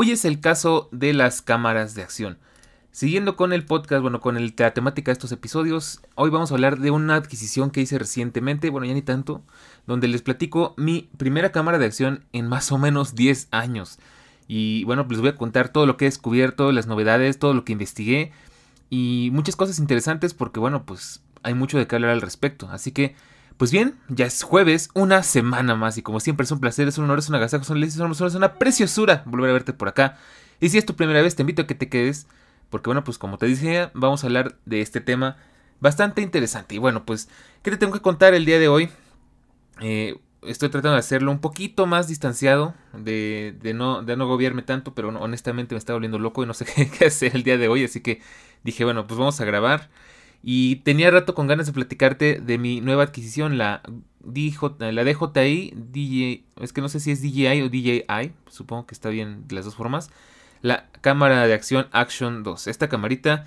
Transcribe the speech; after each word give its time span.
Hoy 0.00 0.12
es 0.12 0.24
el 0.24 0.38
caso 0.38 0.88
de 0.92 1.12
las 1.12 1.42
cámaras 1.42 1.96
de 1.96 2.02
acción. 2.02 2.38
Siguiendo 2.92 3.34
con 3.34 3.52
el 3.52 3.64
podcast, 3.64 4.00
bueno, 4.00 4.20
con 4.20 4.36
el, 4.36 4.54
la 4.56 4.72
temática 4.72 5.10
de 5.10 5.14
estos 5.14 5.32
episodios, 5.32 6.02
hoy 6.14 6.30
vamos 6.30 6.52
a 6.52 6.54
hablar 6.54 6.78
de 6.78 6.92
una 6.92 7.16
adquisición 7.16 7.72
que 7.72 7.80
hice 7.80 7.98
recientemente, 7.98 8.70
bueno, 8.70 8.86
ya 8.86 8.94
ni 8.94 9.02
tanto, 9.02 9.42
donde 9.88 10.06
les 10.06 10.22
platico 10.22 10.72
mi 10.76 11.08
primera 11.16 11.50
cámara 11.50 11.78
de 11.78 11.86
acción 11.86 12.24
en 12.32 12.46
más 12.46 12.70
o 12.70 12.78
menos 12.78 13.16
10 13.16 13.48
años. 13.50 13.98
Y 14.46 14.84
bueno, 14.84 15.04
pues 15.08 15.16
les 15.16 15.22
voy 15.22 15.30
a 15.30 15.36
contar 15.36 15.70
todo 15.70 15.84
lo 15.84 15.96
que 15.96 16.04
he 16.04 16.06
descubierto, 16.06 16.70
las 16.70 16.86
novedades, 16.86 17.40
todo 17.40 17.52
lo 17.52 17.64
que 17.64 17.72
investigué 17.72 18.30
y 18.90 19.30
muchas 19.32 19.56
cosas 19.56 19.80
interesantes 19.80 20.32
porque 20.32 20.60
bueno, 20.60 20.84
pues 20.84 21.24
hay 21.42 21.54
mucho 21.54 21.76
de 21.76 21.88
qué 21.88 21.96
hablar 21.96 22.12
al 22.12 22.20
respecto. 22.20 22.68
Así 22.70 22.92
que 22.92 23.16
pues 23.58 23.72
bien, 23.72 23.98
ya 24.08 24.24
es 24.24 24.42
jueves, 24.42 24.88
una 24.94 25.22
semana 25.22 25.74
más 25.74 25.98
y 25.98 26.02
como 26.02 26.20
siempre 26.20 26.44
es 26.44 26.50
un 26.50 26.60
placer, 26.60 26.88
es 26.88 26.96
un 26.96 27.04
honor, 27.04 27.18
es 27.18 27.28
un 27.28 27.34
agasajo, 27.34 27.64
es 27.74 28.34
una 28.34 28.54
preciosura 28.54 29.22
volver 29.26 29.50
a 29.50 29.52
verte 29.52 29.72
por 29.72 29.88
acá. 29.88 30.16
Y 30.60 30.70
si 30.70 30.78
es 30.78 30.86
tu 30.86 30.94
primera 30.96 31.20
vez, 31.20 31.36
te 31.36 31.42
invito 31.42 31.62
a 31.62 31.66
que 31.66 31.74
te 31.74 31.88
quedes, 31.88 32.26
porque 32.70 32.88
bueno, 32.88 33.04
pues 33.04 33.18
como 33.18 33.36
te 33.36 33.46
decía, 33.46 33.90
vamos 33.94 34.22
a 34.22 34.28
hablar 34.28 34.56
de 34.64 34.80
este 34.80 35.00
tema 35.00 35.36
bastante 35.80 36.22
interesante. 36.22 36.76
Y 36.76 36.78
bueno, 36.78 37.04
pues, 37.04 37.28
¿qué 37.62 37.70
te 37.70 37.76
tengo 37.76 37.92
que 37.92 38.00
contar 38.00 38.32
el 38.34 38.44
día 38.44 38.58
de 38.58 38.68
hoy? 38.68 38.90
Eh, 39.80 40.18
estoy 40.42 40.68
tratando 40.68 40.94
de 40.94 41.00
hacerlo 41.00 41.30
un 41.30 41.40
poquito 41.40 41.86
más 41.86 42.08
distanciado, 42.08 42.74
de, 42.92 43.56
no, 43.74 44.02
de 44.02 44.16
no 44.16 44.26
gobierme 44.26 44.62
tanto, 44.62 44.94
pero 44.94 45.08
honestamente 45.08 45.74
me 45.74 45.78
está 45.78 45.92
volviendo 45.92 46.18
loco 46.18 46.42
y 46.42 46.46
no 46.46 46.54
sé 46.54 46.64
qué 46.98 47.06
hacer 47.06 47.34
el 47.34 47.42
día 47.42 47.58
de 47.58 47.68
hoy, 47.68 47.84
así 47.84 48.00
que 48.00 48.20
dije, 48.62 48.84
bueno, 48.84 49.06
pues 49.06 49.18
vamos 49.18 49.40
a 49.40 49.44
grabar. 49.44 49.90
Y 50.42 50.76
tenía 50.76 51.10
rato 51.10 51.34
con 51.34 51.46
ganas 51.46 51.66
de 51.66 51.72
platicarte 51.72 52.40
de 52.40 52.58
mi 52.58 52.80
nueva 52.80 53.02
adquisición, 53.02 53.58
la, 53.58 53.82
DJ, 54.20 54.92
la 54.92 55.04
DJI, 55.04 55.74
DJ, 55.76 56.44
es 56.60 56.72
que 56.72 56.80
no 56.80 56.88
sé 56.88 57.00
si 57.00 57.10
es 57.10 57.22
DJI 57.22 57.62
o 57.62 57.68
DJI, 57.68 58.32
supongo 58.48 58.86
que 58.86 58.94
está 58.94 59.08
bien 59.08 59.48
de 59.48 59.54
las 59.54 59.64
dos 59.64 59.74
formas. 59.74 60.10
La 60.62 60.88
cámara 61.00 61.46
de 61.46 61.54
acción 61.54 61.88
Action 61.92 62.42
2. 62.42 62.66
Esta 62.66 62.88
camarita 62.88 63.46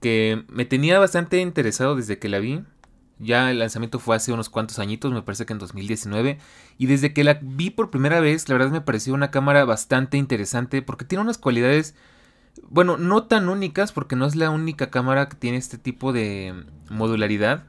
que 0.00 0.44
me 0.48 0.64
tenía 0.64 0.98
bastante 0.98 1.40
interesado 1.40 1.96
desde 1.96 2.18
que 2.18 2.28
la 2.28 2.38
vi. 2.38 2.62
Ya 3.20 3.50
el 3.50 3.58
lanzamiento 3.58 3.98
fue 3.98 4.14
hace 4.14 4.32
unos 4.32 4.48
cuantos 4.48 4.78
añitos, 4.78 5.12
me 5.12 5.22
parece 5.22 5.44
que 5.44 5.52
en 5.52 5.58
2019. 5.58 6.38
Y 6.78 6.86
desde 6.86 7.12
que 7.12 7.24
la 7.24 7.38
vi 7.42 7.70
por 7.70 7.90
primera 7.90 8.20
vez, 8.20 8.48
la 8.48 8.54
verdad 8.54 8.70
me 8.70 8.80
pareció 8.80 9.12
una 9.14 9.32
cámara 9.32 9.64
bastante 9.64 10.16
interesante 10.16 10.82
porque 10.82 11.04
tiene 11.04 11.22
unas 11.22 11.38
cualidades 11.38 11.96
bueno, 12.68 12.96
no 12.96 13.24
tan 13.24 13.48
únicas 13.48 13.92
porque 13.92 14.16
no 14.16 14.26
es 14.26 14.36
la 14.36 14.50
única 14.50 14.90
cámara 14.90 15.28
que 15.28 15.36
tiene 15.36 15.58
este 15.58 15.78
tipo 15.78 16.12
de 16.12 16.54
modularidad. 16.90 17.64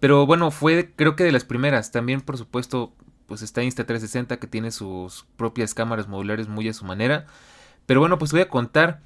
Pero 0.00 0.26
bueno, 0.26 0.50
fue 0.50 0.92
creo 0.96 1.16
que 1.16 1.24
de 1.24 1.32
las 1.32 1.44
primeras. 1.44 1.92
También 1.92 2.20
por 2.20 2.38
supuesto 2.38 2.92
pues 3.26 3.42
está 3.42 3.62
Insta360 3.62 4.38
que 4.38 4.46
tiene 4.46 4.70
sus 4.70 5.26
propias 5.36 5.74
cámaras 5.74 6.08
modulares 6.08 6.48
muy 6.48 6.68
a 6.68 6.72
su 6.74 6.84
manera. 6.84 7.26
Pero 7.86 8.00
bueno, 8.00 8.18
pues 8.18 8.32
voy 8.32 8.40
a 8.40 8.48
contar. 8.48 9.00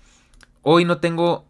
Hoy 0.62 0.84
no 0.84 0.98
tengo 0.98 1.46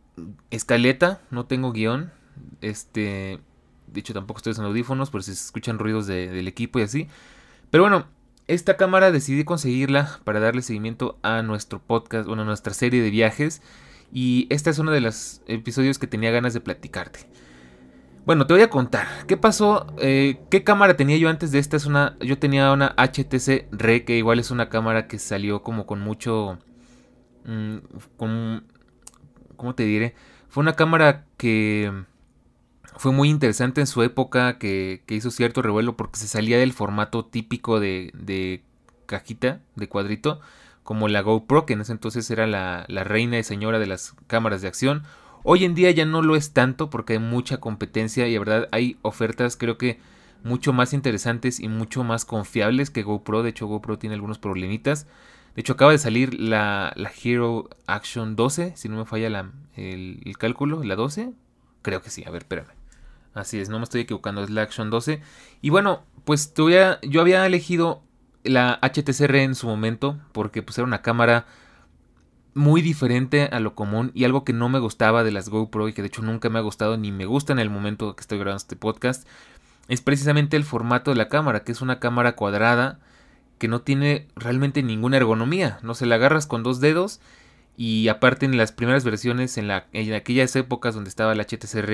escaleta, 0.51 1.21
no 1.31 1.47
tengo 1.47 1.73
guion. 1.73 2.13
Este, 2.61 3.41
de 3.87 4.01
hecho 4.01 4.13
tampoco 4.13 4.39
estoy 4.39 4.53
usando 4.53 4.69
audífonos 4.69 5.11
por 5.11 5.23
si 5.23 5.35
se 5.35 5.45
escuchan 5.45 5.79
ruidos 5.79 6.07
del 6.07 6.49
equipo 6.49 6.79
y 6.79 6.83
así. 6.83 7.09
Pero 7.71 7.85
bueno, 7.85 8.07
esta 8.49 8.77
cámara 8.77 9.11
decidí 9.11 9.45
conseguirla 9.45 10.21
para 10.25 10.41
darle 10.41 10.63
seguimiento 10.63 11.19
a 11.23 11.43
nuestro 11.43 11.81
podcast, 11.81 12.27
bueno, 12.27 12.43
a 12.43 12.47
nuestra 12.47 12.75
serie 12.75 13.03
de 13.03 13.11
viajes. 13.11 13.63
Y 14.13 14.47
este 14.51 14.71
es 14.71 14.79
uno 14.79 14.93
de 14.93 15.01
los 15.01 15.43
episodios 15.47 15.99
que 15.99 16.07
tenía 16.07 16.31
ganas 16.31 16.55
de 16.55 16.61
platicarte. 16.61 17.27
Bueno, 18.25 18.47
te 18.47 18.55
voy 18.55 18.63
a 18.63 18.71
contar. 18.71 19.07
¿Qué 19.27 19.37
pasó? 19.37 19.87
Eh, 19.99 20.41
¿Qué 20.51 20.65
cámara 20.65 20.97
tenía 20.97 21.17
yo 21.17 21.29
antes 21.29 21.53
de 21.53 21.59
esta? 21.59 21.77
Es 21.77 21.87
una. 21.87 22.17
Yo 22.21 22.39
tenía 22.39 22.73
una 22.73 22.95
HTC 22.97 23.69
Re, 23.71 24.05
que 24.05 24.17
igual 24.17 24.39
es 24.39 24.51
una 24.51 24.69
cámara 24.69 25.07
que 25.07 25.19
salió 25.19 25.63
como 25.63 25.87
con 25.87 26.01
mucho. 26.01 26.59
Mm, 27.45 27.79
¿Cómo 29.57 29.75
te 29.75 29.85
diré? 29.85 30.15
Fue 30.49 30.63
una 30.63 30.75
cámara 30.75 31.27
que 31.37 31.93
fue 32.99 33.13
muy 33.13 33.29
interesante 33.29 33.81
en 33.81 33.87
su 33.87 34.03
época 34.03 34.59
que, 34.59 35.03
hizo 35.09 35.31
cierto 35.31 35.63
revuelo 35.63 35.97
porque 35.97 36.19
se 36.19 36.29
salía 36.29 36.59
del 36.59 36.73
formato 36.73 37.25
típico 37.25 37.79
de, 37.79 38.63
cajita, 39.07 39.61
de 39.75 39.89
cuadrito, 39.89 40.41
como 40.83 41.09
la 41.09 41.21
GoPro, 41.21 41.67
que 41.67 41.75
en 41.75 41.83
ese 41.83 41.93
entonces 41.93 42.31
era 42.31 42.47
la, 42.47 42.87
reina 43.05 43.39
y 43.39 43.45
señora 43.45 43.79
de 43.79 43.87
las 43.87 44.15
cámaras 44.27 44.63
de 44.63 44.69
acción. 44.69 45.03
Hoy 45.43 45.65
en 45.65 45.75
día 45.75 45.91
ya 45.91 46.07
no 46.07 46.23
lo 46.23 46.37
es 46.37 46.53
tanto 46.53 46.91
porque 46.91 47.15
hay 47.15 47.19
mucha 47.19 47.59
competencia 47.59 48.27
y 48.27 48.33
la 48.33 48.39
verdad 48.41 48.69
hay 48.73 48.97
ofertas 49.03 49.57
creo 49.57 49.79
que 49.79 50.01
mucho 50.43 50.73
más 50.73 50.93
interesantes 50.93 51.61
y 51.61 51.69
mucho 51.69 52.03
más 52.03 52.25
confiables 52.25 52.91
que 52.91 53.03
GoPro. 53.03 53.43
De 53.43 53.51
hecho 53.51 53.67
GoPro 53.67 53.99
tiene 53.99 54.15
algunos 54.15 54.39
problemitas. 54.39 55.07
De 55.55 55.61
hecho 55.61 55.75
acaba 55.75 55.93
de 55.93 55.99
salir 55.99 56.35
la, 56.41 56.95
Hero 57.23 57.69
Action 57.87 58.35
12, 58.37 58.77
si 58.77 58.89
no 58.89 58.97
me 58.97 59.05
falla 59.05 59.29
el, 59.77 60.21
el 60.25 60.39
cálculo, 60.39 60.83
la 60.83 60.97
12. 60.97 61.33
Creo 61.83 62.03
que 62.03 62.11
sí, 62.11 62.25
a 62.27 62.31
ver, 62.31 62.43
espérame. 62.43 62.86
Así 63.37 63.61
es, 63.61 63.69
no 63.69 63.79
me 63.79 63.85
estoy 63.85 64.01
equivocando, 64.01 64.43
es 64.43 64.51
la 64.51 64.63
Action 64.63 64.89
12. 64.89 65.21
Y 65.61 65.71
bueno, 65.71 66.05
pues 66.25 66.55
yo 66.55 67.21
había 67.21 67.47
elegido 67.47 68.03
la 68.43 68.79
HTC 68.81 69.21
en 69.35 69.55
su 69.55 69.67
momento 69.67 70.19
porque 70.33 70.63
pues 70.63 70.79
era 70.79 70.87
una 70.87 71.03
cámara 71.03 71.47
muy 72.55 72.81
diferente 72.81 73.51
a 73.53 73.61
lo 73.61 73.75
común 73.75 74.11
y 74.15 74.25
algo 74.25 74.43
que 74.43 74.55
no 74.55 74.71
me 74.71 74.79
gustaba 74.79 75.23
de 75.23 75.33
las 75.33 75.51
GoPro 75.51 75.89
y 75.89 75.93
que 75.93 76.01
de 76.01 76.09
hecho 76.09 76.23
nunca 76.23 76.49
me 76.49 76.59
ha 76.59 76.63
gustado 76.63 76.97
ni 76.97 77.13
me 77.13 77.27
gusta 77.27 77.53
en 77.53 77.59
el 77.59 77.69
momento 77.69 78.17
que 78.17 78.23
estoy 78.23 78.39
grabando 78.39 78.57
este 78.57 78.77
podcast 78.77 79.29
es 79.89 80.01
precisamente 80.01 80.57
el 80.57 80.65
formato 80.65 81.11
de 81.11 81.17
la 81.17 81.29
cámara, 81.29 81.63
que 81.65 81.73
es 81.73 81.83
una 81.83 82.01
cámara 82.01 82.35
cuadrada 82.35 82.99
que 83.59 83.69
no 83.69 83.83
tiene 83.83 84.29
realmente 84.37 84.83
ninguna 84.83 85.19
ergonomía, 85.19 85.79
no 85.83 85.95
se 85.95 86.07
la 86.07 86.15
agarras 86.15 86.47
con 86.47 86.63
dos 86.63 86.81
dedos 86.81 87.21
y 87.77 88.09
aparte 88.09 88.47
en 88.47 88.57
las 88.57 88.73
primeras 88.73 89.05
versiones 89.05 89.59
en, 89.59 89.69
la, 89.69 89.87
en 89.93 90.15
aquellas 90.15 90.57
épocas 90.57 90.95
donde 90.95 91.11
estaba 91.11 91.35
la 91.35 91.45
HTC 91.45 91.85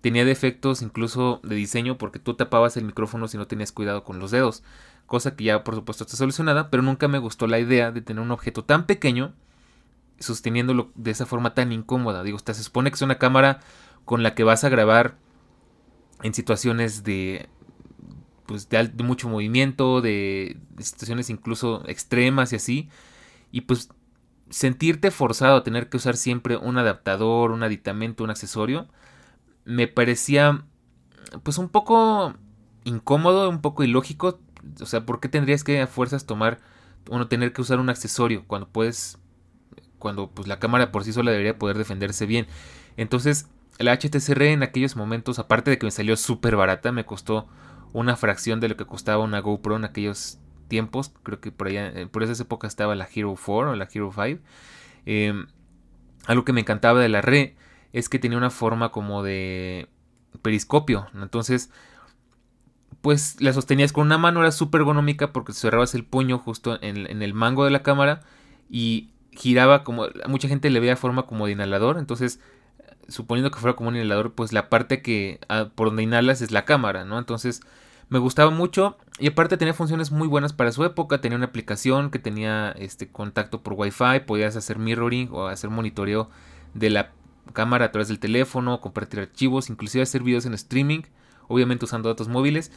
tenía 0.00 0.24
defectos 0.24 0.82
incluso 0.82 1.40
de 1.42 1.56
diseño 1.56 1.98
porque 1.98 2.18
tú 2.18 2.34
tapabas 2.34 2.76
el 2.76 2.84
micrófono 2.84 3.28
si 3.28 3.38
no 3.38 3.46
tenías 3.46 3.72
cuidado 3.72 4.04
con 4.04 4.18
los 4.18 4.30
dedos, 4.30 4.62
cosa 5.06 5.36
que 5.36 5.44
ya 5.44 5.64
por 5.64 5.74
supuesto 5.74 6.04
está 6.04 6.16
solucionada, 6.16 6.70
pero 6.70 6.82
nunca 6.82 7.08
me 7.08 7.18
gustó 7.18 7.46
la 7.46 7.58
idea 7.58 7.92
de 7.92 8.02
tener 8.02 8.22
un 8.22 8.30
objeto 8.30 8.64
tan 8.64 8.86
pequeño 8.86 9.34
sosteniéndolo 10.18 10.90
de 10.94 11.10
esa 11.10 11.26
forma 11.26 11.54
tan 11.54 11.72
incómoda. 11.72 12.22
Digo, 12.22 12.38
se 12.38 12.54
supone 12.54 12.90
que 12.90 12.94
es 12.94 13.02
una 13.02 13.18
cámara 13.18 13.60
con 14.04 14.22
la 14.22 14.34
que 14.34 14.44
vas 14.44 14.64
a 14.64 14.68
grabar 14.68 15.16
en 16.22 16.34
situaciones 16.34 17.04
de 17.04 17.48
pues 18.46 18.68
de, 18.68 18.88
mucho 19.02 19.28
movimiento, 19.28 20.00
de, 20.00 20.56
de, 20.70 20.84
situaciones 20.84 21.30
incluso 21.30 21.82
extremas 21.88 22.52
y 22.52 22.56
así. 22.56 22.88
Y 23.50 23.62
pues 23.62 23.90
sentirte 24.50 25.10
forzado 25.10 25.56
a 25.56 25.62
tener 25.64 25.88
que 25.88 25.96
usar 25.96 26.16
siempre 26.16 26.56
un 26.56 26.78
adaptador, 26.78 27.50
un 27.50 27.64
aditamento, 27.64 28.22
un 28.22 28.30
accesorio, 28.30 28.88
me 29.66 29.88
parecía 29.88 30.64
pues 31.42 31.58
un 31.58 31.68
poco 31.68 32.34
incómodo, 32.84 33.50
un 33.50 33.60
poco 33.60 33.84
ilógico. 33.84 34.40
O 34.80 34.86
sea, 34.86 35.04
¿por 35.04 35.20
qué 35.20 35.28
tendrías 35.28 35.64
que 35.64 35.80
a 35.82 35.86
fuerzas 35.86 36.24
tomar, 36.24 36.60
uno 37.10 37.28
tener 37.28 37.52
que 37.52 37.60
usar 37.60 37.78
un 37.78 37.90
accesorio 37.90 38.44
cuando 38.46 38.68
puedes, 38.68 39.18
cuando 39.98 40.30
pues 40.30 40.48
la 40.48 40.58
cámara 40.58 40.92
por 40.92 41.04
sí 41.04 41.12
sola 41.12 41.32
debería 41.32 41.58
poder 41.58 41.76
defenderse 41.76 42.24
bien? 42.26 42.46
Entonces, 42.96 43.48
la 43.78 43.92
HTC 43.92 44.40
en 44.40 44.62
aquellos 44.62 44.96
momentos, 44.96 45.38
aparte 45.38 45.70
de 45.70 45.78
que 45.78 45.86
me 45.86 45.90
salió 45.90 46.16
súper 46.16 46.56
barata, 46.56 46.92
me 46.92 47.04
costó 47.04 47.48
una 47.92 48.16
fracción 48.16 48.60
de 48.60 48.68
lo 48.68 48.76
que 48.76 48.86
costaba 48.86 49.24
una 49.24 49.40
GoPro 49.40 49.76
en 49.76 49.84
aquellos 49.84 50.38
tiempos, 50.68 51.12
creo 51.22 51.40
que 51.40 51.52
por 51.52 51.68
allá, 51.68 51.88
eh, 51.88 52.06
por 52.06 52.22
esas 52.22 52.40
épocas 52.40 52.70
estaba 52.70 52.94
la 52.94 53.08
Hero 53.12 53.34
4 53.34 53.72
o 53.72 53.74
la 53.74 53.88
Hero 53.92 54.12
5. 54.14 54.40
Em, 55.06 55.46
algo 56.26 56.44
que 56.44 56.52
me 56.52 56.60
encantaba 56.60 57.00
de 57.00 57.08
la 57.08 57.20
red 57.20 57.52
es 57.96 58.10
que 58.10 58.18
tenía 58.18 58.36
una 58.36 58.50
forma 58.50 58.90
como 58.90 59.22
de 59.22 59.88
periscopio, 60.42 61.06
entonces 61.14 61.70
pues 63.00 63.40
la 63.40 63.54
sostenías 63.54 63.92
con 63.92 64.04
una 64.06 64.18
mano, 64.18 64.40
era 64.40 64.52
súper 64.52 64.82
ergonómica 64.82 65.32
porque 65.32 65.54
cerrabas 65.54 65.94
el 65.94 66.04
puño 66.04 66.38
justo 66.38 66.78
en, 66.82 67.22
el 67.22 67.34
mango 67.34 67.64
de 67.64 67.70
la 67.70 67.82
cámara 67.82 68.20
y 68.68 69.10
giraba 69.32 69.82
como, 69.82 70.08
mucha 70.28 70.46
gente 70.46 70.68
le 70.68 70.78
veía 70.78 70.96
forma 70.96 71.22
como 71.24 71.46
de 71.46 71.52
inhalador, 71.52 71.96
entonces 71.96 72.38
suponiendo 73.08 73.50
que 73.50 73.60
fuera 73.60 73.76
como 73.76 73.88
un 73.88 73.96
inhalador, 73.96 74.34
pues 74.34 74.52
la 74.52 74.68
parte 74.68 75.00
que 75.00 75.40
ah, 75.48 75.70
por 75.74 75.88
donde 75.88 76.02
inhalas 76.02 76.42
es 76.42 76.50
la 76.50 76.66
cámara, 76.66 77.06
¿no? 77.06 77.18
Entonces 77.18 77.62
me 78.10 78.18
gustaba 78.18 78.50
mucho 78.50 78.98
y 79.18 79.28
aparte 79.28 79.56
tenía 79.56 79.72
funciones 79.72 80.10
muy 80.10 80.28
buenas 80.28 80.52
para 80.52 80.70
su 80.70 80.84
época, 80.84 81.22
tenía 81.22 81.36
una 81.36 81.46
aplicación 81.46 82.10
que 82.10 82.18
tenía 82.18 82.72
este 82.72 83.08
contacto 83.08 83.62
por 83.62 83.72
Wi-Fi, 83.72 84.20
podías 84.26 84.54
hacer 84.54 84.78
mirroring 84.78 85.30
o 85.32 85.46
hacer 85.46 85.70
monitoreo 85.70 86.28
de 86.74 86.90
la 86.90 87.12
cámara 87.52 87.86
a 87.86 87.92
través 87.92 88.08
del 88.08 88.18
teléfono, 88.18 88.80
compartir 88.80 89.20
archivos, 89.20 89.70
inclusive 89.70 90.02
hacer 90.02 90.22
videos 90.22 90.46
en 90.46 90.54
streaming, 90.54 91.02
obviamente 91.48 91.84
usando 91.84 92.08
datos 92.08 92.28
móviles. 92.28 92.72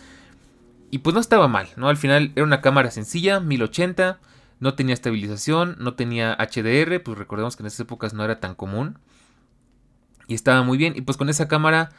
Y 0.92 1.00
pues 1.00 1.14
no 1.14 1.20
estaba 1.20 1.48
mal, 1.48 1.68
¿no? 1.76 1.90
Al 1.90 1.98
final 1.98 2.32
era 2.36 2.44
una 2.44 2.62
cámara 2.62 2.92
sencilla, 2.92 3.40
1080, 3.40 4.20
no 4.60 4.74
tenía 4.74 4.94
estabilización, 4.94 5.76
no 5.80 5.94
tenía 5.94 6.36
HDR, 6.36 7.02
pues 7.04 7.18
recordemos 7.18 7.56
que 7.56 7.64
en 7.64 7.68
esas 7.68 7.82
épocas 7.82 8.14
no 8.14 8.24
era 8.24 8.40
tan 8.40 8.56
común. 8.56 9.00
Y 10.28 10.34
estaba 10.34 10.64
muy 10.64 10.78
bien. 10.78 10.94
Y 10.96 11.02
pues 11.02 11.18
con 11.18 11.30
esa 11.30 11.48
cámara, 11.48 11.90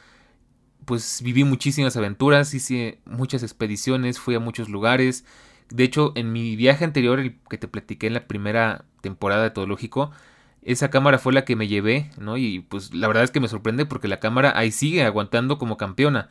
pues 0.85 1.21
viví 1.23 1.45
muchísimas 1.45 1.97
aventuras, 1.97 2.53
hice 2.55 3.01
muchas 3.05 3.43
expediciones, 3.43 4.19
fui 4.19 4.35
a 4.35 4.41
muchos 4.41 4.69
lugares. 4.69 5.25
De 5.71 5.85
hecho, 5.85 6.13
en 6.17 6.33
mi 6.33 6.57
viaje 6.57 6.85
anterior, 6.85 7.19
el 7.21 7.39
que 7.49 7.59
te 7.59 7.69
platiqué 7.69 8.09
en 8.09 8.15
la 8.15 8.27
primera 8.27 8.85
temporada 9.01 9.45
de 9.45 9.51
Todo 9.51 9.67
Lógico, 9.67 10.11
esa 10.63 10.91
cámara 10.91 11.19
fue 11.19 11.33
la 11.33 11.45
que 11.45 11.57
me 11.57 11.69
llevé, 11.69 12.11
¿no? 12.19 12.37
Y 12.37 12.61
pues 12.61 12.95
la 12.95 13.09
verdad 13.09 13.25
es 13.25 13.31
que 13.31 13.41
me 13.41 13.49
sorprende 13.49 13.87
porque 13.87 14.09
la 14.09 14.21
cámara 14.21 14.53
ahí 14.57 14.71
sigue 14.71 15.05
aguantando 15.05 15.59
como 15.59 15.77
campeona. 15.77 16.29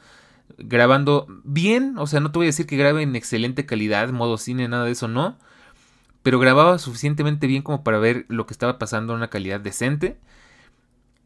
Grabando 0.58 1.28
bien, 1.44 1.96
o 1.98 2.08
sea, 2.08 2.20
no 2.20 2.32
te 2.32 2.40
voy 2.40 2.46
a 2.46 2.50
decir 2.50 2.68
que 2.68 2.78
grabe 2.78 3.02
en 3.02 3.16
excelente 3.16 3.66
calidad, 3.66 4.10
modo 4.10 4.38
cine, 4.38 4.68
nada 4.68 4.86
de 4.86 4.92
eso, 4.92 5.08
no. 5.08 5.38
Pero 6.24 6.40
grababa 6.40 6.78
suficientemente 6.80 7.48
bien 7.48 7.64
como 7.64 7.84
para 7.84 8.00
ver 8.00 8.26
lo 8.30 8.46
que 8.46 8.54
estaba 8.54 8.78
pasando 8.78 9.14
en 9.14 9.18
una 9.18 9.30
calidad 9.30 9.60
decente. 9.60 10.20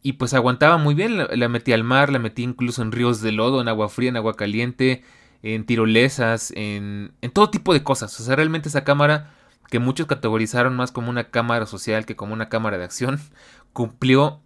Y 0.01 0.13
pues 0.13 0.33
aguantaba 0.33 0.77
muy 0.77 0.95
bien, 0.95 1.17
la, 1.17 1.49
metí 1.49 1.71
al 1.71 1.83
mar, 1.85 2.11
la 2.11 2.19
metí 2.19 2.43
incluso 2.43 2.81
en 2.81 2.91
ríos 2.91 3.21
de 3.21 3.31
lodo, 3.31 3.61
en 3.61 3.69
agua 3.69 3.87
fría, 3.87 4.09
en 4.09 4.17
agua 4.17 4.35
caliente, 4.35 5.03
en 5.43 5.65
tirolesas, 5.65 6.51
en, 6.55 7.13
en 7.21 7.31
todo 7.31 7.49
tipo 7.49 7.73
de 7.73 7.83
cosas. 7.83 8.19
O 8.19 8.23
sea, 8.23 8.35
realmente 8.35 8.67
esa 8.67 8.83
cámara, 8.83 9.33
que 9.73 9.79
muchos 9.79 10.05
categorizaron 10.05 10.75
más 10.75 10.91
como 10.91 11.09
una 11.09 11.31
cámara 11.31 11.65
social 11.65 12.05
que 12.05 12.15
como 12.15 12.31
una 12.31 12.47
cámara 12.47 12.77
de 12.77 12.83
acción, 12.83 13.19
cumplió 13.73 14.39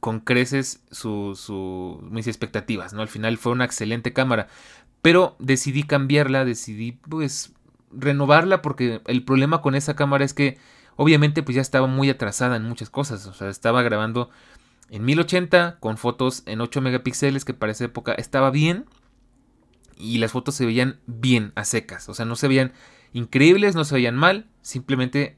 con 0.00 0.20
creces 0.20 0.82
su, 0.90 2.00
mis 2.10 2.26
expectativas, 2.26 2.94
¿no? 2.94 3.02
Al 3.02 3.08
final 3.08 3.36
fue 3.36 3.52
una 3.52 3.66
excelente 3.66 4.14
cámara. 4.14 4.48
Pero 5.02 5.36
decidí 5.38 5.82
cambiarla, 5.82 6.46
decidí 6.46 6.92
pues 6.92 7.52
renovarla 7.90 8.62
porque 8.62 9.02
el 9.04 9.22
problema 9.26 9.60
con 9.60 9.74
esa 9.74 9.94
cámara 9.94 10.24
es 10.24 10.32
que 10.32 10.56
obviamente 10.96 11.42
pues 11.42 11.56
ya 11.56 11.60
estaba 11.60 11.86
muy 11.86 12.08
atrasada 12.08 12.56
en 12.56 12.62
muchas 12.62 12.88
cosas. 12.88 13.26
O 13.26 13.34
sea, 13.34 13.50
estaba 13.50 13.82
grabando 13.82 14.30
en 14.88 15.04
1080 15.04 15.80
con 15.80 15.98
fotos 15.98 16.44
en 16.46 16.62
8 16.62 16.80
megapíxeles 16.80 17.44
que 17.44 17.52
para 17.52 17.72
esa 17.72 17.84
época 17.84 18.14
estaba 18.14 18.50
bien 18.50 18.86
y 19.98 20.16
las 20.16 20.32
fotos 20.32 20.54
se 20.54 20.64
veían 20.64 20.98
bien 21.04 21.52
a 21.56 21.66
secas, 21.66 22.08
o 22.08 22.14
sea, 22.14 22.24
no 22.24 22.36
se 22.36 22.48
veían 22.48 22.72
increíbles, 23.12 23.74
no 23.74 23.84
se 23.84 23.94
veían 23.94 24.16
mal, 24.16 24.48
simplemente 24.62 25.36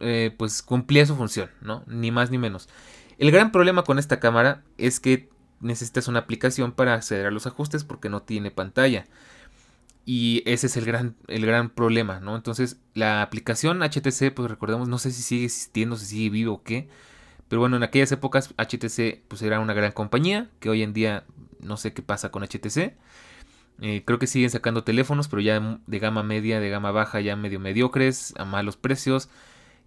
eh, 0.00 0.34
pues 0.36 0.62
cumplía 0.62 1.06
su 1.06 1.16
función, 1.16 1.50
¿no? 1.60 1.84
Ni 1.86 2.10
más 2.10 2.30
ni 2.30 2.38
menos. 2.38 2.68
El 3.18 3.30
gran 3.30 3.52
problema 3.52 3.84
con 3.84 3.98
esta 3.98 4.20
cámara 4.20 4.62
es 4.78 5.00
que 5.00 5.28
necesitas 5.60 6.08
una 6.08 6.20
aplicación 6.20 6.72
para 6.72 6.94
acceder 6.94 7.26
a 7.26 7.30
los 7.30 7.46
ajustes 7.46 7.84
porque 7.84 8.08
no 8.08 8.22
tiene 8.22 8.50
pantalla. 8.50 9.06
Y 10.04 10.42
ese 10.46 10.66
es 10.66 10.76
el 10.76 10.84
gran, 10.84 11.14
el 11.28 11.46
gran 11.46 11.70
problema, 11.70 12.18
¿no? 12.18 12.34
Entonces, 12.34 12.80
la 12.94 13.22
aplicación 13.22 13.82
HTC, 13.82 14.34
pues 14.34 14.50
recordemos, 14.50 14.88
no 14.88 14.98
sé 14.98 15.12
si 15.12 15.22
sigue 15.22 15.44
existiendo, 15.44 15.96
si 15.96 16.06
sigue 16.06 16.30
vivo 16.30 16.54
o 16.54 16.62
qué. 16.62 16.88
Pero 17.48 17.60
bueno, 17.60 17.76
en 17.76 17.82
aquellas 17.82 18.10
épocas 18.10 18.54
HTC 18.56 19.24
pues 19.28 19.42
era 19.42 19.60
una 19.60 19.74
gran 19.74 19.92
compañía, 19.92 20.48
que 20.58 20.70
hoy 20.70 20.82
en 20.82 20.92
día 20.92 21.24
no 21.60 21.76
sé 21.76 21.92
qué 21.92 22.02
pasa 22.02 22.30
con 22.30 22.42
HTC. 22.42 22.94
Eh, 23.80 24.02
creo 24.04 24.18
que 24.18 24.26
siguen 24.26 24.50
sacando 24.50 24.84
teléfonos, 24.84 25.28
pero 25.28 25.42
ya 25.42 25.80
de 25.86 25.98
gama 25.98 26.22
media, 26.22 26.60
de 26.60 26.70
gama 26.70 26.92
baja, 26.92 27.20
ya 27.20 27.36
medio 27.36 27.60
mediocres, 27.60 28.34
a 28.38 28.44
malos 28.44 28.76
precios. 28.76 29.28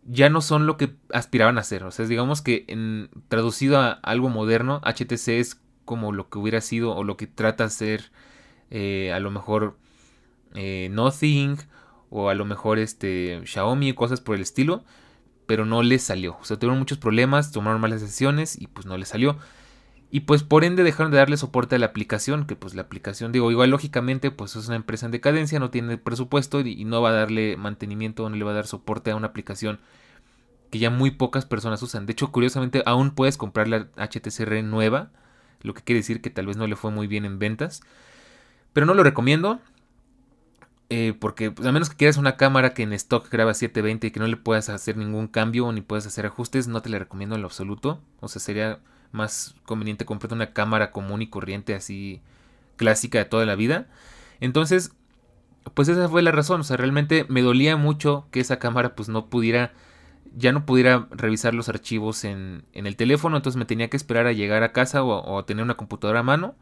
Ya 0.03 0.29
no 0.29 0.41
son 0.41 0.67
lo 0.67 0.77
que 0.77 0.95
aspiraban 1.11 1.57
a 1.57 1.63
ser. 1.63 1.83
O 1.83 1.91
sea, 1.91 2.05
digamos 2.05 2.41
que 2.41 2.65
en, 2.67 3.09
traducido 3.27 3.79
a 3.79 3.91
algo 3.91 4.29
moderno, 4.29 4.81
HTC 4.83 5.39
es 5.39 5.61
como 5.85 6.11
lo 6.11 6.29
que 6.29 6.39
hubiera 6.39 6.61
sido 6.61 6.95
o 6.95 7.03
lo 7.03 7.17
que 7.17 7.27
trata 7.27 7.65
de 7.65 7.69
ser 7.69 8.11
eh, 8.71 9.11
a 9.13 9.19
lo 9.19 9.31
mejor 9.31 9.77
eh, 10.55 10.89
Nothing 10.91 11.57
o 12.09 12.29
a 12.29 12.35
lo 12.35 12.45
mejor 12.45 12.79
este 12.79 13.41
Xiaomi 13.45 13.93
cosas 13.93 14.21
por 14.21 14.35
el 14.35 14.41
estilo 14.41 14.83
pero 15.45 15.65
no 15.65 15.83
les 15.83 16.03
salió. 16.03 16.37
O 16.41 16.45
sea, 16.45 16.57
tuvieron 16.57 16.79
muchos 16.79 16.97
problemas, 16.97 17.51
tomaron 17.51 17.81
malas 17.81 18.01
decisiones 18.01 18.59
y 18.59 18.67
pues 18.67 18.85
no 18.85 18.97
les 18.97 19.09
salió. 19.09 19.37
Y 20.11 20.21
pues 20.21 20.43
por 20.43 20.63
ende 20.63 20.83
dejaron 20.83 21.11
de 21.11 21.17
darle 21.17 21.37
soporte 21.37 21.75
a 21.75 21.79
la 21.79 21.87
aplicación, 21.87 22.45
que 22.45 22.55
pues 22.55 22.75
la 22.75 22.83
aplicación, 22.83 23.31
digo, 23.31 23.51
igual 23.51 23.71
lógicamente 23.71 24.31
pues 24.31 24.55
es 24.55 24.67
una 24.67 24.75
empresa 24.75 25.07
en 25.07 25.11
decadencia, 25.11 25.59
no 25.59 25.71
tiene 25.71 25.97
presupuesto 25.97 26.61
y, 26.61 26.85
no 26.85 27.01
va 27.01 27.09
a 27.09 27.13
darle 27.13 27.57
mantenimiento, 27.57 28.29
no 28.29 28.35
le 28.35 28.45
va 28.45 28.51
a 28.51 28.55
dar 28.55 28.67
soporte 28.67 29.11
a 29.11 29.15
una 29.15 29.27
aplicación 29.27 29.79
que 30.71 30.79
ya 30.79 30.89
muy 30.89 31.11
pocas 31.11 31.45
personas 31.45 31.81
usan. 31.81 32.05
De 32.05 32.13
hecho, 32.13 32.31
curiosamente, 32.31 32.83
aún 32.85 33.11
puedes 33.11 33.37
comprar 33.37 33.67
la 33.67 33.87
HTC 33.97 34.63
nueva, 34.63 35.11
lo 35.61 35.73
que 35.73 35.81
quiere 35.81 35.99
decir 35.99 36.21
que 36.21 36.29
tal 36.29 36.45
vez 36.47 36.57
no 36.57 36.67
le 36.67 36.75
fue 36.75 36.91
muy 36.91 37.07
bien 37.07 37.25
en 37.25 37.39
ventas. 37.39 37.81
Pero 38.73 38.85
no 38.85 38.93
lo 38.93 39.03
recomiendo. 39.03 39.59
Eh, 40.89 41.15
porque 41.19 41.49
pues, 41.49 41.67
a 41.67 41.71
menos 41.71 41.89
que 41.89 41.95
quieras 41.95 42.17
una 42.17 42.37
cámara 42.37 42.73
que 42.73 42.83
en 42.83 42.93
stock 42.93 43.29
graba 43.31 43.53
720 43.53 44.07
y 44.07 44.11
que 44.11 44.19
no 44.19 44.27
le 44.27 44.37
puedas 44.37 44.69
hacer 44.69 44.97
ningún 44.97 45.27
cambio 45.27 45.71
ni 45.71 45.81
puedas 45.81 46.05
hacer 46.05 46.27
ajustes, 46.27 46.67
no 46.67 46.81
te 46.81 46.89
la 46.89 46.99
recomiendo 46.99 47.35
en 47.35 47.41
lo 47.41 47.47
absoluto. 47.47 48.01
O 48.19 48.27
sea, 48.27 48.39
sería 48.39 48.79
más 49.11 49.55
conveniente 49.65 50.05
comprarte 50.05 50.35
una 50.35 50.53
cámara 50.53 50.91
común 50.91 51.21
y 51.21 51.27
corriente 51.27 51.75
así 51.75 52.21
clásica 52.77 53.19
de 53.19 53.25
toda 53.25 53.45
la 53.45 53.55
vida. 53.55 53.87
Entonces, 54.39 54.93
pues 55.73 55.87
esa 55.87 56.09
fue 56.09 56.21
la 56.21 56.31
razón. 56.31 56.61
O 56.61 56.63
sea, 56.63 56.77
realmente 56.77 57.25
me 57.29 57.41
dolía 57.41 57.77
mucho 57.77 58.27
que 58.31 58.39
esa 58.39 58.59
cámara 58.59 58.95
pues 58.95 59.09
no 59.09 59.27
pudiera, 59.29 59.73
ya 60.35 60.51
no 60.51 60.65
pudiera 60.65 61.07
revisar 61.11 61.53
los 61.53 61.69
archivos 61.69 62.23
en, 62.23 62.63
en 62.73 62.87
el 62.87 62.95
teléfono. 62.95 63.37
Entonces 63.37 63.57
me 63.57 63.65
tenía 63.65 63.89
que 63.89 63.97
esperar 63.97 64.27
a 64.27 64.33
llegar 64.33 64.63
a 64.63 64.71
casa 64.73 65.03
o, 65.03 65.35
o 65.35 65.45
tener 65.45 65.63
una 65.63 65.77
computadora 65.77 66.19
a 66.19 66.23
mano 66.23 66.55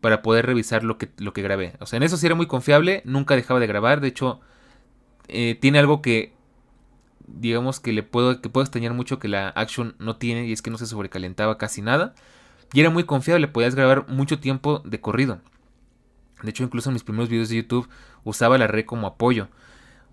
para 0.00 0.22
poder 0.22 0.46
revisar 0.46 0.84
lo 0.84 0.98
que, 0.98 1.10
lo 1.18 1.32
que 1.32 1.42
grabé. 1.42 1.74
O 1.80 1.86
sea, 1.86 1.96
en 1.96 2.02
eso 2.04 2.16
sí 2.16 2.26
era 2.26 2.34
muy 2.34 2.46
confiable, 2.46 3.02
nunca 3.04 3.36
dejaba 3.36 3.60
de 3.60 3.66
grabar, 3.66 4.00
de 4.00 4.08
hecho, 4.08 4.40
eh, 5.28 5.56
tiene 5.60 5.78
algo 5.78 6.02
que, 6.02 6.32
digamos 7.28 7.80
que 7.80 7.92
le 7.92 8.02
puedo, 8.02 8.40
que 8.40 8.48
puedo 8.48 8.64
extrañar 8.64 8.94
mucho 8.94 9.18
que 9.18 9.28
la 9.28 9.48
Action 9.50 9.94
no 9.98 10.16
tiene, 10.16 10.46
y 10.46 10.52
es 10.52 10.62
que 10.62 10.70
no 10.70 10.78
se 10.78 10.86
sobrecalentaba 10.86 11.58
casi 11.58 11.82
nada, 11.82 12.14
y 12.72 12.80
era 12.80 12.90
muy 12.90 13.04
confiable, 13.04 13.48
podías 13.48 13.74
grabar 13.74 14.08
mucho 14.08 14.38
tiempo 14.38 14.80
de 14.84 15.00
corrido. 15.00 15.40
De 16.42 16.50
hecho, 16.50 16.62
incluso 16.62 16.90
en 16.90 16.94
mis 16.94 17.04
primeros 17.04 17.28
videos 17.28 17.48
de 17.48 17.56
YouTube 17.56 17.88
usaba 18.24 18.58
la 18.58 18.66
red 18.66 18.84
como 18.84 19.06
apoyo. 19.06 19.48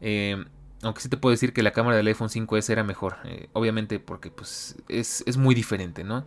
Eh, 0.01 0.43
aunque 0.81 1.01
sí 1.01 1.09
te 1.09 1.17
puedo 1.17 1.31
decir 1.31 1.53
que 1.53 1.63
la 1.63 1.71
cámara 1.71 1.97
del 1.97 2.07
iPhone 2.07 2.29
5S 2.29 2.69
era 2.69 2.83
mejor. 2.83 3.17
Eh, 3.25 3.49
obviamente 3.53 3.99
porque 3.99 4.31
pues 4.31 4.75
es, 4.87 5.23
es 5.27 5.37
muy 5.37 5.53
diferente, 5.53 6.03
¿no? 6.03 6.25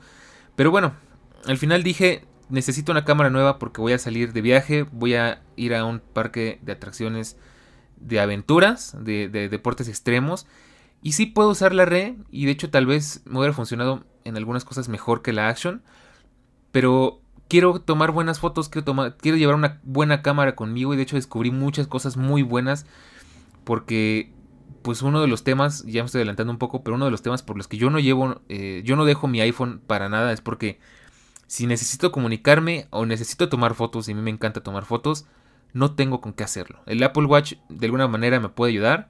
Pero 0.57 0.71
bueno, 0.71 0.95
al 1.47 1.59
final 1.59 1.83
dije, 1.83 2.25
necesito 2.49 2.93
una 2.93 3.05
cámara 3.05 3.31
nueva 3.31 3.59
porque 3.59 3.81
voy 3.81 3.93
a 3.93 3.99
salir 3.99 4.33
de 4.33 4.41
viaje, 4.41 4.85
voy 4.93 5.15
a 5.15 5.43
ir 5.57 5.75
a 5.75 5.85
un 5.85 6.01
parque 6.01 6.59
de 6.63 6.73
atracciones 6.73 7.37
de 7.97 8.21
aventuras, 8.21 8.97
de, 8.99 9.29
deportes 9.29 9.89
extremos. 9.89 10.47
Y 11.03 11.13
sí 11.13 11.27
puedo 11.27 11.51
usar 11.51 11.75
la 11.75 11.85
red 11.85 12.15
y 12.31 12.47
de 12.47 12.53
hecho 12.53 12.71
tal 12.71 12.87
vez 12.87 13.23
me 13.25 13.39
hubiera 13.39 13.55
funcionado 13.55 14.05
en 14.25 14.37
algunas 14.37 14.65
cosas 14.65 14.89
mejor 14.89 15.23
que 15.23 15.33
la 15.33 15.49
Action. 15.49 15.83
Pero 16.73 17.21
quiero 17.49 17.81
tomar 17.81 18.11
buenas 18.11 18.41
fotos, 18.41 18.69
quiero, 18.69 19.17
quiero 19.19 19.39
llevar 19.39 19.55
una 19.55 19.81
buena 19.85 20.23
cámara 20.23 20.55
conmigo 20.55 20.93
y 20.93 20.97
de 20.97 21.03
hecho 21.03 21.17
descubrí 21.17 21.51
muchas 21.51 21.87
cosas 21.87 22.17
muy 22.17 22.43
buenas 22.43 22.87
porque 23.65 24.33
pues 24.83 25.03
uno 25.03 25.21
de 25.21 25.27
los 25.27 25.45
temas, 25.45 25.85
ya 25.85 26.03
me 26.03 26.07
estoy 26.07 26.21
adelantando 26.21 26.53
un 26.53 26.59
poco, 26.59 26.83
pero 26.83 26.97
uno 26.97 27.05
de 27.05 27.11
los 27.11 27.23
temas 27.23 27.43
por 27.43 27.57
los 27.57 27.69
que 27.69 27.77
yo 27.77 27.91
no 27.91 27.99
llevo, 27.99 28.41
eh, 28.49 28.83
yo 28.85 28.97
no 28.97 29.05
dejo 29.05 29.29
mi 29.29 29.41
iPhone 29.41 29.81
para 29.87 30.09
nada 30.09 30.33
es 30.33 30.41
porque 30.41 30.79
si 31.47 31.67
necesito 31.67 32.13
comunicarme 32.13 32.87
o 32.91 33.05
necesito 33.07 33.49
tomar 33.49 33.75
fotos, 33.75 34.09
y 34.09 34.13
a 34.13 34.15
mí 34.15 34.23
me 34.23 34.31
encanta 34.31 34.63
tomar 34.63 34.85
fotos, 34.85 35.27
no 35.73 35.95
tengo 35.95 36.21
con 36.21 36.33
qué 36.33 36.45
hacerlo. 36.45 36.81
El 36.87 37.03
Apple 37.03 37.25
Watch 37.25 37.55
de 37.69 37.87
alguna 37.87 38.09
manera 38.09 38.41
me 38.41 38.49
puede 38.49 38.73
ayudar, 38.73 39.09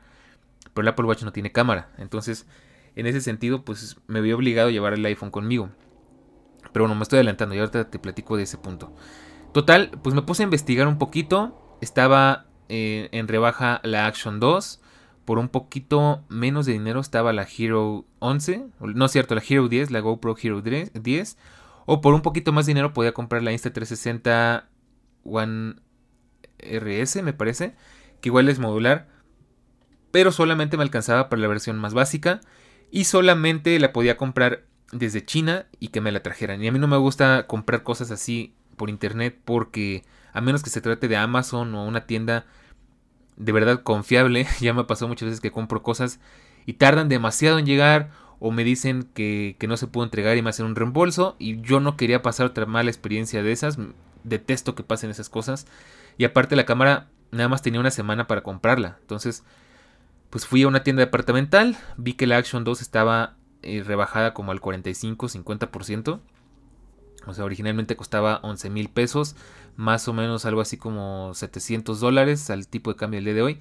pero 0.79 0.87
el 0.87 0.93
Apple 0.93 1.07
Watch 1.07 1.25
no 1.25 1.33
tiene 1.33 1.51
cámara. 1.51 1.91
Entonces, 1.99 2.47
en 2.95 3.09
ese 3.09 3.21
sentido, 3.21 3.65
pues 3.65 3.97
me 4.07 4.21
veo 4.21 4.37
obligado 4.37 4.69
a 4.69 4.71
llevar 4.71 4.93
el 4.93 5.05
iPhone 5.05 5.33
conmigo. 5.33 5.71
Pero 6.73 6.85
bueno, 6.85 6.95
me 6.95 7.03
estoy 7.03 7.17
adelantando 7.17 7.57
y 7.57 7.59
ahorita 7.59 7.91
te 7.91 7.99
platico 7.99 8.37
de 8.37 8.45
ese 8.45 8.59
punto. 8.59 8.95
Total, 9.53 9.91
pues 10.05 10.15
me 10.15 10.23
puse 10.23 10.45
a 10.45 10.45
investigar 10.45 10.87
un 10.87 10.97
poquito. 10.97 11.77
Estaba 11.81 12.47
eh, 12.69 13.09
en 13.11 13.27
rebaja 13.27 13.81
la 13.83 14.07
Action 14.07 14.39
2. 14.39 14.81
Por 15.25 15.41
un 15.41 15.49
poquito 15.49 16.23
menos 16.29 16.65
de 16.65 16.75
dinero 16.75 17.01
estaba 17.01 17.33
la 17.33 17.43
Hero 17.59 18.05
11. 18.21 18.69
No 18.79 19.07
es 19.07 19.11
cierto, 19.11 19.35
la 19.35 19.43
Hero 19.49 19.67
10, 19.67 19.91
la 19.91 19.99
GoPro 19.99 20.37
Hero 20.41 20.63
10. 20.63 21.39
O 21.87 22.01
por 22.01 22.15
un 22.15 22.23
poquito 22.23 22.53
más 22.53 22.67
de 22.67 22.71
dinero 22.71 22.93
podía 22.93 23.11
comprar 23.11 23.43
la 23.43 23.51
Insta360 23.51 24.63
One 25.25 25.75
RS, 26.61 27.21
me 27.25 27.33
parece. 27.33 27.75
Que 28.21 28.29
igual 28.29 28.49
es 28.49 28.61
modular. 28.61 29.18
Pero 30.11 30.33
solamente 30.33 30.77
me 30.77 30.83
alcanzaba 30.83 31.29
para 31.29 31.43
la 31.43 31.49
versión 31.49 31.79
más 31.79 31.95
básica. 31.95 32.41
Y 32.91 33.05
solamente 33.05 33.79
la 33.79 33.93
podía 33.93 34.17
comprar 34.17 34.65
desde 34.93 35.25
China 35.25 35.67
y 35.79 35.89
que 35.89 36.01
me 36.01 36.13
la 36.13 36.23
trajeran. 36.23 36.63
Y 36.63 36.69
a 36.69 36.73
mí 36.73 36.79
no 36.79 36.89
me 36.89 36.97
gusta 36.97 37.47
comprar 37.47 37.83
cosas 37.83 38.11
así 38.11 38.55
por 38.77 38.89
internet 38.89 39.39
porque 39.45 40.05
a 40.33 40.41
menos 40.41 40.63
que 40.63 40.71
se 40.71 40.81
trate 40.81 41.09
de 41.09 41.17
Amazon 41.17 41.75
o 41.75 41.85
una 41.85 42.07
tienda 42.07 42.47
de 43.37 43.53
verdad 43.53 43.83
confiable, 43.83 44.47
ya 44.61 44.75
me 44.75 44.85
pasado 44.85 45.09
muchas 45.09 45.27
veces 45.27 45.41
que 45.41 45.53
compro 45.53 45.83
cosas 45.83 46.21
y 46.67 46.75
tardan 46.75 47.09
demasiado 47.09 47.59
en 47.59 47.67
llegar 47.67 48.11
o 48.41 48.51
me 48.51 48.65
dicen 48.65 49.05
que, 49.15 49.57
no 49.67 49.77
se 49.77 49.87
puede 49.87 50.07
entregar 50.07 50.37
y 50.37 50.43
me 50.43 50.51
hacen 50.51 50.67
un 50.67 50.77
reembolso 50.77 51.37
y 51.39 51.61
yo 51.61 51.81
no 51.81 51.97
quería 51.97 52.23
pasar 52.23 52.47
otra 52.47 52.67
mala 52.67 52.91
experiencia 52.91 53.43
de 53.43 53.53
esas, 53.53 53.79
detesto 54.23 54.75
que 54.75 54.83
pasen 54.83 55.11
esas 55.11 55.29
cosas 55.29 55.67
y 56.19 56.25
aparte 56.25 56.57
la 56.57 56.67
cámara 56.67 57.09
nada 57.31 57.49
más 57.49 57.63
tenía 57.63 57.81
una 57.81 57.91
semana 57.91 58.27
para 58.27 58.43
comprarla, 58.43 58.99
entonces 59.01 59.45
pues 60.31 60.47
fui 60.47 60.63
a 60.63 60.69
una 60.69 60.83
tienda 60.83 61.01
departamental, 61.01 61.77
vi 61.97 62.15
que 62.15 62.27
la 62.27 62.37
Action 62.37 62.65
2 62.65 62.83
estaba 62.83 63.37
eh, 63.63 63.83
rebajada 63.85 64.35
como 64.35 64.53
al 64.53 64.61
45-50%. 64.61 66.21
O 67.27 67.35
sea, 67.35 67.45
originalmente 67.45 67.97
costaba 67.97 68.41
11 68.43 68.71
mil 68.71 68.89
pesos, 68.89 69.37
más 69.77 70.09
o 70.09 70.13
menos 70.13 70.45
algo 70.45 70.61
así 70.61 70.77
como 70.77 71.33
700 71.35 72.01
dólares 72.01 72.49
al 72.51 72.69
tipo 72.69 72.91
de 72.91 72.97
cambio 72.97 73.19
del 73.19 73.25
día 73.25 73.35
de 73.35 73.43
hoy. 73.43 73.59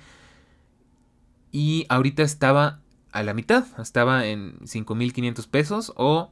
Y 1.51 1.85
ahorita 1.89 2.23
estaba 2.23 2.79
a 3.11 3.23
la 3.23 3.33
mitad, 3.33 3.65
estaba 3.79 4.25
en 4.25 4.59
5.500 4.59 5.47
pesos 5.47 5.93
o 5.95 6.31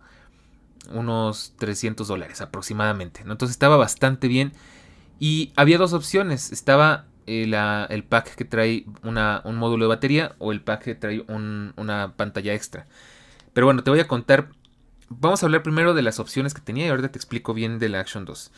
unos 0.94 1.54
300 1.58 2.08
dólares 2.08 2.42
aproximadamente. 2.42 3.22
Entonces 3.22 3.52
estaba 3.52 3.78
bastante 3.78 4.28
bien. 4.28 4.54
Y 5.20 5.54
había 5.56 5.78
dos 5.78 5.94
opciones. 5.94 6.52
Estaba 6.52 7.06
el, 7.28 7.54
el 7.54 8.04
pack 8.04 8.36
que 8.36 8.46
trae 8.46 8.86
una, 9.04 9.42
un 9.46 9.56
módulo 9.56 9.86
de 9.86 9.90
batería 9.90 10.36
o 10.40 10.52
el 10.52 10.62
pack 10.62 10.84
que 10.84 10.96
trae 10.96 11.26
una 11.28 12.14
pantalla 12.16 12.54
extra. 12.54 12.86
Pero 13.54 13.68
bueno, 13.68 13.84
te 13.84 13.90
voy 13.90 14.00
a 14.00 14.08
contar. 14.08 14.50
Vamos 15.10 15.42
a 15.42 15.46
hablar 15.46 15.64
primero 15.64 15.94
de 15.94 16.02
las 16.02 16.20
opciones 16.20 16.54
que 16.54 16.62
tenía 16.62 16.88
y 16.88 16.90
ahorita 16.90 17.10
te 17.10 17.18
explico 17.18 17.54
bien 17.54 17.80
de 17.80 17.90
la 17.90 18.00
Action 18.00 18.26
2. 18.26 18.52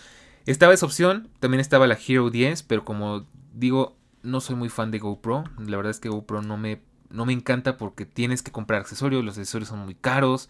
Estaba 0.46 0.74
esa 0.74 0.86
opción, 0.86 1.30
también 1.40 1.60
estaba 1.60 1.88
la 1.88 1.98
Hero 2.08 2.30
10, 2.30 2.64
pero 2.64 2.86
como 2.86 3.26
digo, 3.54 3.98
no 4.24 4.40
soy 4.40 4.56
muy 4.56 4.70
fan 4.70 4.92
de 4.92 5.00
GoPro. 5.00 5.44
La 5.60 5.78
verdad 5.78 5.92
es 5.92 6.00
que 6.00 6.10
GoPro 6.10 6.42
no 6.42 6.58
me, 6.58 6.82
no 7.10 7.26
me 7.26 7.34
encanta 7.34 7.78
porque 7.78 8.06
tienes 8.06 8.42
que 8.42 8.52
comprar 8.52 8.82
accesorios, 8.82 9.24
los 9.24 9.38
accesorios 9.38 9.70
son 9.70 9.80
muy 9.80 9.96
caros. 9.96 10.50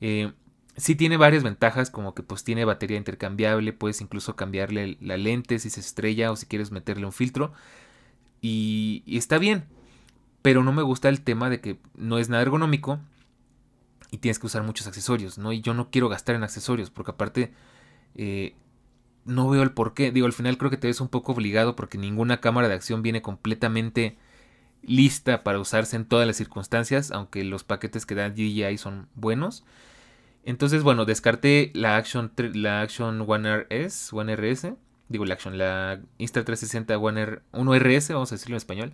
Eh, 0.00 0.32
sí 0.80 0.96
tiene 0.96 1.16
varias 1.16 1.42
ventajas, 1.42 1.90
como 1.90 2.14
que 2.14 2.22
pues 2.22 2.44
tiene 2.44 2.64
batería 2.64 2.96
intercambiable, 2.98 3.72
puedes 3.72 4.00
incluso 4.00 4.36
cambiarle 4.36 4.98
la 5.00 5.16
lente 5.16 5.58
si 5.58 5.70
se 5.70 5.80
estrella 5.80 6.32
o 6.32 6.36
si 6.36 6.46
quieres 6.46 6.72
meterle 6.72 7.06
un 7.06 7.12
filtro. 7.12 7.52
y 8.42 9.02
está 9.06 9.38
bien, 9.38 9.66
pero 10.42 10.62
no 10.64 10.72
me 10.72 10.82
gusta 10.82 11.08
el 11.08 11.20
tema 11.22 11.50
de 11.50 11.60
que 11.60 11.78
no 11.94 12.18
es 12.18 12.28
nada 12.28 12.42
ergonómico 12.42 13.00
y 14.10 14.18
tienes 14.18 14.38
que 14.38 14.46
usar 14.46 14.62
muchos 14.62 14.86
accesorios, 14.86 15.38
¿no? 15.38 15.52
Y 15.52 15.60
yo 15.60 15.74
no 15.74 15.90
quiero 15.90 16.08
gastar 16.08 16.34
en 16.34 16.42
accesorios, 16.42 16.90
porque 16.90 17.12
aparte 17.12 17.52
eh, 18.14 18.54
no 19.24 19.48
veo 19.48 19.62
el 19.62 19.72
por 19.72 19.94
qué. 19.94 20.10
Digo, 20.10 20.26
al 20.26 20.32
final 20.32 20.58
creo 20.58 20.70
que 20.70 20.76
te 20.76 20.88
ves 20.88 21.00
un 21.00 21.08
poco 21.08 21.32
obligado 21.32 21.76
porque 21.76 21.98
ninguna 21.98 22.40
cámara 22.40 22.68
de 22.68 22.74
acción 22.74 23.02
viene 23.02 23.22
completamente 23.22 24.18
lista 24.82 25.44
para 25.44 25.60
usarse 25.60 25.96
en 25.96 26.06
todas 26.06 26.26
las 26.26 26.36
circunstancias, 26.36 27.10
aunque 27.10 27.44
los 27.44 27.64
paquetes 27.64 28.06
que 28.06 28.14
da 28.14 28.30
DJI 28.30 28.78
son 28.78 29.08
buenos. 29.14 29.64
Entonces, 30.44 30.82
bueno, 30.82 31.04
descarté 31.04 31.70
la 31.74 31.96
Action, 31.96 32.32
la 32.54 32.80
Action 32.80 33.24
One 33.26 33.66
RS, 33.68 34.12
One 34.12 34.34
RS, 34.36 34.72
digo 35.08 35.24
la 35.24 35.34
Action, 35.34 35.58
la 35.58 36.00
Insta360 36.18 36.98
One 37.00 37.20
R, 37.20 37.42
1RS, 37.52 38.14
vamos 38.14 38.32
a 38.32 38.36
decirlo 38.36 38.54
en 38.54 38.58
español. 38.58 38.92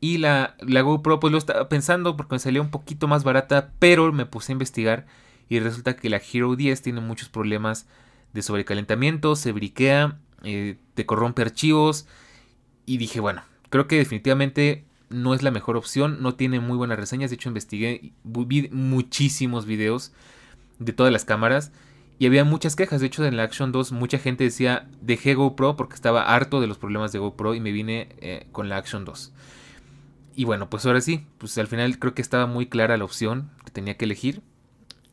Y 0.00 0.18
la, 0.18 0.56
la 0.60 0.80
GoPro, 0.82 1.20
pues 1.20 1.32
lo 1.32 1.38
estaba 1.38 1.68
pensando 1.68 2.16
porque 2.16 2.34
me 2.34 2.38
salía 2.38 2.60
un 2.60 2.70
poquito 2.70 3.06
más 3.08 3.24
barata, 3.24 3.72
pero 3.78 4.12
me 4.12 4.26
puse 4.26 4.52
a 4.52 4.54
investigar 4.54 5.06
y 5.48 5.60
resulta 5.60 5.96
que 5.96 6.10
la 6.10 6.20
Hero 6.20 6.56
10 6.56 6.80
tiene 6.82 7.00
muchos 7.00 7.28
problemas 7.28 7.86
de 8.32 8.42
sobrecalentamiento, 8.42 9.36
se 9.36 9.52
briquea, 9.52 10.18
eh, 10.44 10.76
te 10.94 11.06
corrompe 11.06 11.42
archivos. 11.42 12.06
Y 12.86 12.96
dije, 12.96 13.20
bueno, 13.20 13.42
creo 13.68 13.86
que 13.86 13.96
definitivamente 13.96 14.84
no 15.08 15.34
es 15.34 15.42
la 15.42 15.50
mejor 15.50 15.76
opción, 15.76 16.22
no 16.22 16.34
tiene 16.34 16.58
muy 16.58 16.76
buenas 16.76 16.98
reseñas. 16.98 17.30
De 17.30 17.34
hecho, 17.34 17.48
investigué, 17.48 18.12
vi 18.24 18.68
muchísimos 18.72 19.66
videos 19.66 20.12
de 20.84 20.92
todas 20.92 21.12
las 21.12 21.24
cámaras 21.24 21.72
y 22.18 22.26
había 22.26 22.44
muchas 22.44 22.76
quejas. 22.76 23.00
De 23.00 23.08
hecho, 23.08 23.24
en 23.24 23.36
la 23.36 23.42
Action 23.42 23.72
2 23.72 23.92
mucha 23.92 24.18
gente 24.18 24.44
decía, 24.44 24.88
dejé 25.00 25.34
GoPro 25.34 25.76
porque 25.76 25.94
estaba 25.94 26.34
harto 26.34 26.60
de 26.60 26.66
los 26.66 26.78
problemas 26.78 27.12
de 27.12 27.18
GoPro 27.18 27.54
y 27.54 27.60
me 27.60 27.72
vine 27.72 28.14
eh, 28.18 28.46
con 28.52 28.68
la 28.68 28.76
Action 28.76 29.04
2. 29.04 29.32
Y 30.34 30.44
bueno, 30.44 30.70
pues 30.70 30.86
ahora 30.86 31.00
sí, 31.00 31.26
pues 31.38 31.56
al 31.58 31.66
final 31.66 31.98
creo 31.98 32.14
que 32.14 32.22
estaba 32.22 32.46
muy 32.46 32.66
clara 32.66 32.96
la 32.96 33.04
opción 33.04 33.50
que 33.64 33.70
tenía 33.70 33.96
que 33.96 34.04
elegir. 34.04 34.42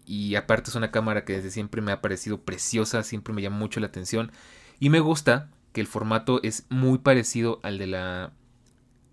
Y 0.05 0.35
aparte 0.35 0.69
es 0.69 0.75
una 0.75 0.91
cámara 0.91 1.25
que 1.25 1.33
desde 1.33 1.51
siempre 1.51 1.81
me 1.81 1.91
ha 1.91 2.01
parecido 2.01 2.41
preciosa, 2.41 3.03
siempre 3.03 3.33
me 3.33 3.41
llama 3.41 3.57
mucho 3.57 3.79
la 3.79 3.87
atención. 3.87 4.31
Y 4.79 4.89
me 4.89 4.99
gusta 4.99 5.49
que 5.73 5.81
el 5.81 5.87
formato 5.87 6.41
es 6.43 6.65
muy 6.69 6.99
parecido 6.99 7.59
al 7.63 7.77
de 7.77 7.87
la 7.87 8.33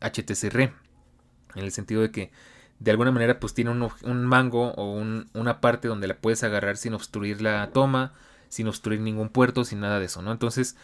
HTC 0.00 0.54
En 0.54 0.72
el 1.54 1.72
sentido 1.72 2.02
de 2.02 2.10
que 2.10 2.30
de 2.78 2.90
alguna 2.90 3.10
manera 3.10 3.40
pues 3.40 3.54
tiene 3.54 3.70
un, 3.70 4.26
mango 4.26 4.72
o 4.72 5.02
una 5.34 5.60
parte 5.60 5.88
donde 5.88 6.06
la 6.06 6.16
puedes 6.16 6.42
agarrar 6.44 6.76
sin 6.76 6.94
obstruir 6.94 7.40
la 7.40 7.70
toma, 7.72 8.12
sin 8.48 8.68
obstruir 8.68 9.00
ningún 9.00 9.28
puerto, 9.28 9.64
sin 9.64 9.80
nada 9.80 9.98
de 9.98 10.06
eso, 10.06 10.22
¿no? 10.22 10.32
Entonces, 10.32 10.76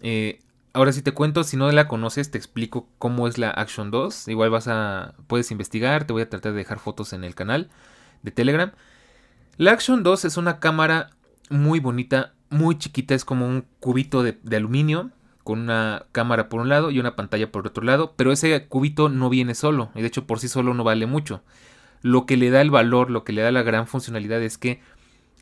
eh, 0.00 0.40
Ahora 0.74 0.90
si 0.90 1.02
te 1.02 1.12
cuento, 1.12 1.44
si 1.44 1.56
no 1.56 1.70
la 1.70 1.86
conoces, 1.86 2.32
te 2.32 2.36
explico 2.36 2.88
cómo 2.98 3.28
es 3.28 3.38
la 3.38 3.48
Action 3.48 3.92
2. 3.92 4.26
Igual 4.26 4.50
vas 4.50 4.66
a 4.66 5.14
puedes 5.28 5.52
investigar, 5.52 6.04
te 6.04 6.12
voy 6.12 6.22
a 6.22 6.28
tratar 6.28 6.50
de 6.50 6.58
dejar 6.58 6.80
fotos 6.80 7.12
en 7.12 7.22
el 7.22 7.36
canal 7.36 7.70
de 8.22 8.32
Telegram. 8.32 8.72
La 9.56 9.70
Action 9.70 10.02
2 10.02 10.24
es 10.24 10.36
una 10.36 10.58
cámara 10.58 11.10
muy 11.48 11.78
bonita, 11.78 12.34
muy 12.50 12.76
chiquita, 12.76 13.14
es 13.14 13.24
como 13.24 13.46
un 13.46 13.66
cubito 13.78 14.24
de, 14.24 14.36
aluminio 14.56 15.12
con 15.44 15.60
una 15.60 16.06
cámara 16.12 16.48
por 16.48 16.60
un 16.60 16.68
lado 16.68 16.90
y 16.90 16.98
una 16.98 17.16
pantalla 17.16 17.52
por 17.52 17.66
otro 17.66 17.84
lado, 17.84 18.14
pero 18.16 18.32
ese 18.32 18.66
cubito 18.66 19.08
no 19.08 19.30
viene 19.30 19.54
solo, 19.54 19.90
y 19.94 20.00
de 20.00 20.08
hecho 20.08 20.26
por 20.26 20.40
sí 20.40 20.48
solo 20.48 20.74
no 20.74 20.82
vale 20.84 21.06
mucho. 21.06 21.42
Lo 22.02 22.26
que 22.26 22.36
le 22.36 22.50
da 22.50 22.60
el 22.60 22.70
valor, 22.70 23.10
lo 23.10 23.24
que 23.24 23.32
le 23.32 23.42
da 23.42 23.52
la 23.52 23.62
gran 23.62 23.86
funcionalidad 23.86 24.42
es 24.42 24.58
que 24.58 24.80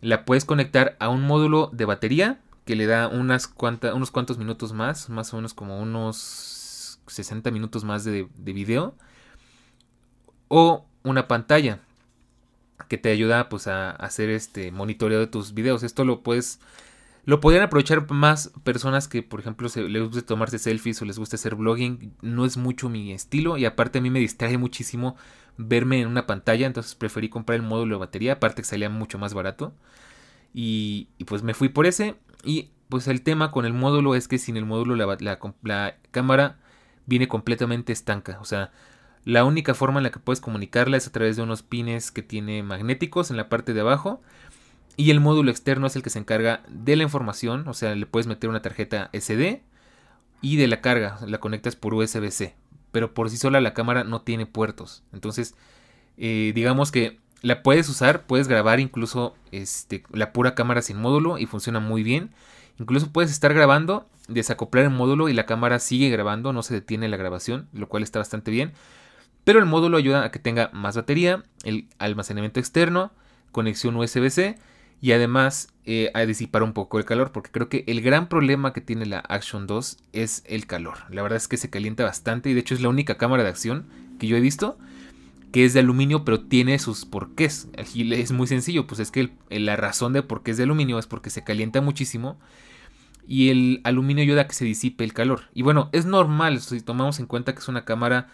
la 0.00 0.24
puedes 0.24 0.44
conectar 0.44 0.96
a 1.00 1.08
un 1.08 1.22
módulo 1.22 1.70
de 1.72 1.84
batería 1.84 2.40
que 2.64 2.76
le 2.76 2.86
da 2.86 3.08
unos 3.08 3.48
cuantos 3.48 4.38
minutos 4.38 4.72
más, 4.72 5.08
más 5.08 5.32
o 5.32 5.36
menos 5.36 5.54
como 5.54 5.80
unos 5.80 7.00
60 7.06 7.50
minutos 7.50 7.84
más 7.84 8.04
de, 8.04 8.28
de 8.36 8.52
video. 8.52 8.94
O 10.48 10.86
una 11.02 11.26
pantalla 11.26 11.80
que 12.88 12.98
te 12.98 13.10
ayuda 13.10 13.48
pues 13.48 13.68
a, 13.68 13.90
hacer 13.92 14.30
este 14.30 14.70
monitoreo 14.70 15.20
de 15.20 15.26
tus 15.26 15.54
videos. 15.54 15.82
Esto 15.82 16.04
lo 16.04 16.22
puedes 16.22 16.60
lo 17.24 17.40
podrían 17.40 17.62
aprovechar 17.62 18.10
más 18.10 18.52
personas 18.64 19.06
que, 19.06 19.22
por 19.22 19.40
ejemplo, 19.40 19.68
se, 19.68 19.82
les 19.82 20.02
gusta 20.02 20.22
tomarse 20.22 20.58
selfies 20.58 21.00
o 21.02 21.04
les 21.04 21.18
gusta 21.18 21.36
hacer 21.36 21.54
blogging. 21.54 22.14
No 22.20 22.44
es 22.44 22.56
mucho 22.56 22.88
mi 22.88 23.12
estilo 23.12 23.56
y 23.58 23.64
aparte 23.64 23.98
a 23.98 24.02
mí 24.02 24.10
me 24.10 24.18
distrae 24.18 24.58
muchísimo 24.58 25.16
verme 25.56 26.00
en 26.00 26.08
una 26.08 26.26
pantalla. 26.26 26.66
Entonces 26.66 26.94
preferí 26.94 27.28
comprar 27.28 27.56
el 27.56 27.66
módulo 27.66 27.96
de 27.96 28.00
batería. 28.00 28.34
Aparte 28.34 28.62
que 28.62 28.68
salía 28.68 28.90
mucho 28.90 29.18
más 29.18 29.34
barato. 29.34 29.72
Y, 30.52 31.08
y 31.16 31.24
pues 31.24 31.42
me 31.44 31.54
fui 31.54 31.68
por 31.68 31.86
ese. 31.86 32.16
Y 32.44 32.70
pues 32.92 33.08
el 33.08 33.22
tema 33.22 33.52
con 33.52 33.64
el 33.64 33.72
módulo 33.72 34.14
es 34.14 34.28
que 34.28 34.36
sin 34.36 34.58
el 34.58 34.66
módulo 34.66 34.96
la, 34.96 35.96
cámara 36.10 36.58
viene 37.06 37.26
completamente 37.26 37.90
estanca. 37.90 38.38
O 38.42 38.44
sea, 38.44 38.70
la 39.24 39.44
única 39.44 39.72
forma 39.72 39.98
en 39.98 40.04
la 40.04 40.10
que 40.10 40.18
puedes 40.18 40.42
comunicarla 40.42 40.98
es 40.98 41.06
a 41.06 41.12
través 41.12 41.36
de 41.36 41.42
unos 41.42 41.62
pines 41.62 42.10
que 42.10 42.20
tiene 42.20 42.62
magnéticos 42.62 43.30
en 43.30 43.38
la 43.38 43.48
parte 43.48 43.72
de 43.72 43.80
abajo. 43.80 44.20
Y 44.96 45.10
el 45.10 45.20
módulo 45.20 45.50
externo 45.50 45.86
es 45.86 45.96
el 45.96 46.02
que 46.02 46.10
se 46.10 46.18
encarga 46.18 46.62
de 46.68 46.96
la 46.96 47.02
información. 47.02 47.66
O 47.68 47.74
sea, 47.74 47.94
le 47.94 48.06
puedes 48.06 48.26
meter 48.26 48.50
una 48.50 48.62
tarjeta 48.62 49.10
SD 49.12 49.62
y 50.42 50.56
de 50.56 50.66
la 50.66 50.80
carga. 50.80 51.18
La 51.26 51.38
conectas 51.38 51.76
por 51.76 51.94
USB-C. 51.94 52.54
Pero 52.90 53.14
por 53.14 53.30
sí 53.30 53.38
sola 53.38 53.60
la 53.60 53.74
cámara 53.74 54.04
no 54.04 54.20
tiene 54.20 54.44
puertos. 54.44 55.02
Entonces, 55.12 55.54
eh, 56.18 56.52
digamos 56.54 56.92
que 56.92 57.18
la 57.40 57.62
puedes 57.62 57.88
usar, 57.88 58.26
puedes 58.26 58.48
grabar 58.48 58.80
incluso 58.80 59.34
este, 59.50 60.04
la 60.12 60.32
pura 60.32 60.54
cámara 60.54 60.82
sin 60.82 60.98
módulo 60.98 61.38
y 61.38 61.46
funciona 61.46 61.80
muy 61.80 62.02
bien. 62.02 62.30
Incluso 62.78 63.10
puedes 63.12 63.30
estar 63.30 63.54
grabando, 63.54 64.08
desacoplar 64.28 64.84
el 64.84 64.90
módulo 64.90 65.28
y 65.28 65.32
la 65.32 65.46
cámara 65.46 65.78
sigue 65.78 66.10
grabando, 66.10 66.52
no 66.52 66.62
se 66.62 66.74
detiene 66.74 67.08
la 67.08 67.16
grabación, 67.16 67.68
lo 67.72 67.88
cual 67.88 68.02
está 68.02 68.18
bastante 68.18 68.50
bien. 68.50 68.72
Pero 69.44 69.58
el 69.58 69.66
módulo 69.66 69.96
ayuda 69.96 70.24
a 70.24 70.30
que 70.30 70.38
tenga 70.38 70.70
más 70.72 70.96
batería, 70.96 71.44
el 71.64 71.88
almacenamiento 71.98 72.60
externo, 72.60 73.10
conexión 73.50 73.96
USB-C 73.96 74.58
y 75.02 75.12
además 75.12 75.68
eh, 75.84 76.10
a 76.14 76.20
disipar 76.20 76.62
un 76.62 76.72
poco 76.72 76.98
el 76.98 77.04
calor, 77.04 77.32
porque 77.32 77.50
creo 77.50 77.68
que 77.68 77.84
el 77.88 78.00
gran 78.00 78.28
problema 78.28 78.72
que 78.72 78.80
tiene 78.80 79.04
la 79.04 79.18
Action 79.18 79.66
2 79.66 79.98
es 80.12 80.44
el 80.46 80.66
calor. 80.66 80.98
La 81.10 81.22
verdad 81.22 81.36
es 81.36 81.48
que 81.48 81.56
se 81.58 81.68
calienta 81.68 82.04
bastante 82.04 82.48
y 82.48 82.54
de 82.54 82.60
hecho 82.60 82.74
es 82.74 82.80
la 82.80 82.88
única 82.88 83.18
cámara 83.18 83.42
de 83.42 83.50
acción 83.50 83.86
que 84.18 84.28
yo 84.28 84.36
he 84.36 84.40
visto 84.40 84.78
que 85.52 85.66
es 85.66 85.74
de 85.74 85.80
aluminio, 85.80 86.24
pero 86.24 86.40
tiene 86.40 86.78
sus 86.78 87.04
porqués. 87.04 87.68
Es 87.76 88.32
muy 88.32 88.46
sencillo, 88.46 88.86
pues 88.86 89.00
es 89.00 89.10
que 89.10 89.32
la 89.50 89.76
razón 89.76 90.14
de 90.14 90.22
por 90.22 90.42
qué 90.42 90.52
es 90.52 90.56
de 90.56 90.62
aluminio 90.62 90.98
es 90.98 91.06
porque 91.06 91.28
se 91.28 91.44
calienta 91.44 91.82
muchísimo 91.82 92.38
y 93.28 93.50
el 93.50 93.80
aluminio 93.84 94.22
ayuda 94.22 94.42
a 94.42 94.48
que 94.48 94.54
se 94.54 94.64
disipe 94.64 95.04
el 95.04 95.12
calor. 95.12 95.50
Y 95.52 95.62
bueno, 95.62 95.90
es 95.92 96.06
normal 96.06 96.60
si 96.60 96.80
tomamos 96.80 97.20
en 97.20 97.26
cuenta 97.26 97.52
que 97.52 97.58
es 97.58 97.68
una 97.68 97.84
cámara 97.84 98.28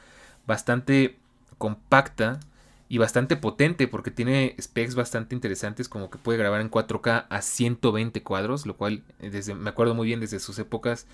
bastante 0.46 1.18
compacta 1.58 2.38
y 2.88 2.98
bastante 2.98 3.36
potente 3.36 3.86
porque 3.86 4.10
tiene 4.10 4.56
specs 4.60 4.94
bastante 4.94 5.34
interesantes 5.34 5.88
como 5.88 6.10
que 6.10 6.18
puede 6.18 6.38
grabar 6.38 6.60
en 6.60 6.70
4K 6.70 7.26
a 7.28 7.42
120 7.42 8.22
cuadros, 8.22 8.64
lo 8.66 8.76
cual 8.76 9.02
eh, 9.20 9.30
desde, 9.30 9.54
me 9.54 9.70
acuerdo 9.70 9.94
muy 9.94 10.06
bien 10.06 10.20
desde 10.20 10.40
sus 10.40 10.58
épocas 10.58 11.06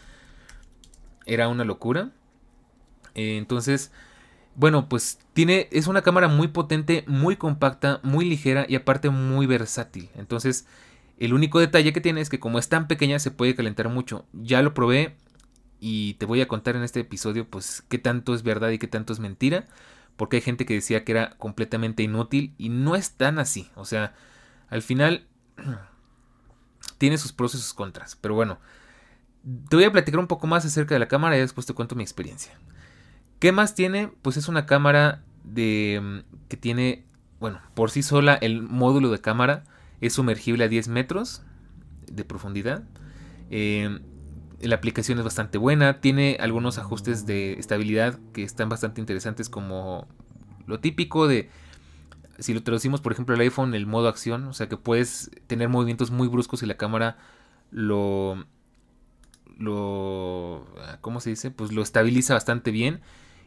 era 1.27 1.49
una 1.49 1.65
locura. 1.65 2.11
Eh, 3.15 3.37
entonces, 3.39 3.91
bueno, 4.55 4.89
pues 4.89 5.19
tiene 5.33 5.69
es 5.73 5.87
una 5.89 6.03
cámara 6.03 6.29
muy 6.29 6.49
potente, 6.49 7.05
muy 7.09 7.37
compacta, 7.37 8.01
muy 8.03 8.25
ligera 8.25 8.67
y 8.69 8.77
aparte 8.77 9.11
muy 9.11 9.47
versátil. 9.47 10.11
Entonces, 10.15 10.67
el 11.19 11.35
único 11.35 11.59
detalle 11.59 11.93
que 11.93 12.01
tiene 12.01 12.21
es 12.21 12.29
que 12.29 12.41
como 12.41 12.59
es 12.59 12.69
tan 12.69 12.87
pequeña 12.87 13.19
se 13.19 13.33
puede 13.33 13.55
calentar 13.57 13.89
mucho. 13.89 14.27
Ya 14.33 14.63
lo 14.63 14.75
probé 14.75 15.17
y 15.81 16.15
te 16.15 16.27
voy 16.27 16.41
a 16.41 16.49
contar 16.49 16.77
en 16.77 16.83
este 16.83 17.01
episodio 17.01 17.49
pues 17.49 17.85
qué 17.89 17.99
tanto 17.99 18.35
es 18.35 18.43
verdad 18.45 18.71
y 18.71 18.79
qué 18.79 18.87
tanto 18.87 19.13
es 19.13 19.19
mentira. 19.19 19.67
Porque 20.17 20.37
hay 20.37 20.43
gente 20.43 20.67
que 20.67 20.75
decía 20.75 21.05
que 21.05 21.13
era 21.13 21.37
completamente 21.39 22.03
inútil 22.03 22.55
y 22.59 22.69
no 22.69 22.97
es 22.97 23.13
tan 23.13 23.39
así. 23.39 23.71
O 23.75 23.85
sea, 23.85 24.15
al 24.69 24.83
final 24.83 25.27
tiene 26.99 27.19
sus 27.19 27.33
pros 27.33 27.55
y 27.55 27.59
sus 27.59 27.75
contras. 27.75 28.17
Pero 28.17 28.35
bueno, 28.35 28.59
te 29.69 29.77
voy 29.77 29.85
a 29.85 29.93
platicar 29.93 30.21
un 30.21 30.27
poco 30.27 30.47
más 30.47 30.65
acerca 30.65 30.95
de 30.95 31.01
la 31.01 31.09
cámara 31.09 31.37
y 31.37 31.41
después 31.41 31.67
te 31.67 31.75
cuento 31.75 31.97
mi 31.97 32.03
experiencia. 32.03 32.59
¿Qué 33.39 33.53
más 33.53 33.75
tiene? 33.75 34.13
Pues 34.23 34.37
es 34.37 34.49
una 34.49 34.67
cámara 34.67 35.23
de 35.43 36.01
mm, 36.03 36.49
que 36.49 36.57
tiene, 36.57 37.05
bueno, 37.41 37.61
por 37.75 37.91
sí 37.91 38.03
sola 38.03 38.35
el 38.35 38.63
módulo 38.63 39.11
de 39.11 39.21
cámara 39.21 39.65
es 40.01 40.15
sumergible 40.15 40.65
a 40.65 40.69
10 40.69 40.89
metros 40.89 41.43
de 42.11 42.25
profundidad. 42.25 42.85
Eh, 43.51 44.01
la 44.69 44.77
aplicación 44.77 45.19
es 45.19 45.25
bastante 45.25 45.59
buena. 45.59 46.01
Tiene 46.01 46.37
algunos 46.41 46.79
ajustes 46.79 47.27
de 47.27 47.55
estabilidad 47.55 48.19
que 48.33 48.43
están 48.43 48.69
bastante 48.69 49.01
interesantes 49.01 49.49
como 49.49 50.07
lo 50.67 50.81
típico 50.81 51.29
de... 51.29 51.51
Si 52.39 52.53
lo 52.53 52.63
traducimos, 52.63 53.01
por 53.01 53.13
ejemplo, 53.13 53.35
el 53.35 53.41
iPhone, 53.43 53.75
el 53.75 53.87
modo 53.87 54.09
acción, 54.09 54.47
o 54.47 54.53
sea 54.53 54.69
que 54.69 54.77
puedes 54.77 55.31
tener 55.47 55.69
movimientos 55.69 56.11
muy 56.11 56.27
bruscos 56.27 56.63
y 56.63 56.67
la 56.67 56.77
cámara 56.77 57.17
lo... 57.71 58.45
lo 59.57 60.67
¿Cómo 61.01 61.21
se 61.21 61.31
dice? 61.31 61.51
Pues 61.51 61.73
lo 61.73 61.83
estabiliza 61.83 62.35
bastante 62.35 62.71
bien. 62.71 63.01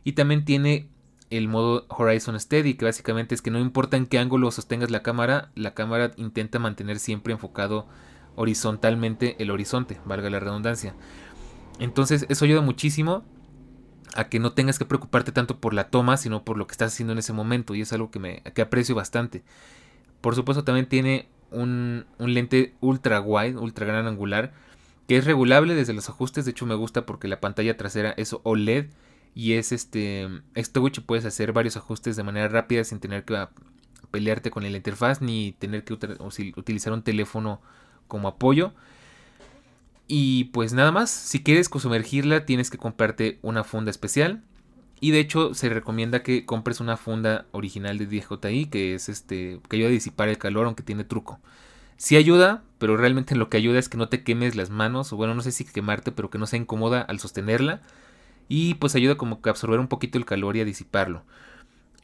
Y 0.03 0.13
también 0.13 0.45
tiene 0.45 0.89
el 1.29 1.47
modo 1.47 1.85
Horizon 1.89 2.39
Steady, 2.39 2.75
que 2.75 2.85
básicamente 2.85 3.35
es 3.35 3.41
que 3.41 3.51
no 3.51 3.59
importa 3.59 3.97
en 3.97 4.05
qué 4.07 4.19
ángulo 4.19 4.51
sostengas 4.51 4.91
la 4.91 5.03
cámara, 5.03 5.51
la 5.55 5.73
cámara 5.73 6.11
intenta 6.15 6.59
mantener 6.59 6.99
siempre 6.99 7.33
enfocado 7.33 7.87
horizontalmente 8.37 9.35
el 9.39 9.51
horizonte, 9.51 9.99
valga 10.05 10.29
la 10.29 10.39
redundancia. 10.39 10.95
Entonces 11.79 12.25
eso 12.29 12.45
ayuda 12.45 12.61
muchísimo 12.61 13.25
a 14.15 14.29
que 14.29 14.39
no 14.39 14.53
tengas 14.53 14.79
que 14.79 14.85
preocuparte 14.85 15.31
tanto 15.33 15.59
por 15.59 15.73
la 15.73 15.89
toma, 15.89 16.15
sino 16.15 16.45
por 16.45 16.57
lo 16.57 16.65
que 16.65 16.71
estás 16.71 16.93
haciendo 16.93 17.11
en 17.11 17.19
ese 17.19 17.33
momento, 17.33 17.75
y 17.75 17.81
es 17.81 17.91
algo 17.91 18.09
que, 18.09 18.19
me, 18.19 18.41
que 18.55 18.61
aprecio 18.61 18.95
bastante. 18.95 19.43
Por 20.21 20.33
supuesto 20.33 20.63
también 20.63 20.87
tiene 20.87 21.27
un, 21.51 22.05
un 22.17 22.33
lente 22.33 22.73
ultra 22.79 23.19
wide, 23.19 23.57
ultra 23.57 23.85
gran 23.85 24.07
angular, 24.07 24.53
que 25.07 25.17
es 25.17 25.25
regulable 25.25 25.75
desde 25.75 25.93
los 25.93 26.09
ajustes, 26.09 26.45
de 26.45 26.51
hecho 26.51 26.65
me 26.65 26.75
gusta 26.75 27.05
porque 27.05 27.27
la 27.27 27.41
pantalla 27.41 27.75
trasera 27.75 28.13
es 28.17 28.35
OLED, 28.43 28.87
y 29.37 29.53
es 29.53 29.71
este 29.71 30.27
Stowage 30.55 31.01
puedes 31.01 31.23
hacer 31.23 31.53
varios 31.53 31.77
ajustes 31.77 32.15
de 32.15 32.23
manera 32.23 32.47
rápida 32.47 32.83
sin 32.83 32.99
tener 32.99 33.23
que 33.23 33.47
pelearte 34.09 34.49
con 34.49 34.63
la 34.63 34.69
interfaz 34.69 35.21
ni 35.21 35.51
tener 35.59 35.83
que 35.83 35.93
utilizar 35.93 36.91
un 36.91 37.03
teléfono 37.03 37.61
como 38.07 38.27
apoyo. 38.27 38.73
Y 40.07 40.45
pues 40.45 40.73
nada 40.73 40.91
más, 40.91 41.09
si 41.09 41.43
quieres 41.43 41.69
sumergirla 41.73 42.45
tienes 42.45 42.69
que 42.69 42.77
comprarte 42.77 43.39
una 43.41 43.63
funda 43.63 43.91
especial. 43.91 44.43
Y 44.99 45.11
de 45.11 45.19
hecho 45.19 45.53
se 45.53 45.69
recomienda 45.69 46.23
que 46.23 46.45
compres 46.45 46.79
una 46.79 46.97
funda 46.97 47.45
original 47.51 47.97
de 47.99 48.07
DJI 48.07 48.65
que 48.65 48.95
es 48.95 49.09
este 49.09 49.59
que 49.69 49.75
ayuda 49.75 49.89
a 49.89 49.91
disipar 49.91 50.27
el 50.27 50.39
calor 50.39 50.65
aunque 50.65 50.83
tiene 50.83 51.03
truco. 51.03 51.39
Sí 51.97 52.15
ayuda, 52.15 52.63
pero 52.77 52.97
realmente 52.97 53.35
lo 53.35 53.49
que 53.49 53.57
ayuda 53.57 53.79
es 53.79 53.89
que 53.89 53.97
no 53.97 54.09
te 54.09 54.23
quemes 54.23 54.55
las 54.55 54.69
manos 54.69 55.13
o 55.13 55.17
bueno, 55.17 55.35
no 55.35 55.41
sé 55.41 55.51
si 55.51 55.65
quemarte, 55.65 56.11
pero 56.11 56.29
que 56.29 56.37
no 56.37 56.47
sea 56.47 56.59
incómoda 56.59 57.01
al 57.01 57.19
sostenerla 57.19 57.81
y 58.49 58.75
pues 58.75 58.95
ayuda 58.95 59.15
como 59.15 59.41
que 59.41 59.49
a 59.49 59.51
absorber 59.51 59.79
un 59.79 59.87
poquito 59.87 60.17
el 60.17 60.25
calor 60.25 60.57
y 60.57 60.61
a 60.61 60.65
disiparlo. 60.65 61.23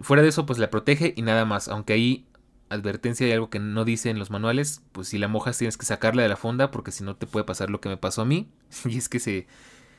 Fuera 0.02 0.24
de 0.24 0.30
eso 0.30 0.46
pues 0.46 0.60
la 0.60 0.70
protege 0.70 1.14
y 1.16 1.22
nada 1.22 1.46
más, 1.46 1.68
aunque 1.68 1.94
ahí 1.94 2.26
advertencia 2.74 3.26
de 3.26 3.34
algo 3.34 3.50
que 3.50 3.60
no 3.60 3.86
dice 3.86 4.10
en 4.10 4.20
los 4.20 4.30
manuales, 4.30 4.82
pues 4.92 5.08
si 5.08 5.18
la 5.18 5.28
mojas 5.28 5.58
tienes 5.58 5.78
que 5.78 5.86
sacarla 5.86 6.22
de 6.24 6.30
la 6.30 6.36
fonda 6.36 6.72
porque 6.72 6.92
si 6.92 7.04
no 7.04 7.16
te 7.16 7.28
puede 7.28 7.46
pasar 7.46 7.70
lo 7.70 7.82
que 7.82 7.90
me 7.90 7.98
pasó 7.98 8.22
a 8.22 8.26
mí 8.26 8.50
y 8.86 8.98
es 8.98 9.10
que 9.10 9.20
se, 9.20 9.48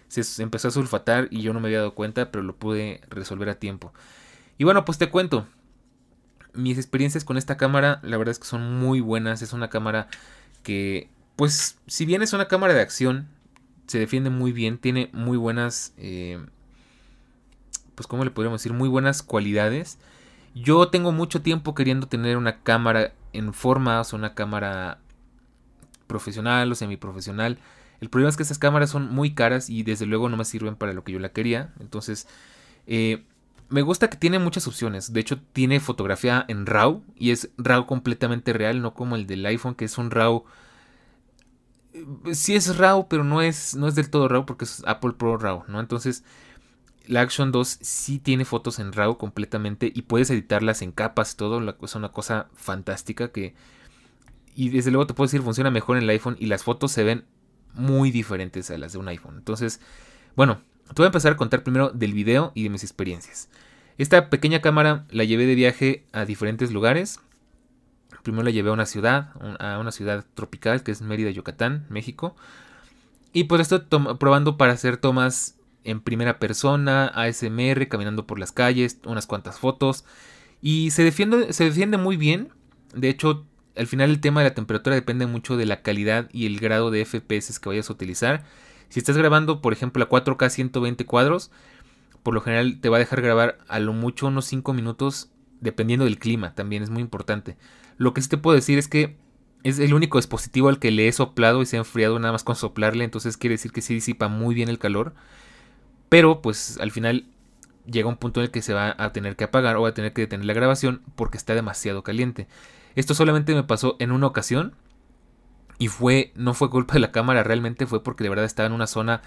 se 0.08 0.42
empezó 0.42 0.68
a 0.68 0.72
sulfatar 0.72 1.28
y 1.30 1.42
yo 1.42 1.52
no 1.52 1.60
me 1.60 1.68
había 1.68 1.78
dado 1.78 1.94
cuenta 1.94 2.30
pero 2.30 2.42
lo 2.42 2.56
pude 2.56 3.00
resolver 3.08 3.48
a 3.48 3.58
tiempo. 3.58 3.92
Y 4.58 4.64
bueno 4.64 4.84
pues 4.84 4.98
te 4.98 5.10
cuento, 5.10 5.46
mis 6.52 6.78
experiencias 6.78 7.24
con 7.24 7.36
esta 7.36 7.56
cámara 7.56 8.00
la 8.02 8.16
verdad 8.16 8.32
es 8.32 8.38
que 8.38 8.46
son 8.46 8.78
muy 8.78 9.00
buenas, 9.00 9.42
es 9.42 9.52
una 9.52 9.70
cámara 9.70 10.08
que 10.62 11.08
pues 11.36 11.78
si 11.86 12.04
bien 12.06 12.22
es 12.22 12.32
una 12.32 12.48
cámara 12.48 12.74
de 12.74 12.80
acción 12.80 13.28
se 13.86 13.98
defiende 13.98 14.30
muy 14.30 14.52
bien, 14.52 14.78
tiene 14.78 15.10
muy 15.12 15.36
buenas, 15.36 15.92
eh, 15.98 16.38
pues 17.94 18.06
cómo 18.06 18.24
le 18.24 18.30
podríamos 18.30 18.60
decir, 18.60 18.72
muy 18.72 18.88
buenas 18.88 19.22
cualidades. 19.22 19.98
Yo 20.54 20.88
tengo 20.88 21.12
mucho 21.12 21.42
tiempo 21.42 21.74
queriendo 21.74 22.06
tener 22.06 22.36
una 22.36 22.60
cámara 22.62 23.12
en 23.32 23.52
forma, 23.52 24.00
o 24.00 24.04
sea, 24.04 24.18
una 24.18 24.34
cámara 24.34 24.98
profesional 26.06 26.70
o 26.70 26.74
semiprofesional. 26.74 27.58
El 28.00 28.10
problema 28.10 28.30
es 28.30 28.36
que 28.36 28.42
estas 28.44 28.58
cámaras 28.58 28.90
son 28.90 29.12
muy 29.12 29.34
caras 29.34 29.68
y 29.68 29.82
desde 29.82 30.06
luego 30.06 30.28
no 30.28 30.36
me 30.36 30.44
sirven 30.44 30.76
para 30.76 30.92
lo 30.92 31.02
que 31.04 31.12
yo 31.12 31.18
la 31.18 31.30
quería. 31.30 31.72
Entonces, 31.80 32.28
eh, 32.86 33.24
me 33.68 33.82
gusta 33.82 34.08
que 34.08 34.16
tiene 34.16 34.38
muchas 34.38 34.68
opciones. 34.68 35.12
De 35.12 35.20
hecho, 35.20 35.40
tiene 35.52 35.80
fotografía 35.80 36.44
en 36.48 36.66
RAW 36.66 37.02
y 37.16 37.30
es 37.32 37.50
RAW 37.58 37.86
completamente 37.86 38.52
real, 38.52 38.80
no 38.82 38.94
como 38.94 39.16
el 39.16 39.26
del 39.26 39.44
iPhone, 39.46 39.74
que 39.74 39.86
es 39.86 39.98
un 39.98 40.10
RAW 40.10 40.44
sí 42.32 42.54
es 42.54 42.76
RAW, 42.76 43.08
pero 43.08 43.24
no 43.24 43.42
es, 43.42 43.74
no 43.76 43.88
es 43.88 43.94
del 43.94 44.10
todo 44.10 44.28
RAW 44.28 44.46
porque 44.46 44.64
es 44.64 44.82
Apple 44.86 45.12
Pro 45.12 45.38
RAW, 45.38 45.64
¿no? 45.68 45.80
Entonces, 45.80 46.24
la 47.06 47.20
Action 47.20 47.52
2 47.52 47.78
sí 47.80 48.18
tiene 48.18 48.44
fotos 48.44 48.78
en 48.78 48.92
RAW 48.92 49.18
completamente 49.18 49.92
y 49.94 50.02
puedes 50.02 50.30
editarlas 50.30 50.82
en 50.82 50.92
capas, 50.92 51.36
todo, 51.36 51.60
es 51.82 51.94
una 51.94 52.10
cosa 52.10 52.48
fantástica 52.54 53.28
que... 53.28 53.54
Y 54.56 54.68
desde 54.68 54.90
luego 54.90 55.06
te 55.06 55.14
puedo 55.14 55.26
decir, 55.26 55.42
funciona 55.42 55.70
mejor 55.70 55.96
en 55.96 56.04
el 56.04 56.10
iPhone 56.10 56.36
y 56.38 56.46
las 56.46 56.62
fotos 56.62 56.92
se 56.92 57.02
ven 57.02 57.24
muy 57.74 58.10
diferentes 58.10 58.70
a 58.70 58.78
las 58.78 58.92
de 58.92 58.98
un 58.98 59.08
iPhone. 59.08 59.36
Entonces, 59.36 59.80
bueno, 60.36 60.60
te 60.88 60.94
voy 60.96 61.04
a 61.04 61.08
empezar 61.08 61.32
a 61.32 61.36
contar 61.36 61.62
primero 61.62 61.90
del 61.90 62.12
video 62.12 62.52
y 62.54 62.62
de 62.62 62.70
mis 62.70 62.84
experiencias. 62.84 63.48
Esta 63.98 64.30
pequeña 64.30 64.60
cámara 64.60 65.06
la 65.10 65.24
llevé 65.24 65.46
de 65.46 65.54
viaje 65.54 66.06
a 66.12 66.24
diferentes 66.24 66.72
lugares. 66.72 67.20
Primero 68.22 68.44
la 68.44 68.50
llevé 68.50 68.70
a 68.70 68.74
una 68.74 68.86
ciudad, 68.86 69.32
a 69.58 69.78
una 69.78 69.92
ciudad 69.92 70.24
tropical 70.34 70.82
que 70.82 70.92
es 70.92 71.02
Mérida, 71.02 71.30
Yucatán, 71.30 71.86
México. 71.88 72.36
Y 73.32 73.44
pues 73.44 73.60
estoy 73.62 73.80
probando 74.18 74.56
para 74.56 74.72
hacer 74.72 74.96
tomas 74.96 75.56
en 75.84 76.00
primera 76.00 76.38
persona, 76.38 77.06
ASMR, 77.08 77.88
caminando 77.88 78.26
por 78.26 78.38
las 78.38 78.52
calles, 78.52 78.98
unas 79.04 79.26
cuantas 79.26 79.58
fotos. 79.58 80.04
Y 80.60 80.90
se 80.90 81.04
defiende, 81.04 81.52
se 81.52 81.64
defiende 81.64 81.98
muy 81.98 82.16
bien. 82.16 82.48
De 82.94 83.08
hecho, 83.08 83.46
al 83.76 83.86
final 83.86 84.10
el 84.10 84.20
tema 84.20 84.40
de 84.40 84.48
la 84.48 84.54
temperatura 84.54 84.96
depende 84.96 85.26
mucho 85.26 85.56
de 85.56 85.66
la 85.66 85.82
calidad 85.82 86.28
y 86.32 86.46
el 86.46 86.58
grado 86.58 86.90
de 86.90 87.04
FPS 87.04 87.58
que 87.58 87.68
vayas 87.68 87.90
a 87.90 87.92
utilizar. 87.92 88.44
Si 88.88 88.98
estás 88.98 89.16
grabando, 89.16 89.60
por 89.60 89.72
ejemplo, 89.72 90.04
a 90.04 90.08
4K 90.08 90.48
120 90.48 91.04
cuadros, 91.06 91.50
por 92.22 92.34
lo 92.34 92.40
general 92.40 92.80
te 92.80 92.88
va 92.88 92.96
a 92.96 93.00
dejar 93.00 93.20
grabar 93.22 93.58
a 93.68 93.78
lo 93.80 93.92
mucho 93.92 94.28
unos 94.28 94.46
5 94.46 94.72
minutos, 94.72 95.30
dependiendo 95.60 96.04
del 96.04 96.18
clima, 96.18 96.54
también 96.54 96.82
es 96.82 96.90
muy 96.90 97.02
importante. 97.02 97.56
Lo 97.96 98.14
que 98.14 98.22
sí 98.22 98.28
te 98.28 98.38
puedo 98.38 98.54
decir 98.54 98.78
es 98.78 98.88
que 98.88 99.16
es 99.64 99.78
el 99.78 99.94
único 99.94 100.18
dispositivo 100.18 100.68
al 100.68 100.78
que 100.78 100.90
le 100.90 101.08
he 101.08 101.12
soplado 101.12 101.62
y 101.62 101.66
se 101.66 101.76
ha 101.76 101.80
enfriado 101.80 102.18
nada 102.18 102.32
más 102.32 102.44
con 102.44 102.54
soplarle, 102.54 103.04
entonces 103.04 103.36
quiere 103.36 103.54
decir 103.54 103.72
que 103.72 103.82
sí 103.82 103.94
disipa 103.94 104.28
muy 104.28 104.54
bien 104.54 104.68
el 104.68 104.78
calor. 104.78 105.14
Pero 106.14 106.42
pues 106.42 106.78
al 106.80 106.92
final 106.92 107.24
llega 107.90 108.08
un 108.08 108.18
punto 108.18 108.38
en 108.38 108.44
el 108.44 108.52
que 108.52 108.62
se 108.62 108.72
va 108.72 108.94
a 108.98 109.12
tener 109.12 109.34
que 109.34 109.42
apagar 109.42 109.74
o 109.74 109.82
va 109.82 109.88
a 109.88 109.94
tener 109.94 110.12
que 110.12 110.22
detener 110.22 110.46
la 110.46 110.52
grabación 110.52 111.02
porque 111.16 111.36
está 111.36 111.56
demasiado 111.56 112.04
caliente. 112.04 112.46
Esto 112.94 113.14
solamente 113.14 113.52
me 113.52 113.64
pasó 113.64 113.96
en 113.98 114.12
una 114.12 114.28
ocasión 114.28 114.76
y 115.76 115.88
fue 115.88 116.30
no 116.36 116.54
fue 116.54 116.70
culpa 116.70 116.94
de 116.94 117.00
la 117.00 117.10
cámara, 117.10 117.42
realmente 117.42 117.84
fue 117.88 118.04
porque 118.04 118.22
de 118.22 118.30
verdad 118.30 118.44
estaba 118.44 118.68
en 118.68 118.74
una 118.74 118.86
zona 118.86 119.22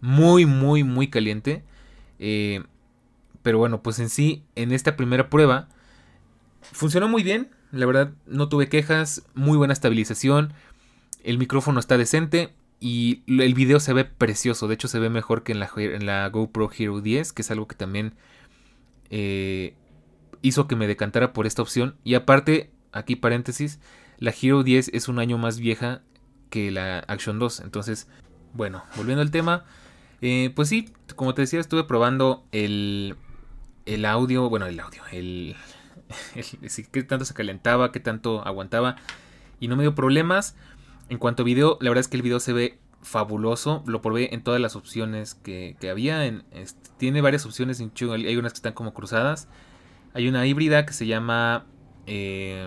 muy 0.00 0.44
muy 0.44 0.82
muy 0.82 1.06
caliente. 1.10 1.62
Eh, 2.18 2.64
pero 3.44 3.58
bueno, 3.58 3.84
pues 3.84 4.00
en 4.00 4.08
sí, 4.08 4.42
en 4.56 4.72
esta 4.72 4.96
primera 4.96 5.30
prueba 5.30 5.68
funcionó 6.72 7.06
muy 7.06 7.22
bien, 7.22 7.52
la 7.70 7.86
verdad 7.86 8.14
no 8.26 8.48
tuve 8.48 8.68
quejas, 8.68 9.22
muy 9.34 9.56
buena 9.56 9.74
estabilización, 9.74 10.54
el 11.22 11.38
micrófono 11.38 11.78
está 11.78 11.96
decente 11.96 12.52
y 12.82 13.22
el 13.28 13.54
video 13.54 13.78
se 13.78 13.92
ve 13.92 14.04
precioso, 14.04 14.66
de 14.66 14.74
hecho 14.74 14.88
se 14.88 14.98
ve 14.98 15.08
mejor 15.08 15.44
que 15.44 15.52
en 15.52 15.60
la, 15.60 15.70
en 15.76 16.04
la 16.04 16.28
GoPro 16.28 16.68
Hero 16.76 17.00
10, 17.00 17.32
que 17.32 17.42
es 17.42 17.50
algo 17.52 17.68
que 17.68 17.76
también 17.76 18.14
eh, 19.08 19.76
hizo 20.42 20.66
que 20.66 20.74
me 20.74 20.88
decantara 20.88 21.32
por 21.32 21.46
esta 21.46 21.62
opción. 21.62 21.94
Y 22.02 22.14
aparte, 22.14 22.72
aquí 22.90 23.14
paréntesis, 23.14 23.78
la 24.18 24.32
Hero 24.32 24.64
10 24.64 24.90
es 24.94 25.06
un 25.06 25.20
año 25.20 25.38
más 25.38 25.60
vieja 25.60 26.02
que 26.50 26.72
la 26.72 26.98
Action 27.06 27.38
2, 27.38 27.60
entonces, 27.60 28.08
bueno, 28.52 28.82
volviendo 28.96 29.22
al 29.22 29.30
tema, 29.30 29.64
eh, 30.20 30.52
pues 30.56 30.68
sí, 30.68 30.88
como 31.14 31.34
te 31.34 31.42
decía, 31.42 31.60
estuve 31.60 31.84
probando 31.84 32.44
el, 32.50 33.14
el 33.86 34.04
audio, 34.06 34.50
bueno, 34.50 34.66
el 34.66 34.80
audio, 34.80 35.02
el, 35.12 35.54
qué 36.90 37.02
tanto 37.04 37.24
se 37.24 37.34
calentaba, 37.34 37.92
qué 37.92 38.00
tanto 38.00 38.44
aguantaba 38.44 38.96
y 39.60 39.68
no 39.68 39.76
me 39.76 39.84
dio 39.84 39.94
problemas. 39.94 40.56
En 41.12 41.18
cuanto 41.18 41.42
a 41.42 41.44
video, 41.44 41.76
la 41.82 41.90
verdad 41.90 42.00
es 42.00 42.08
que 42.08 42.16
el 42.16 42.22
video 42.22 42.40
se 42.40 42.54
ve 42.54 42.78
fabuloso. 43.02 43.84
Lo 43.86 44.00
probé 44.00 44.34
en 44.34 44.42
todas 44.42 44.58
las 44.62 44.76
opciones 44.76 45.34
que, 45.34 45.76
había. 45.90 46.24
En, 46.24 46.42
tiene 46.96 47.20
varias 47.20 47.44
opciones 47.44 47.80
en 47.80 47.92
Hay 48.12 48.34
unas 48.38 48.54
que 48.54 48.56
están 48.56 48.72
como 48.72 48.94
cruzadas. 48.94 49.46
Hay 50.14 50.26
una 50.26 50.46
híbrida 50.46 50.86
que 50.86 50.94
se 50.94 51.06
llama. 51.06 51.66
Eh, 52.06 52.66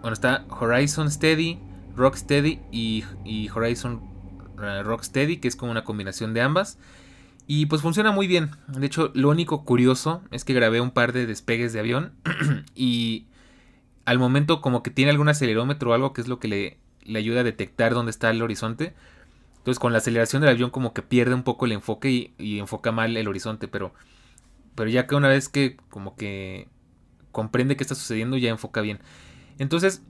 bueno, 0.00 0.12
está 0.12 0.46
Horizon 0.48 1.10
Steady, 1.10 1.58
Rock 1.96 2.14
Steady 2.14 2.60
y, 2.70 3.02
y 3.24 3.48
Horizon 3.48 3.94
uh, 4.56 4.84
Rock 4.84 5.02
Steady, 5.02 5.38
que 5.38 5.48
es 5.48 5.56
como 5.56 5.72
una 5.72 5.82
combinación 5.82 6.34
de 6.34 6.42
ambas. 6.42 6.78
Y 7.48 7.66
pues 7.66 7.82
funciona 7.82 8.12
muy 8.12 8.28
bien. 8.28 8.52
De 8.68 8.86
hecho, 8.86 9.10
lo 9.12 9.30
único 9.30 9.64
curioso 9.64 10.22
es 10.30 10.44
que 10.44 10.54
grabé 10.54 10.80
un 10.80 10.92
par 10.92 11.12
de 11.12 11.26
despegues 11.26 11.72
de 11.72 11.80
avión 11.80 12.12
y 12.76 13.26
al 14.06 14.18
momento 14.18 14.62
como 14.62 14.82
que 14.82 14.90
tiene 14.90 15.10
algún 15.10 15.28
acelerómetro 15.28 15.90
o 15.90 15.94
algo 15.94 16.12
que 16.14 16.22
es 16.22 16.28
lo 16.28 16.38
que 16.38 16.48
le, 16.48 16.78
le 17.04 17.18
ayuda 17.18 17.40
a 17.40 17.44
detectar 17.44 17.92
dónde 17.92 18.10
está 18.10 18.30
el 18.30 18.40
horizonte. 18.40 18.94
Entonces 19.58 19.80
con 19.80 19.92
la 19.92 19.98
aceleración 19.98 20.42
del 20.42 20.50
avión 20.50 20.70
como 20.70 20.94
que 20.94 21.02
pierde 21.02 21.34
un 21.34 21.42
poco 21.42 21.66
el 21.66 21.72
enfoque 21.72 22.32
y, 22.38 22.58
enfoca 22.58 22.92
mal 22.92 23.16
el 23.16 23.28
horizonte, 23.28 23.66
pero, 23.66 23.92
pero 24.76 24.88
ya 24.88 25.08
que 25.08 25.16
una 25.16 25.28
vez 25.28 25.48
que 25.48 25.76
como 25.90 26.14
que 26.14 26.68
comprende 27.32 27.76
qué 27.76 27.82
está 27.82 27.96
sucediendo 27.96 28.36
ya 28.36 28.48
enfoca 28.48 28.80
bien. 28.80 29.00
Entonces, 29.58 30.02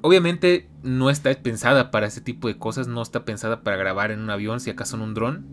obviamente 0.00 0.68
no 0.82 1.10
está 1.10 1.34
pensada 1.34 1.90
para 1.90 2.06
ese 2.06 2.22
tipo 2.22 2.48
de 2.48 2.56
cosas, 2.56 2.88
no 2.88 3.02
está 3.02 3.26
pensada 3.26 3.60
para 3.60 3.76
grabar 3.76 4.12
en 4.12 4.20
un 4.20 4.30
avión, 4.30 4.60
si 4.60 4.70
acaso 4.70 4.96
en 4.96 5.02
un 5.02 5.12
dron. 5.12 5.44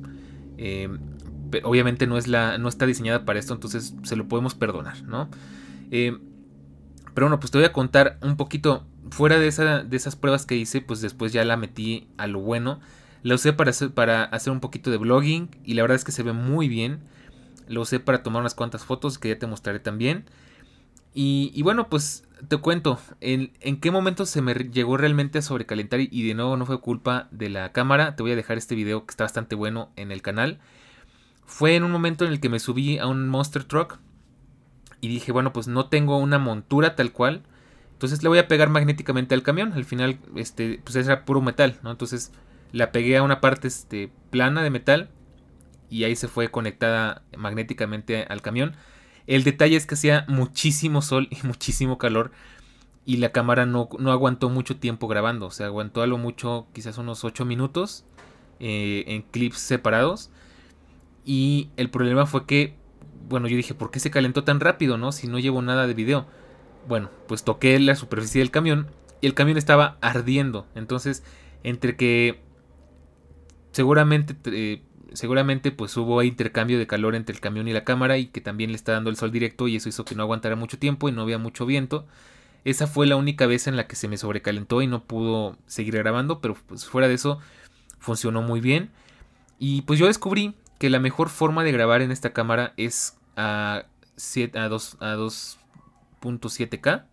Eh, 0.57 0.87
obviamente 1.63 2.07
no, 2.07 2.17
es 2.17 2.29
la, 2.29 2.57
no 2.57 2.69
está 2.69 2.85
diseñada 2.85 3.25
para 3.25 3.39
esto, 3.39 3.53
entonces 3.53 3.93
se 4.03 4.15
lo 4.15 4.27
podemos 4.29 4.55
perdonar, 4.55 5.03
¿no? 5.03 5.29
Eh, 5.91 6.17
pero 7.13 7.27
bueno, 7.27 7.39
pues 7.39 7.51
te 7.51 7.57
voy 7.57 7.65
a 7.65 7.73
contar 7.73 8.17
un 8.21 8.37
poquito, 8.37 8.85
fuera 9.11 9.37
de, 9.37 9.47
esa, 9.47 9.83
de 9.83 9.97
esas 9.97 10.15
pruebas 10.15 10.45
que 10.45 10.55
hice, 10.55 10.81
pues 10.81 11.01
después 11.01 11.31
ya 11.33 11.45
la 11.45 11.57
metí 11.57 12.07
a 12.17 12.27
lo 12.27 12.39
bueno. 12.39 12.79
La 13.21 13.35
usé 13.35 13.53
para 13.53 13.69
hacer, 13.69 13.91
para 13.91 14.23
hacer 14.23 14.51
un 14.51 14.59
poquito 14.59 14.91
de 14.91 14.97
blogging 14.97 15.49
y 15.63 15.75
la 15.75 15.83
verdad 15.83 15.95
es 15.95 16.03
que 16.03 16.11
se 16.11 16.23
ve 16.23 16.33
muy 16.33 16.67
bien. 16.67 16.99
Lo 17.67 17.81
usé 17.81 17.99
para 17.99 18.23
tomar 18.23 18.41
unas 18.41 18.55
cuantas 18.55 18.83
fotos 18.83 19.17
que 19.17 19.29
ya 19.29 19.39
te 19.39 19.47
mostraré 19.47 19.79
también. 19.79 20.25
Y, 21.15 21.61
bueno, 21.61 21.89
pues 21.89 22.27
te 22.47 22.57
cuento 22.57 22.99
en, 23.21 23.51
en, 23.61 23.79
qué 23.79 23.91
momento 23.91 24.25
se 24.25 24.41
me 24.41 24.55
llegó 24.55 24.97
realmente 24.97 25.37
a 25.37 25.41
sobrecalentar 25.43 25.99
y, 26.01 26.27
de 26.27 26.33
nuevo 26.33 26.57
no 26.57 26.65
fue 26.65 26.81
culpa 26.81 27.27
de 27.29 27.49
la 27.49 27.71
cámara. 27.71 28.15
Te 28.15 28.23
voy 28.23 28.31
a 28.31 28.35
dejar 28.35 28.57
este 28.57 28.73
video 28.73 29.05
que 29.05 29.11
está 29.11 29.23
bastante 29.23 29.55
bueno 29.55 29.91
en 29.95 30.11
el 30.11 30.23
canal. 30.23 30.59
Fue 31.45 31.75
en 31.75 31.83
un 31.83 31.91
momento 31.91 32.25
en 32.25 32.31
el 32.31 32.39
que 32.39 32.49
me 32.49 32.59
subí 32.59 32.97
a 32.97 33.05
un 33.05 33.29
Monster 33.29 33.63
Truck 33.63 33.99
y 35.03 35.09
dije, 35.09 35.33
bueno, 35.33 35.51
pues 35.51 35.67
no 35.67 35.87
tengo 35.87 36.17
una 36.17 36.39
montura 36.39 36.95
tal 36.95 37.11
cual. 37.11 37.43
Entonces 37.91 38.23
le 38.23 38.29
voy 38.29 38.39
a 38.39 38.47
pegar 38.47 38.69
magnéticamente 38.69 39.35
al 39.35 39.43
camión. 39.43 39.73
Al 39.73 39.83
final, 39.83 40.17
este, 40.37 40.79
pues 40.81 40.95
era 40.95 41.25
puro 41.25 41.41
metal, 41.41 41.77
¿no? 41.83 41.91
Entonces 41.91 42.31
la 42.71 42.93
pegué 42.93 43.17
a 43.17 43.23
una 43.23 43.41
parte 43.41 43.67
este, 43.67 44.09
plana 44.29 44.63
de 44.63 44.69
metal 44.69 45.09
y 45.89 46.05
ahí 46.05 46.15
se 46.15 46.29
fue 46.29 46.51
conectada 46.51 47.23
magnéticamente 47.35 48.23
al 48.29 48.41
camión. 48.41 48.77
El 49.27 49.43
detalle 49.43 49.75
es 49.75 49.85
que 49.85 49.95
hacía 49.95 50.23
muchísimo 50.29 51.01
sol 51.01 51.27
y 51.29 51.37
muchísimo 51.45 51.97
calor 51.97 52.31
y 53.05 53.17
la 53.17 53.33
cámara 53.33 53.65
no, 53.65 53.89
no 53.99 54.13
aguantó 54.13 54.49
mucho 54.49 54.77
tiempo 54.77 55.09
grabando, 55.09 55.47
o 55.47 55.51
sea, 55.51 55.65
aguantó 55.65 56.01
a 56.01 56.07
lo 56.07 56.17
mucho 56.17 56.67
quizás 56.71 56.97
unos 56.97 57.25
8 57.25 57.43
minutos 57.43 58.05
eh, 58.61 59.03
en 59.07 59.23
clips 59.23 59.59
separados. 59.59 60.31
Y 61.25 61.69
el 61.75 61.89
problema 61.89 62.25
fue 62.25 62.45
que, 62.45 62.75
bueno, 63.27 63.47
yo 63.47 63.55
dije, 63.55 63.73
¿por 63.73 63.91
qué 63.91 63.99
se 63.99 64.11
calentó 64.11 64.43
tan 64.43 64.59
rápido, 64.59 64.97
no? 64.97 65.11
Si 65.11 65.27
no 65.27 65.39
llevo 65.39 65.61
nada 65.61 65.87
de 65.87 65.93
video. 65.93 66.25
Bueno, 66.87 67.09
pues 67.27 67.43
toqué 67.43 67.79
la 67.79 67.95
superficie 67.95 68.39
del 68.39 68.51
camión 68.51 68.87
y 69.21 69.27
el 69.27 69.33
camión 69.33 69.57
estaba 69.57 69.97
ardiendo. 70.01 70.67
Entonces, 70.75 71.23
entre 71.63 71.95
que 71.95 72.41
seguramente 73.71 74.35
eh, 74.45 74.81
seguramente 75.13 75.71
pues 75.71 75.95
hubo 75.97 76.21
intercambio 76.23 76.77
de 76.77 76.87
calor 76.87 77.15
entre 77.15 77.33
el 77.33 77.39
camión 77.39 77.67
y 77.67 77.73
la 77.73 77.83
cámara 77.83 78.17
y 78.17 78.27
que 78.27 78.41
también 78.41 78.71
le 78.71 78.75
está 78.75 78.93
dando 78.93 79.09
el 79.09 79.15
sol 79.15 79.31
directo 79.31 79.67
y 79.67 79.75
eso 79.75 79.89
hizo 79.89 80.05
que 80.05 80.15
no 80.15 80.23
aguantara 80.23 80.55
mucho 80.55 80.77
tiempo 80.77 81.07
y 81.07 81.11
no 81.11 81.21
había 81.21 81.37
mucho 81.37 81.65
viento. 81.65 82.05
Esa 82.65 82.87
fue 82.87 83.07
la 83.07 83.15
única 83.15 83.45
vez 83.45 83.67
en 83.67 83.75
la 83.75 83.87
que 83.87 83.95
se 83.95 84.07
me 84.07 84.17
sobrecalentó 84.17 84.81
y 84.81 84.87
no 84.87 85.03
pudo 85.03 85.57
seguir 85.67 85.97
grabando, 85.97 86.39
pero 86.39 86.55
pues 86.67 86.85
fuera 86.85 87.07
de 87.07 87.15
eso 87.15 87.39
funcionó 87.99 88.41
muy 88.41 88.61
bien. 88.61 88.89
Y 89.59 89.81
pues 89.83 89.99
yo 89.99 90.07
descubrí 90.07 90.55
que 90.83 90.89
la 90.89 90.99
mejor 90.99 91.29
forma 91.29 91.63
de 91.63 91.71
grabar 91.71 92.01
en 92.01 92.11
esta 92.11 92.33
cámara 92.33 92.73
es 92.75 93.17
a, 93.37 93.85
7, 94.17 94.59
a 94.59 94.67
2.7K 94.67 97.05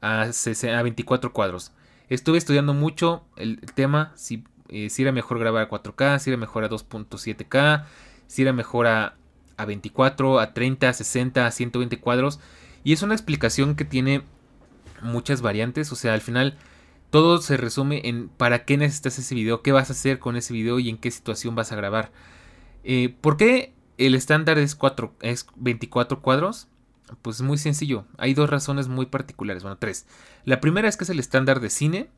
a, 0.00 0.22
a 0.22 0.82
24 0.82 1.32
cuadros. 1.34 1.72
Estuve 2.08 2.38
estudiando 2.38 2.72
mucho 2.72 3.26
el 3.36 3.60
tema, 3.74 4.12
si 4.14 4.42
eh, 4.70 4.88
si 4.88 5.02
era 5.02 5.12
mejor 5.12 5.38
grabar 5.38 5.66
a 5.66 5.68
4K, 5.68 6.18
si 6.18 6.30
era 6.30 6.38
mejor 6.38 6.64
a 6.64 6.70
2.7K, 6.70 7.84
si 8.26 8.40
era 8.40 8.54
mejor 8.54 8.86
a, 8.86 9.16
24, 9.58 10.40
a 10.40 10.54
30, 10.54 10.88
a 10.88 10.92
60, 10.94 11.46
a 11.46 11.50
120 11.50 12.00
cuadros. 12.00 12.40
Y 12.84 12.94
es 12.94 13.02
una 13.02 13.12
explicación 13.12 13.74
que 13.74 13.84
tiene 13.84 14.22
muchas 15.02 15.42
variantes. 15.42 15.92
O 15.92 15.94
sea, 15.94 16.14
al 16.14 16.22
final 16.22 16.56
todo 17.10 17.42
se 17.42 17.58
resume 17.58 18.08
en 18.08 18.30
para 18.30 18.64
qué 18.64 18.78
necesitas 18.78 19.18
ese 19.18 19.34
video, 19.34 19.60
qué 19.60 19.72
vas 19.72 19.90
a 19.90 19.92
hacer 19.92 20.18
con 20.18 20.36
ese 20.36 20.54
video 20.54 20.78
y 20.78 20.88
en 20.88 20.96
qué 20.96 21.10
situación 21.10 21.54
vas 21.54 21.70
a 21.70 21.76
grabar. 21.76 22.12
Eh, 22.84 23.14
¿Por 23.20 23.36
qué 23.36 23.74
el 23.98 24.14
estándar 24.14 24.58
es, 24.58 24.74
4, 24.74 25.14
es 25.20 25.46
24 25.56 26.20
cuadros? 26.22 26.68
Pues 27.22 27.40
muy 27.40 27.58
sencillo. 27.58 28.04
Hay 28.18 28.34
dos 28.34 28.50
razones 28.50 28.88
muy 28.88 29.06
particulares. 29.06 29.62
Bueno, 29.62 29.78
tres. 29.78 30.06
La 30.44 30.60
primera 30.60 30.88
es 30.88 30.96
que 30.96 31.04
es 31.04 31.10
el 31.10 31.18
estándar 31.18 31.60
de 31.60 31.70
cine. 31.70 32.10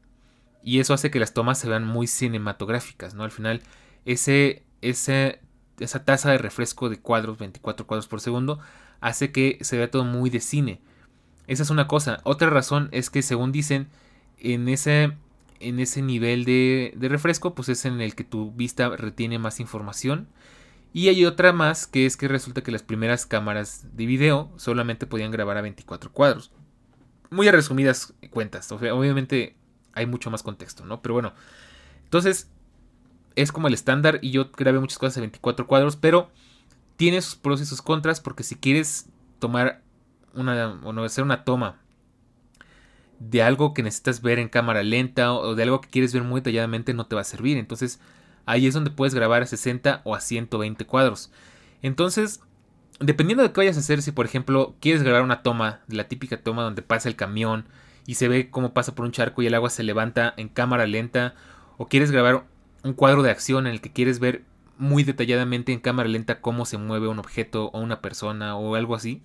Y 0.62 0.80
eso 0.80 0.92
hace 0.92 1.10
que 1.10 1.20
las 1.20 1.32
tomas 1.32 1.58
se 1.58 1.68
vean 1.68 1.86
muy 1.86 2.06
cinematográficas, 2.06 3.14
¿no? 3.14 3.24
Al 3.24 3.30
final, 3.30 3.62
ese, 4.04 4.62
ese, 4.82 5.40
esa 5.78 6.04
tasa 6.04 6.30
de 6.32 6.38
refresco 6.38 6.90
de 6.90 7.00
cuadros, 7.00 7.38
24 7.38 7.86
cuadros 7.86 8.08
por 8.08 8.20
segundo, 8.20 8.58
hace 9.00 9.32
que 9.32 9.58
se 9.62 9.78
vea 9.78 9.90
todo 9.90 10.04
muy 10.04 10.28
de 10.28 10.40
cine. 10.40 10.82
Esa 11.46 11.62
es 11.62 11.70
una 11.70 11.88
cosa. 11.88 12.20
Otra 12.24 12.50
razón 12.50 12.88
es 12.92 13.10
que, 13.10 13.22
según 13.22 13.52
dicen, 13.52 13.88
en 14.38 14.68
ese, 14.68 15.16
en 15.60 15.78
ese 15.78 16.02
nivel 16.02 16.44
de, 16.44 16.96
refresco, 17.00 17.54
pues 17.54 17.68
es 17.68 17.84
en 17.84 18.00
el 18.00 18.14
que 18.14 18.24
tu 18.24 18.50
vista 18.52 18.88
retiene 18.96 19.38
más 19.38 19.60
información. 19.60 20.28
Y 20.92 21.08
hay 21.08 21.24
otra 21.24 21.52
más 21.52 21.86
que 21.86 22.06
es 22.06 22.16
que 22.16 22.26
resulta 22.26 22.62
que 22.62 22.72
las 22.72 22.82
primeras 22.82 23.26
cámaras 23.26 23.86
de 23.96 24.06
video 24.06 24.50
solamente 24.56 25.06
podían 25.06 25.30
grabar 25.30 25.56
a 25.56 25.62
24 25.62 26.12
cuadros. 26.12 26.50
Muy 27.30 27.46
a 27.46 27.52
resumidas 27.52 28.12
cuentas. 28.30 28.72
Obviamente 28.72 29.54
hay 29.92 30.06
mucho 30.06 30.30
más 30.30 30.42
contexto, 30.42 30.84
¿no? 30.84 31.00
Pero 31.00 31.14
bueno, 31.14 31.32
entonces 32.02 32.50
es 33.36 33.52
como 33.52 33.68
el 33.68 33.74
estándar 33.74 34.18
y 34.20 34.32
yo 34.32 34.50
grabé 34.50 34.80
muchas 34.80 34.98
cosas 34.98 35.18
a 35.18 35.20
24 35.20 35.66
cuadros, 35.68 35.94
pero 35.94 36.30
tiene 36.96 37.22
sus 37.22 37.36
pros 37.36 37.60
y 37.60 37.66
sus 37.66 37.82
contras 37.82 38.20
porque 38.20 38.42
si 38.42 38.56
quieres 38.56 39.08
tomar 39.38 39.82
una 40.34 40.80
o 40.82 40.92
no 40.92 41.04
hacer 41.04 41.24
una 41.24 41.44
toma 41.44 41.79
de 43.20 43.42
algo 43.42 43.74
que 43.74 43.82
necesitas 43.82 44.22
ver 44.22 44.40
en 44.40 44.48
cámara 44.48 44.82
lenta 44.82 45.32
o 45.32 45.54
de 45.54 45.62
algo 45.62 45.80
que 45.80 45.88
quieres 45.88 46.12
ver 46.12 46.24
muy 46.24 46.40
detalladamente 46.40 46.94
no 46.94 47.06
te 47.06 47.14
va 47.14 47.20
a 47.20 47.24
servir. 47.24 47.56
Entonces 47.58 48.00
ahí 48.46 48.66
es 48.66 48.74
donde 48.74 48.90
puedes 48.90 49.14
grabar 49.14 49.42
a 49.42 49.46
60 49.46 50.00
o 50.04 50.16
a 50.16 50.20
120 50.20 50.84
cuadros. 50.86 51.30
Entonces, 51.82 52.40
dependiendo 52.98 53.42
de 53.42 53.52
qué 53.52 53.60
vayas 53.60 53.76
a 53.76 53.80
hacer, 53.80 54.02
si 54.02 54.10
por 54.10 54.26
ejemplo 54.26 54.74
quieres 54.80 55.02
grabar 55.02 55.22
una 55.22 55.42
toma, 55.42 55.80
la 55.86 56.08
típica 56.08 56.42
toma 56.42 56.62
donde 56.62 56.82
pasa 56.82 57.08
el 57.08 57.16
camión, 57.16 57.66
y 58.06 58.14
se 58.14 58.28
ve 58.28 58.50
cómo 58.50 58.72
pasa 58.72 58.94
por 58.94 59.04
un 59.04 59.12
charco 59.12 59.42
y 59.42 59.46
el 59.46 59.54
agua 59.54 59.70
se 59.70 59.82
levanta 59.82 60.34
en 60.36 60.48
cámara 60.48 60.86
lenta, 60.86 61.34
o 61.76 61.86
quieres 61.86 62.10
grabar 62.10 62.44
un 62.82 62.94
cuadro 62.94 63.22
de 63.22 63.30
acción 63.30 63.66
en 63.66 63.74
el 63.74 63.80
que 63.80 63.92
quieres 63.92 64.18
ver 64.18 64.42
muy 64.78 65.04
detalladamente 65.04 65.72
en 65.72 65.80
cámara 65.80 66.08
lenta 66.08 66.40
cómo 66.40 66.64
se 66.64 66.78
mueve 66.78 67.08
un 67.08 67.18
objeto 67.18 67.66
o 67.72 67.80
una 67.80 68.00
persona 68.00 68.56
o 68.56 68.74
algo 68.74 68.94
así, 68.94 69.22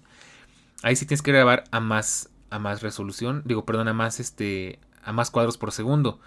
ahí 0.84 0.95
sí 0.95 1.05
tienes 1.05 1.21
que 1.21 1.31
grabar 1.31 1.63
a 1.71 1.79
más 1.79 2.29
a 2.56 2.60
más 2.60 2.82
resolución, 2.82 3.44
digo, 3.46 3.65
perdón, 3.65 3.88
a 3.88 3.94
más 3.94 4.20
este 4.20 4.80
a 5.04 5.12
más 5.12 5.30
cuadros 5.30 5.58
por 5.58 5.72
segundo. 5.72 6.20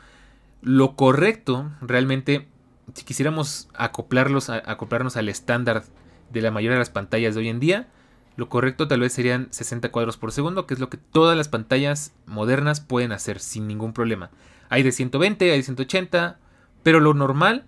Lo 0.63 0.95
correcto 0.97 1.71
realmente 1.81 2.47
si 2.95 3.05
quisiéramos 3.05 3.69
acoplarlos 3.75 4.51
acoplarnos 4.51 5.17
al 5.17 5.29
estándar 5.29 5.85
de 6.31 6.43
la 6.43 6.51
mayoría 6.51 6.75
de 6.75 6.81
las 6.81 6.91
pantallas 6.91 7.35
de 7.35 7.41
hoy 7.41 7.49
en 7.49 7.61
día, 7.61 7.89
Lo 8.37 8.49
correcto 8.49 8.87
tal 8.87 9.01
vez 9.01 9.13
serían 9.13 9.49
60 9.51 9.91
cuadros 9.91 10.17
por 10.17 10.31
segundo, 10.31 10.65
que 10.65 10.75
es 10.75 10.79
lo 10.79 10.89
que 10.89 10.97
todas 10.97 11.37
las 11.37 11.49
pantallas 11.49 12.13
modernas 12.25 12.79
pueden 12.81 13.11
hacer 13.11 13.41
sin 13.41 13.67
ningún 13.67 13.93
problema. 13.93 14.31
Hay 14.69 14.85
de 14.85 14.93
120, 14.93 15.51
hay 15.51 15.59
de 15.59 15.63
180, 15.65 16.39
pero 16.85 17.01
lo 17.01 17.15
normal, 17.15 17.65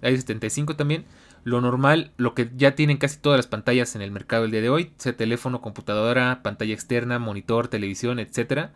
hay 0.00 0.12
de 0.12 0.18
75 0.18 0.74
también, 0.74 1.04
lo 1.46 1.60
normal, 1.60 2.10
lo 2.16 2.34
que 2.34 2.50
ya 2.56 2.74
tienen 2.74 2.96
casi 2.96 3.18
todas 3.18 3.38
las 3.38 3.46
pantallas 3.46 3.94
en 3.94 4.02
el 4.02 4.10
mercado 4.10 4.44
el 4.44 4.50
día 4.50 4.60
de 4.60 4.68
hoy, 4.68 4.90
sea 4.96 5.16
teléfono, 5.16 5.60
computadora, 5.60 6.42
pantalla 6.42 6.74
externa, 6.74 7.20
monitor, 7.20 7.68
televisión, 7.68 8.18
etcétera, 8.18 8.72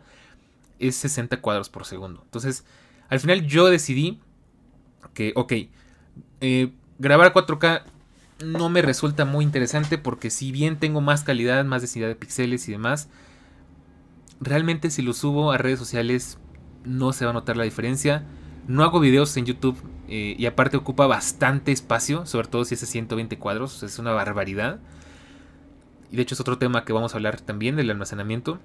es 0.79 0.95
60 0.95 1.41
cuadros 1.41 1.67
por 1.67 1.83
segundo. 1.83 2.21
Entonces, 2.23 2.63
al 3.09 3.19
final 3.19 3.45
yo 3.45 3.65
decidí 3.65 4.21
que, 5.13 5.33
ok, 5.35 5.53
eh, 6.39 6.71
grabar 6.97 7.33
4K 7.33 7.83
no 8.45 8.69
me 8.69 8.81
resulta 8.81 9.25
muy 9.25 9.43
interesante 9.43 9.97
porque 9.97 10.29
si 10.29 10.53
bien 10.53 10.79
tengo 10.79 11.01
más 11.01 11.25
calidad, 11.25 11.65
más 11.65 11.81
densidad 11.81 12.07
de 12.07 12.15
píxeles 12.15 12.69
y 12.69 12.71
demás, 12.71 13.09
realmente 14.39 14.91
si 14.91 15.01
lo 15.01 15.11
subo 15.11 15.51
a 15.51 15.57
redes 15.57 15.77
sociales 15.77 16.37
no 16.85 17.11
se 17.11 17.25
va 17.25 17.31
a 17.31 17.33
notar 17.33 17.57
la 17.57 17.65
diferencia. 17.65 18.23
No 18.65 18.85
hago 18.85 19.01
videos 19.01 19.35
en 19.35 19.45
YouTube 19.45 19.75
eh, 20.13 20.35
y 20.37 20.45
aparte 20.45 20.75
ocupa 20.75 21.07
bastante 21.07 21.71
espacio, 21.71 22.25
sobre 22.25 22.49
todo 22.49 22.65
si 22.65 22.73
es 22.73 22.81
de 22.81 22.87
120 22.87 23.39
cuadros, 23.39 23.81
es 23.81 23.97
una 23.97 24.11
barbaridad. 24.11 24.81
Y 26.11 26.17
de 26.17 26.21
hecho 26.21 26.35
es 26.35 26.41
otro 26.41 26.57
tema 26.57 26.83
que 26.83 26.91
vamos 26.91 27.13
a 27.13 27.17
hablar 27.17 27.39
también 27.39 27.77
del 27.77 27.89
almacenamiento. 27.89 28.59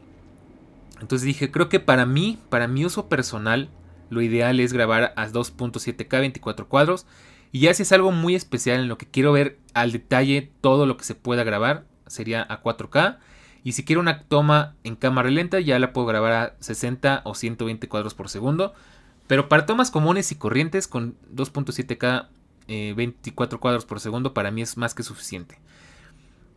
Entonces 1.00 1.24
dije, 1.24 1.52
creo 1.52 1.68
que 1.68 1.78
para 1.78 2.04
mí, 2.04 2.40
para 2.48 2.66
mi 2.66 2.84
uso 2.84 3.08
personal, 3.08 3.68
lo 4.10 4.22
ideal 4.22 4.58
es 4.58 4.72
grabar 4.72 5.12
a 5.14 5.28
2.7K 5.28 6.18
24 6.18 6.68
cuadros. 6.68 7.06
Y 7.52 7.60
ya 7.60 7.74
si 7.74 7.84
es 7.84 7.92
algo 7.92 8.10
muy 8.10 8.34
especial 8.34 8.80
en 8.80 8.88
lo 8.88 8.98
que 8.98 9.06
quiero 9.06 9.30
ver 9.30 9.60
al 9.72 9.92
detalle 9.92 10.50
todo 10.60 10.84
lo 10.84 10.96
que 10.96 11.04
se 11.04 11.14
pueda 11.14 11.44
grabar, 11.44 11.84
sería 12.08 12.42
a 12.42 12.60
4K. 12.60 13.18
Y 13.62 13.72
si 13.72 13.84
quiero 13.84 14.00
una 14.00 14.24
toma 14.24 14.74
en 14.82 14.96
cámara 14.96 15.30
lenta, 15.30 15.60
ya 15.60 15.78
la 15.78 15.92
puedo 15.92 16.08
grabar 16.08 16.32
a 16.32 16.56
60 16.58 17.22
o 17.22 17.36
120 17.36 17.88
cuadros 17.88 18.14
por 18.14 18.28
segundo. 18.28 18.74
Pero 19.26 19.48
para 19.48 19.66
tomas 19.66 19.90
comunes 19.90 20.30
y 20.32 20.36
corrientes 20.36 20.88
con 20.88 21.16
2.7K 21.34 22.28
24 22.68 23.60
cuadros 23.60 23.84
por 23.84 24.00
segundo 24.00 24.34
para 24.34 24.50
mí 24.50 24.62
es 24.62 24.76
más 24.76 24.94
que 24.94 25.02
suficiente. 25.02 25.58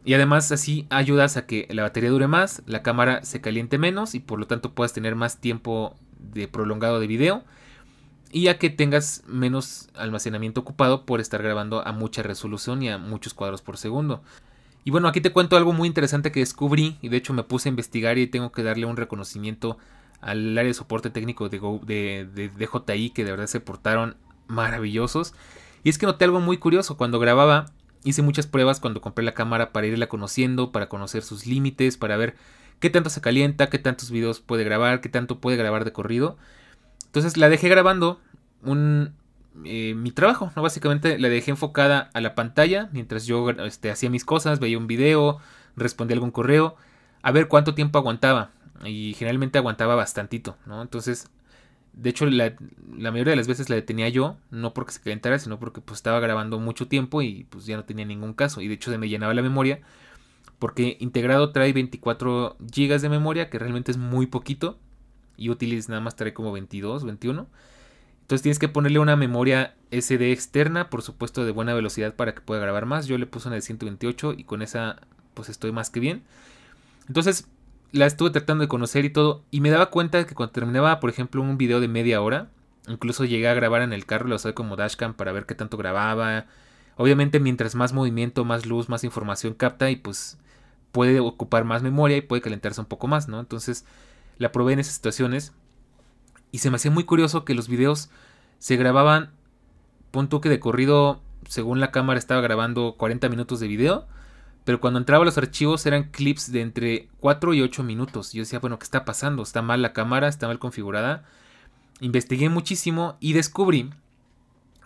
Y 0.06 0.14
además 0.14 0.52
así 0.52 0.88
ayudas 0.90 1.38
a 1.38 1.46
que 1.46 1.68
la 1.70 1.84
batería 1.84 2.10
dure 2.10 2.28
más, 2.28 2.64
la 2.66 2.82
cámara 2.82 3.24
se 3.24 3.42
caliente 3.42 3.78
menos 3.78 4.16
y 4.16 4.20
por 4.20 4.40
lo 4.40 4.48
tanto 4.48 4.74
puedas 4.74 4.94
tener 4.94 5.16
más 5.16 5.40
tiempo 5.40 5.96
de 6.20 6.48
prolongado 6.48 7.00
de 7.00 7.08
video 7.08 7.44
y 8.32 8.48
a 8.48 8.58
que 8.58 8.70
tengas 8.70 9.24
menos 9.28 9.90
almacenamiento 9.96 10.62
ocupado 10.62 11.06
por 11.06 11.20
estar 11.20 11.42
grabando 11.44 11.86
a 11.86 11.92
mucha 11.92 12.24
resolución 12.24 12.82
y 12.82 12.90
a 12.90 12.98
muchos 12.98 13.34
cuadros 13.34 13.62
por 13.62 13.78
segundo. 13.78 14.24
Y 14.86 14.92
bueno, 14.92 15.08
aquí 15.08 15.20
te 15.20 15.34
cuento 15.34 15.58
algo 15.58 15.74
muy 15.74 15.88
interesante 15.88 16.32
que 16.32 16.40
descubrí 16.40 16.98
y 17.02 17.10
de 17.10 17.18
hecho 17.18 17.34
me 17.34 17.44
puse 17.44 17.68
a 17.68 17.72
investigar 17.72 18.18
y 18.18 18.28
tengo 18.28 18.52
que 18.52 18.64
darle 18.64 18.86
un 18.86 18.98
reconocimiento 18.98 19.78
al 20.22 20.58
área 20.58 20.68
de 20.68 20.74
soporte 20.74 21.10
técnico 21.10 21.50
de, 21.50 21.60
de, 22.34 22.50
DJI 22.50 23.12
que 23.12 23.24
de 23.24 23.32
verdad 23.32 23.48
se 23.48 23.60
portaron 23.60 24.18
maravillosos. 24.48 25.34
Y 25.84 25.90
es 25.90 25.98
que 25.98 26.06
noté 26.06 26.26
algo 26.26 26.40
muy 26.40 26.58
curioso, 26.58 26.98
cuando 26.98 27.20
grababa 27.20 27.68
hice 28.04 28.22
muchas 28.22 28.48
pruebas 28.48 28.80
cuando 28.80 29.02
compré 29.02 29.26
la 29.26 29.34
cámara 29.34 29.72
para 29.72 29.88
irla 29.88 30.08
conociendo, 30.08 30.72
para 30.72 30.90
conocer 30.90 31.24
sus 31.24 31.46
límites, 31.46 31.98
para 31.98 32.18
ver 32.18 32.36
qué 32.80 32.90
tanto 32.90 33.10
se 33.10 33.22
calienta, 33.22 33.70
qué 33.70 33.80
tantos 33.80 34.12
videos 34.12 34.40
puede 34.40 34.64
grabar, 34.64 35.02
qué 35.02 35.10
tanto 35.10 35.40
puede 35.40 35.58
grabar 35.58 35.86
de 35.86 35.92
corrido. 35.92 36.38
Entonces 37.06 37.38
la 37.38 37.50
dejé 37.50 37.70
grabando 37.70 38.22
un, 38.64 39.14
eh, 39.66 39.94
mi 39.96 40.12
trabajo, 40.12 40.52
¿no? 40.56 40.62
Básicamente 40.62 41.20
la 41.20 41.30
dejé 41.30 41.52
enfocada 41.52 42.10
a 42.14 42.22
la 42.22 42.36
pantalla 42.36 42.90
mientras 42.94 43.26
yo 43.26 43.50
este, 43.50 43.92
hacía 43.92 44.10
mis 44.10 44.26
cosas, 44.26 44.60
veía 44.60 44.78
un 44.78 44.88
video, 44.88 45.40
respondía 45.76 46.16
algún 46.16 46.32
correo, 46.32 46.76
a 47.22 47.32
ver 47.32 47.48
cuánto 47.48 47.76
tiempo 47.76 47.98
aguantaba. 47.98 48.52
Y 48.86 49.14
generalmente 49.14 49.58
aguantaba 49.58 49.96
bastantito, 49.96 50.58
¿no? 50.66 50.82
Entonces, 50.82 51.30
de 51.94 52.10
hecho, 52.10 52.26
la, 52.26 52.56
mayoría 52.88 53.32
de 53.32 53.36
las 53.36 53.48
veces 53.48 53.70
la 53.70 53.76
detenía 53.76 54.10
yo, 54.10 54.38
no 54.52 54.74
porque 54.74 54.94
se 54.94 55.02
calentara, 55.02 55.40
sino 55.40 55.60
porque 55.60 55.82
pues 55.82 55.98
estaba 56.00 56.20
grabando 56.20 56.60
mucho 56.60 56.88
tiempo 56.88 57.22
y 57.22 57.46
pues 57.50 57.66
ya 57.66 57.76
no 57.78 57.84
tenía 57.86 58.06
ningún 58.06 58.34
caso. 58.34 58.62
Y 58.62 58.68
de 58.68 58.76
hecho 58.76 58.92
se 58.92 58.98
me 58.98 59.10
llenaba 59.10 59.34
la 59.34 59.42
memoria, 59.42 59.82
porque 60.60 60.98
integrado 61.00 61.52
trae 61.52 61.74
24 61.74 62.58
GB 62.60 63.00
de 63.00 63.10
memoria, 63.10 63.50
que 63.50 63.60
realmente 63.60 63.92
es 63.92 63.98
muy 63.98 64.28
poquito, 64.28 64.78
y 65.38 65.50
útiles 65.50 65.90
nada 65.90 66.02
más 66.02 66.16
trae 66.16 66.34
como 66.34 66.52
22, 66.52 67.04
21. 67.06 67.48
Entonces 68.22 68.44
tienes 68.44 68.60
que 68.60 68.70
ponerle 68.70 69.00
una 69.00 69.16
memoria 69.16 69.76
SD 69.92 70.32
externa, 70.32 70.90
por 70.90 71.02
supuesto 71.02 71.46
de 71.46 71.52
buena 71.52 71.74
velocidad 71.74 72.16
para 72.16 72.36
que 72.36 72.42
pueda 72.42 72.62
grabar 72.62 72.86
más. 72.86 73.08
Yo 73.08 73.18
le 73.18 73.26
puse 73.26 73.48
una 73.48 73.56
de 73.56 73.62
128 73.62 74.34
y 74.38 74.44
con 74.44 74.62
esa 74.62 75.02
pues 75.34 75.50
estoy 75.50 75.72
más 75.72 75.90
que 75.90 76.00
bien. 76.00 76.24
Entonces 77.08 77.48
la 77.92 78.06
estuve 78.06 78.30
tratando 78.30 78.64
de 78.64 78.68
conocer 78.68 79.06
y 79.06 79.10
todo. 79.10 79.44
Y 79.52 79.62
me 79.62 79.70
daba 79.70 79.90
cuenta 79.90 80.26
que 80.26 80.36
cuando 80.36 80.52
terminaba, 80.52 81.00
por 81.00 81.10
ejemplo, 81.10 81.42
un 81.42 81.58
video 81.58 81.80
de 81.80 81.88
media 81.88 82.22
hora, 82.22 82.50
incluso 82.88 83.26
llegué 83.26 83.48
a 83.48 83.54
grabar 83.54 83.82
en 83.82 83.94
el 83.94 84.06
carro, 84.06 84.28
lo 84.28 84.36
usé 84.36 84.54
como 84.54 84.76
dashcam 84.76 85.14
para 85.14 85.32
ver 85.32 85.46
qué 85.46 85.56
tanto 85.56 85.78
grababa. 85.78 86.46
Obviamente, 86.98 87.40
mientras 87.40 87.76
más 87.76 87.94
movimiento, 87.94 88.46
más 88.46 88.66
luz, 88.66 88.90
más 88.90 89.04
información 89.04 89.54
capta 89.54 89.90
y 89.90 89.96
pues 89.96 90.38
puede 90.92 91.20
ocupar 91.20 91.66
más 91.66 91.84
memoria 91.84 92.18
y 92.18 92.22
puede 92.22 92.42
calentarse 92.42 92.82
un 92.82 92.88
poco 92.88 93.08
más, 93.08 93.28
¿no? 93.28 93.40
Entonces 93.40 93.86
la 94.38 94.52
probé 94.52 94.74
en 94.74 94.80
esas 94.80 94.96
situaciones 94.96 95.54
y 96.52 96.60
se 96.60 96.70
me 96.70 96.78
hacía 96.78 96.92
muy 96.92 97.04
curioso 97.04 97.46
que 97.46 97.54
los 97.54 97.68
videos 97.68 98.10
se 98.58 98.76
grababan, 98.76 99.32
punto 100.12 100.42
que 100.42 100.50
de 100.50 100.60
corrido, 100.60 101.22
según 101.48 101.80
la 101.80 101.92
cámara 101.92 102.18
estaba 102.18 102.42
grabando 102.42 102.96
40 102.98 103.30
minutos 103.30 103.60
de 103.60 103.68
video 103.68 104.08
pero 104.70 104.80
cuando 104.80 105.00
entraba 105.00 105.24
a 105.24 105.26
los 105.26 105.40
archivos 105.40 105.84
eran 105.88 106.12
clips 106.12 106.52
de 106.52 106.62
entre 106.62 107.08
4 107.22 107.56
y 107.56 107.64
8 107.64 107.82
minutos. 107.82 108.34
Yo 108.34 108.44
decía, 108.44 108.60
bueno, 108.60 108.78
¿qué 108.78 108.84
está 108.84 109.04
pasando? 109.04 109.42
¿Está 109.42 109.64
mal 109.64 109.82
la 109.82 109.94
cámara? 109.94 110.28
¿Está 110.28 110.46
mal 110.46 110.60
configurada? 110.60 111.26
Investigué 112.02 112.50
muchísimo 112.50 113.18
y 113.20 113.34
descubrí, 113.34 113.90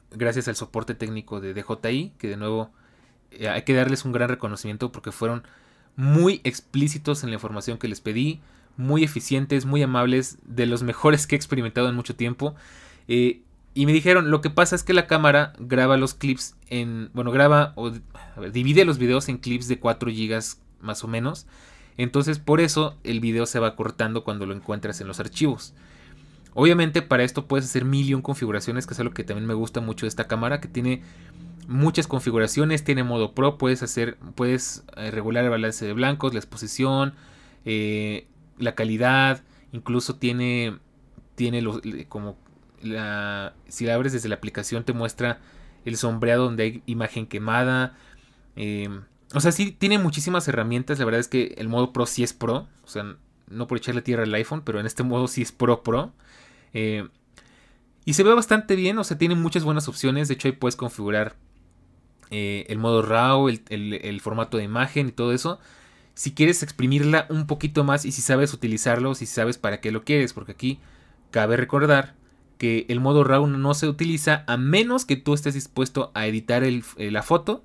gracias 0.09 0.47
al 0.47 0.55
soporte 0.55 0.95
técnico 0.95 1.41
de 1.41 1.53
DJI, 1.53 2.13
que 2.17 2.29
de 2.29 2.37
nuevo 2.37 2.71
eh, 3.31 3.49
hay 3.49 3.63
que 3.63 3.73
darles 3.73 4.05
un 4.05 4.13
gran 4.13 4.29
reconocimiento 4.29 4.89
porque 4.89 5.11
fueron 5.11 5.43
muy 5.97 6.39
explícitos 6.45 7.25
en 7.25 7.31
la 7.31 7.33
información 7.33 7.77
que 7.77 7.89
les 7.89 7.99
pedí, 7.99 8.39
muy 8.77 9.03
eficientes, 9.03 9.65
muy 9.65 9.83
amables, 9.83 10.37
de 10.45 10.65
los 10.65 10.81
mejores 10.81 11.27
que 11.27 11.35
he 11.35 11.37
experimentado 11.37 11.89
en 11.89 11.95
mucho 11.95 12.15
tiempo. 12.15 12.55
Eh, 13.09 13.41
y 13.73 13.85
me 13.85 13.93
dijeron, 13.93 14.29
lo 14.29 14.41
que 14.41 14.49
pasa 14.49 14.75
es 14.75 14.83
que 14.83 14.93
la 14.93 15.07
cámara 15.07 15.53
graba 15.57 15.97
los 15.97 16.13
clips 16.13 16.55
en, 16.67 17.09
bueno, 17.13 17.31
graba 17.31 17.73
o 17.75 17.91
divide 18.51 18.85
los 18.85 18.99
videos 18.99 19.29
en 19.29 19.37
clips 19.37 19.67
de 19.67 19.79
4 19.79 20.11
GB 20.11 20.41
más 20.79 21.03
o 21.03 21.07
menos. 21.07 21.47
Entonces 21.97 22.39
por 22.39 22.61
eso 22.61 22.97
el 23.03 23.19
video 23.19 23.45
se 23.45 23.59
va 23.59 23.75
cortando 23.75 24.23
cuando 24.23 24.45
lo 24.45 24.53
encuentras 24.53 25.01
en 25.01 25.07
los 25.07 25.19
archivos. 25.19 25.73
Obviamente 26.53 27.01
para 27.01 27.23
esto 27.23 27.47
puedes 27.47 27.65
hacer 27.65 27.83
mil 27.83 28.07
y 28.07 28.13
un 28.13 28.21
configuraciones, 28.21 28.85
que 28.85 28.93
es 28.93 28.99
algo 28.99 29.13
que 29.13 29.23
también 29.23 29.47
me 29.47 29.55
gusta 29.55 29.81
mucho 29.81 30.05
de 30.05 30.09
esta 30.09 30.27
cámara, 30.27 30.61
que 30.61 30.67
tiene 30.67 31.01
muchas 31.67 32.05
configuraciones, 32.05 32.83
tiene 32.83 33.03
modo 33.03 33.33
pro, 33.33 33.57
puedes 33.57 33.81
hacer, 33.81 34.17
puedes 34.35 34.83
eh, 34.97 35.09
regular 35.09 35.43
el 35.45 35.49
balance 35.49 35.83
de 35.83 35.93
blancos, 35.93 36.33
la 36.33 36.39
exposición, 36.39 37.15
eh, 37.65 38.27
la 38.59 38.75
calidad, 38.75 39.43
incluso 39.71 40.15
tiene, 40.15 40.77
tiene 41.35 41.63
los, 41.63 41.81
como 42.07 42.37
si 42.83 43.85
la 43.85 43.93
abres 43.93 44.13
desde 44.13 44.29
la 44.29 44.35
aplicación 44.35 44.83
te 44.83 44.93
muestra 44.93 45.39
el 45.85 45.97
sombreado 45.97 46.45
donde 46.45 46.63
hay 46.63 46.83
imagen 46.85 47.27
quemada. 47.27 47.97
Eh, 48.55 48.89
o 49.33 49.39
sea, 49.39 49.51
sí 49.51 49.71
tiene 49.71 49.97
muchísimas 49.97 50.47
herramientas. 50.47 50.99
La 50.99 51.05
verdad 51.05 51.19
es 51.19 51.27
que 51.27 51.55
el 51.57 51.69
modo 51.69 51.93
Pro 51.93 52.05
sí 52.05 52.23
es 52.23 52.33
Pro. 52.33 52.67
O 52.83 52.87
sea, 52.87 53.15
no 53.47 53.67
por 53.67 53.77
echarle 53.77 54.01
tierra 54.01 54.23
al 54.23 54.33
iPhone, 54.33 54.61
pero 54.63 54.79
en 54.79 54.85
este 54.85 55.03
modo 55.03 55.27
sí 55.27 55.41
es 55.41 55.51
Pro 55.51 55.83
Pro. 55.83 56.13
Eh, 56.73 57.07
y 58.05 58.13
se 58.13 58.23
ve 58.23 58.33
bastante 58.33 58.75
bien. 58.75 58.97
O 58.97 59.03
sea, 59.03 59.17
tiene 59.17 59.35
muchas 59.35 59.63
buenas 59.63 59.87
opciones. 59.87 60.27
De 60.27 60.35
hecho, 60.35 60.47
ahí 60.47 60.53
puedes 60.53 60.75
configurar 60.75 61.35
eh, 62.29 62.65
el 62.69 62.77
modo 62.77 63.01
RAW, 63.01 63.49
el, 63.49 63.61
el, 63.69 64.21
formato 64.21 64.57
de 64.57 64.63
imagen 64.63 65.09
y 65.09 65.11
todo 65.11 65.33
eso. 65.33 65.59
Si 66.13 66.33
quieres 66.33 66.61
exprimirla 66.61 67.25
un 67.29 67.47
poquito 67.47 67.83
más 67.83 68.05
y 68.05 68.11
si 68.11 68.21
sabes 68.21 68.53
utilizarlo, 68.53 69.15
si 69.15 69.25
sabes 69.25 69.57
para 69.57 69.81
qué 69.81 69.91
lo 69.91 70.03
quieres. 70.03 70.33
Porque 70.33 70.51
aquí 70.51 70.79
cabe 71.31 71.57
recordar 71.57 72.15
que 72.57 72.85
el 72.89 72.99
modo 72.99 73.23
RAW 73.23 73.47
no 73.47 73.73
se 73.73 73.87
utiliza 73.87 74.43
a 74.47 74.57
menos 74.57 75.05
que 75.05 75.15
tú 75.15 75.33
estés 75.33 75.53
dispuesto 75.53 76.11
a 76.13 76.27
editar 76.27 76.63
eh, 76.63 76.81
la 76.97 77.23
foto 77.23 77.63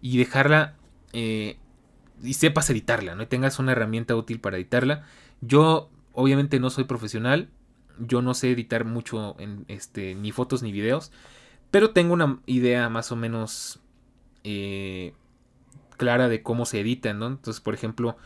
y 0.00 0.18
dejarla 0.18 0.74
eh, 1.12 1.56
y 2.22 2.34
sepas 2.34 2.68
editarla, 2.70 3.14
¿no? 3.14 3.22
Y 3.22 3.26
tengas 3.26 3.58
una 3.58 3.72
herramienta 3.72 4.16
útil 4.16 4.40
para 4.40 4.56
editarla. 4.56 5.04
Yo 5.40 5.90
obviamente 6.12 6.60
no 6.60 6.70
soy 6.70 6.84
profesional, 6.84 7.48
yo 7.98 8.22
no 8.22 8.34
sé 8.34 8.50
editar 8.50 8.84
mucho 8.84 9.36
en 9.38 9.64
este 9.68 10.14
ni 10.14 10.32
fotos 10.32 10.62
ni 10.62 10.72
videos, 10.72 11.12
pero 11.70 11.90
tengo 11.90 12.14
una 12.14 12.40
idea 12.46 12.88
más 12.88 13.12
o 13.12 13.16
menos 13.16 13.80
eh, 14.44 15.12
clara 15.96 16.28
de 16.28 16.42
cómo 16.42 16.66
se 16.66 16.80
editan, 16.80 17.18
¿no? 17.18 17.26
Entonces, 17.26 17.60
por 17.60 17.74
ejemplo, 17.74 18.16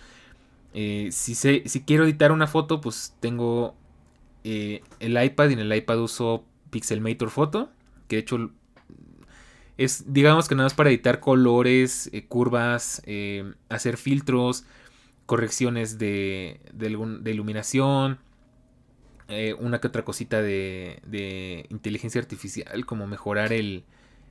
si, 0.72 1.34
si 1.34 1.84
quiero 1.84 2.04
editar 2.04 2.32
una 2.32 2.46
foto, 2.46 2.80
pues 2.80 3.16
tengo 3.20 3.74
eh, 4.44 4.83
el 5.00 5.22
iPad 5.22 5.50
y 5.50 5.53
en 5.55 5.59
el 5.61 5.74
iPad 5.74 5.98
uso 6.00 6.44
Pixelmator 6.70 7.31
Photo, 7.31 7.70
que 8.09 8.16
de 8.16 8.22
hecho 8.22 8.50
Es, 9.76 10.12
digamos 10.12 10.48
que 10.48 10.55
nada 10.55 10.66
más 10.66 10.74
para 10.74 10.90
editar 10.90 11.20
colores, 11.20 12.11
eh, 12.12 12.26
curvas, 12.26 13.03
eh, 13.07 13.53
hacer 13.68 13.96
filtros, 13.96 14.64
correcciones 15.26 15.98
de, 15.98 16.61
de, 16.72 17.31
iluminación, 17.31 18.18
una 19.61 19.81
que 19.81 19.87
otra 19.87 20.05
cosita 20.05 20.42
de, 20.42 21.00
de, 21.07 21.66
inteligencia 21.70 22.20
artificial, 22.20 22.85
como 22.85 23.07
mejorar 23.07 23.53
el 23.53 23.85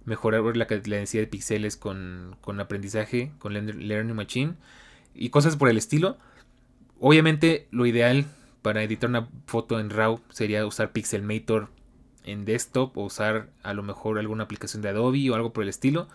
mejorar 0.06 0.44
la, 0.58 0.68
la 0.70 0.96
densidad 0.98 1.24
de 1.24 1.28
píxeles 1.28 1.78
con, 1.78 2.36
con 2.42 2.60
aprendizaje, 2.60 3.32
con 3.40 3.54
Learning 3.54 4.16
Machine 4.16 4.56
y 5.14 5.30
cosas 5.30 5.56
por 5.56 5.70
el 5.70 5.78
estilo. 5.78 6.18
Obviamente 7.00 7.68
lo 7.72 7.86
ideal 7.86 8.26
para 8.62 8.84
editar 8.84 9.10
una 9.10 9.30
foto 9.46 9.80
en 9.80 9.90
RAW 9.90 10.20
sería 10.30 10.66
usar 10.66 10.92
Pixelmator 10.92 11.70
en 12.24 12.46
desktop 12.46 12.98
o 12.98 13.06
usar 13.06 13.50
a 13.64 13.74
lo 13.74 13.84
mejor 13.84 14.20
alguna 14.20 14.44
aplicación 14.44 14.82
de 14.82 14.90
Adobe 14.90 15.30
o 15.30 15.36
algo 15.36 15.54
por 15.54 15.64
el 15.64 15.70
estilo. 15.70 16.08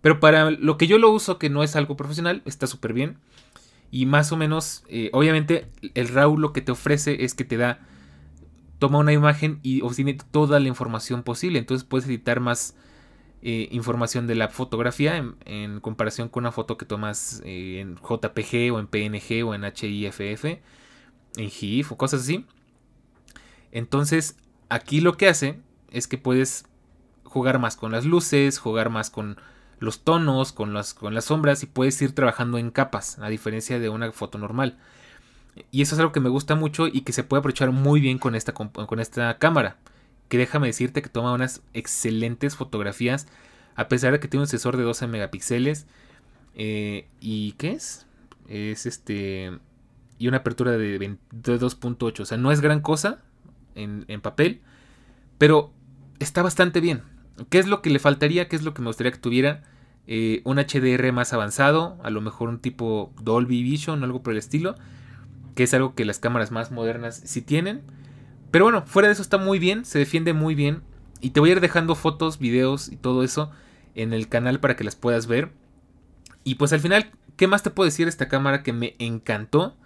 Pero 0.00 0.20
para 0.20 0.50
lo 0.50 0.76
que 0.76 0.86
yo 0.86 0.98
lo 0.98 1.10
uso, 1.10 1.38
que 1.38 1.48
no 1.48 1.62
es 1.62 1.76
algo 1.76 1.96
profesional, 1.96 2.42
está 2.44 2.66
súper 2.66 2.92
bien. 2.92 3.18
Y 3.90 4.06
más 4.06 4.32
o 4.32 4.36
menos, 4.36 4.84
eh, 4.88 5.10
obviamente, 5.12 5.68
el 5.94 6.08
RAW 6.08 6.38
lo 6.38 6.52
que 6.52 6.60
te 6.60 6.72
ofrece 6.72 7.24
es 7.24 7.34
que 7.34 7.44
te 7.44 7.56
da, 7.56 7.78
toma 8.78 8.98
una 8.98 9.12
imagen 9.12 9.60
y 9.62 9.82
obtiene 9.82 10.18
toda 10.30 10.58
la 10.58 10.68
información 10.68 11.22
posible. 11.22 11.58
Entonces 11.58 11.86
puedes 11.86 12.08
editar 12.08 12.40
más 12.40 12.74
eh, 13.42 13.68
información 13.70 14.26
de 14.26 14.34
la 14.34 14.48
fotografía 14.48 15.16
en, 15.44 15.80
comparación 15.80 16.28
con 16.28 16.44
una 16.44 16.52
foto 16.52 16.78
que 16.78 16.86
tomas 16.86 17.42
eh, 17.44 17.80
en 17.80 17.96
JPG 17.96 18.72
o 18.72 18.78
en 18.78 18.86
PNG 18.86 19.44
o 19.44 19.54
en 19.54 19.64
HIFF, 19.64 20.60
en 21.36 21.50
GIF 21.50 21.92
o 21.92 21.96
cosas 21.96 22.22
así. 22.22 22.46
Entonces, 23.70 24.36
aquí 24.68 25.00
lo 25.00 25.16
que 25.16 25.28
hace 25.28 25.58
es 25.90 26.06
que 26.06 26.18
puedes 26.18 26.66
jugar 27.24 27.58
más 27.58 27.76
con 27.76 27.92
las 27.92 28.04
luces, 28.04 28.58
jugar 28.58 28.90
más 28.90 29.10
con 29.10 29.38
los 29.78 30.04
tonos, 30.04 30.52
con 30.52 30.72
las, 30.74 30.94
con 30.94 31.14
las 31.14 31.26
sombras 31.26 31.62
y 31.62 31.66
puedes 31.66 32.00
ir 32.02 32.14
trabajando 32.14 32.58
en 32.58 32.70
capas, 32.70 33.18
a 33.18 33.28
diferencia 33.28 33.78
de 33.78 33.88
una 33.88 34.12
foto 34.12 34.38
normal. 34.38 34.78
Y 35.70 35.82
eso 35.82 35.94
es 35.94 35.98
algo 35.98 36.12
que 36.12 36.20
me 36.20 36.28
gusta 36.28 36.54
mucho 36.54 36.86
y 36.86 37.02
que 37.02 37.12
se 37.12 37.24
puede 37.24 37.40
aprovechar 37.40 37.72
muy 37.72 38.00
bien 38.00 38.18
con 38.18 38.34
esta, 38.34 38.52
con 38.52 39.00
esta 39.00 39.38
cámara. 39.38 39.76
Que 40.28 40.38
déjame 40.38 40.68
decirte 40.68 41.02
que 41.02 41.10
toma 41.10 41.32
unas 41.32 41.62
excelentes 41.74 42.56
fotografías, 42.56 43.26
a 43.74 43.88
pesar 43.88 44.12
de 44.12 44.20
que 44.20 44.28
tiene 44.28 44.42
un 44.42 44.48
sensor 44.48 44.76
de 44.76 44.82
12 44.82 45.06
megapíxeles. 45.06 45.86
Eh, 46.54 47.06
¿Y 47.20 47.52
qué 47.52 47.72
es? 47.72 48.06
Es 48.48 48.86
este. 48.86 49.58
Y 50.18 50.28
una 50.28 50.38
apertura 50.38 50.72
de, 50.72 50.98
2.8. 50.98 52.20
O 52.20 52.24
sea, 52.24 52.38
no 52.38 52.52
es 52.52 52.60
gran 52.60 52.80
cosa, 52.80 53.18
en, 53.74 54.20
papel, 54.20 54.60
pero 55.38 55.72
está 56.18 56.42
bastante 56.42 56.80
bien. 56.80 57.02
¿Qué 57.48 57.58
es 57.58 57.66
lo 57.66 57.82
que 57.82 57.90
le 57.90 57.98
faltaría? 57.98 58.48
¿Qué 58.48 58.56
es 58.56 58.62
lo 58.62 58.74
que 58.74 58.82
me 58.82 58.88
gustaría 58.88 59.12
que 59.12 59.18
tuviera? 59.18 59.62
Eh, 60.06 60.42
un 60.44 60.58
HDR 60.58 61.12
más 61.12 61.32
avanzado, 61.32 61.98
a 62.02 62.10
lo 62.10 62.20
mejor 62.20 62.48
un 62.48 62.60
tipo 62.60 63.12
Dolby 63.22 63.62
Vision 63.62 64.02
algo 64.04 64.22
por 64.22 64.32
el 64.32 64.38
estilo, 64.38 64.74
que 65.54 65.62
es 65.62 65.74
algo 65.74 65.94
que 65.94 66.04
las 66.04 66.18
cámaras 66.18 66.50
más 66.50 66.70
modernas 66.70 67.20
sí 67.24 67.42
tienen. 67.42 67.82
Pero 68.50 68.66
bueno, 68.66 68.84
fuera 68.86 69.08
de 69.08 69.14
eso 69.14 69.22
está 69.22 69.38
muy 69.38 69.58
bien, 69.58 69.84
se 69.84 69.98
defiende 69.98 70.32
muy 70.34 70.54
bien. 70.54 70.82
Y 71.20 71.30
te 71.30 71.40
voy 71.40 71.50
a 71.50 71.52
ir 71.52 71.60
dejando 71.60 71.94
fotos, 71.94 72.38
videos 72.38 72.88
y 72.90 72.96
todo 72.96 73.22
eso 73.22 73.50
en 73.94 74.12
el 74.12 74.28
canal 74.28 74.60
para 74.60 74.76
que 74.76 74.84
las 74.84 74.96
puedas 74.96 75.26
ver. 75.26 75.52
Y 76.44 76.56
pues 76.56 76.72
al 76.72 76.80
final, 76.80 77.12
¿qué 77.36 77.46
más 77.46 77.62
te 77.62 77.70
puedo 77.70 77.86
decir 77.86 78.06
de 78.06 78.10
esta 78.10 78.28
cámara 78.28 78.62
que 78.62 78.72
me 78.72 78.96
encantó? 78.98 79.76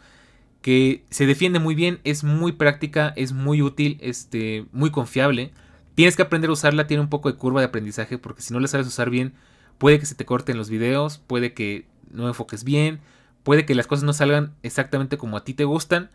Que 0.67 1.05
se 1.11 1.27
defiende 1.27 1.61
muy 1.61 1.77
bien, 1.77 2.01
es 2.03 2.25
muy 2.25 2.51
práctica, 2.51 3.13
es 3.15 3.33
muy 3.33 3.63
útil, 3.63 3.99
este, 4.01 4.67
muy 4.73 4.91
confiable. 4.91 5.53
Tienes 5.95 6.17
que 6.17 6.23
aprender 6.23 6.51
a 6.51 6.55
usarla, 6.55 6.89
tiene 6.89 7.05
un 7.05 7.09
poco 7.09 7.31
de 7.31 7.39
curva 7.39 7.61
de 7.61 7.69
aprendizaje 7.69 8.19
porque 8.19 8.43
si 8.43 8.53
no 8.53 8.59
la 8.59 8.67
sabes 8.67 8.89
usar 8.89 9.09
bien, 9.09 9.35
puede 9.79 10.01
que 10.01 10.07
se 10.07 10.17
te 10.17 10.25
corten 10.25 10.57
los 10.57 10.69
videos, 10.69 11.19
puede 11.19 11.55
que 11.55 11.87
no 12.11 12.27
enfoques 12.27 12.65
bien, 12.65 12.99
puede 13.45 13.65
que 13.65 13.77
las 13.77 13.87
cosas 13.87 14.03
no 14.03 14.13
salgan 14.13 14.55
exactamente 14.65 15.17
como 15.19 15.37
a 15.37 15.45
ti 15.45 15.55
te 15.55 15.63
gustan, 15.63 16.11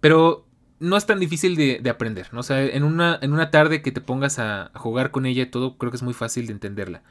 pero 0.00 0.46
no 0.80 0.96
es 0.96 1.04
tan 1.04 1.20
difícil 1.20 1.54
de, 1.54 1.90
aprender, 1.90 2.32
¿no? 2.32 2.40
O 2.40 2.44
sea, 2.44 2.64
en 2.64 2.82
una, 2.82 3.18
en 3.20 3.34
una 3.34 3.50
tarde 3.50 3.82
que 3.82 3.92
te 3.92 4.00
pongas 4.00 4.38
a, 4.38 4.70
a, 4.72 4.78
jugar 4.78 5.10
con 5.10 5.26
ella 5.26 5.42
y 5.42 5.50
todo, 5.50 5.76
creo 5.76 5.90
que 5.92 5.98
es 5.98 6.02
muy 6.02 6.14
fácil 6.14 6.46
de 6.46 6.54
entenderla. 6.54 7.02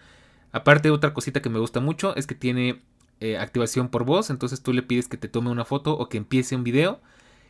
Aparte, 0.52 0.90
otra 0.90 1.14
cosita 1.14 1.44
que 1.44 1.50
me 1.52 1.60
gusta 1.60 1.80
mucho 1.80 2.16
es 2.16 2.26
que 2.26 2.34
tiene 2.34 2.82
eh, 3.20 3.38
activación 3.38 3.90
por 3.90 4.04
voz, 4.04 4.30
entonces 4.30 4.62
tú 4.62 4.74
le 4.74 4.84
pides 4.84 5.08
que 5.08 5.18
te 5.18 5.28
tome 5.28 5.50
una 5.50 5.66
foto 5.66 5.98
o 5.98 6.10
que 6.10 6.18
empiece 6.18 6.56
un 6.56 6.64
video. 6.64 7.02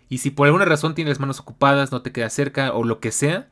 Y 0.09 0.19
si 0.19 0.29
por 0.29 0.47
alguna 0.47 0.65
razón 0.65 0.93
tienes 0.95 1.13
las 1.13 1.19
manos 1.19 1.39
ocupadas, 1.39 1.91
no 1.91 2.01
te 2.01 2.11
queda 2.11 2.29
cerca 2.29 2.73
o 2.73 2.83
lo 2.83 2.99
que 2.99 3.11
sea, 3.11 3.49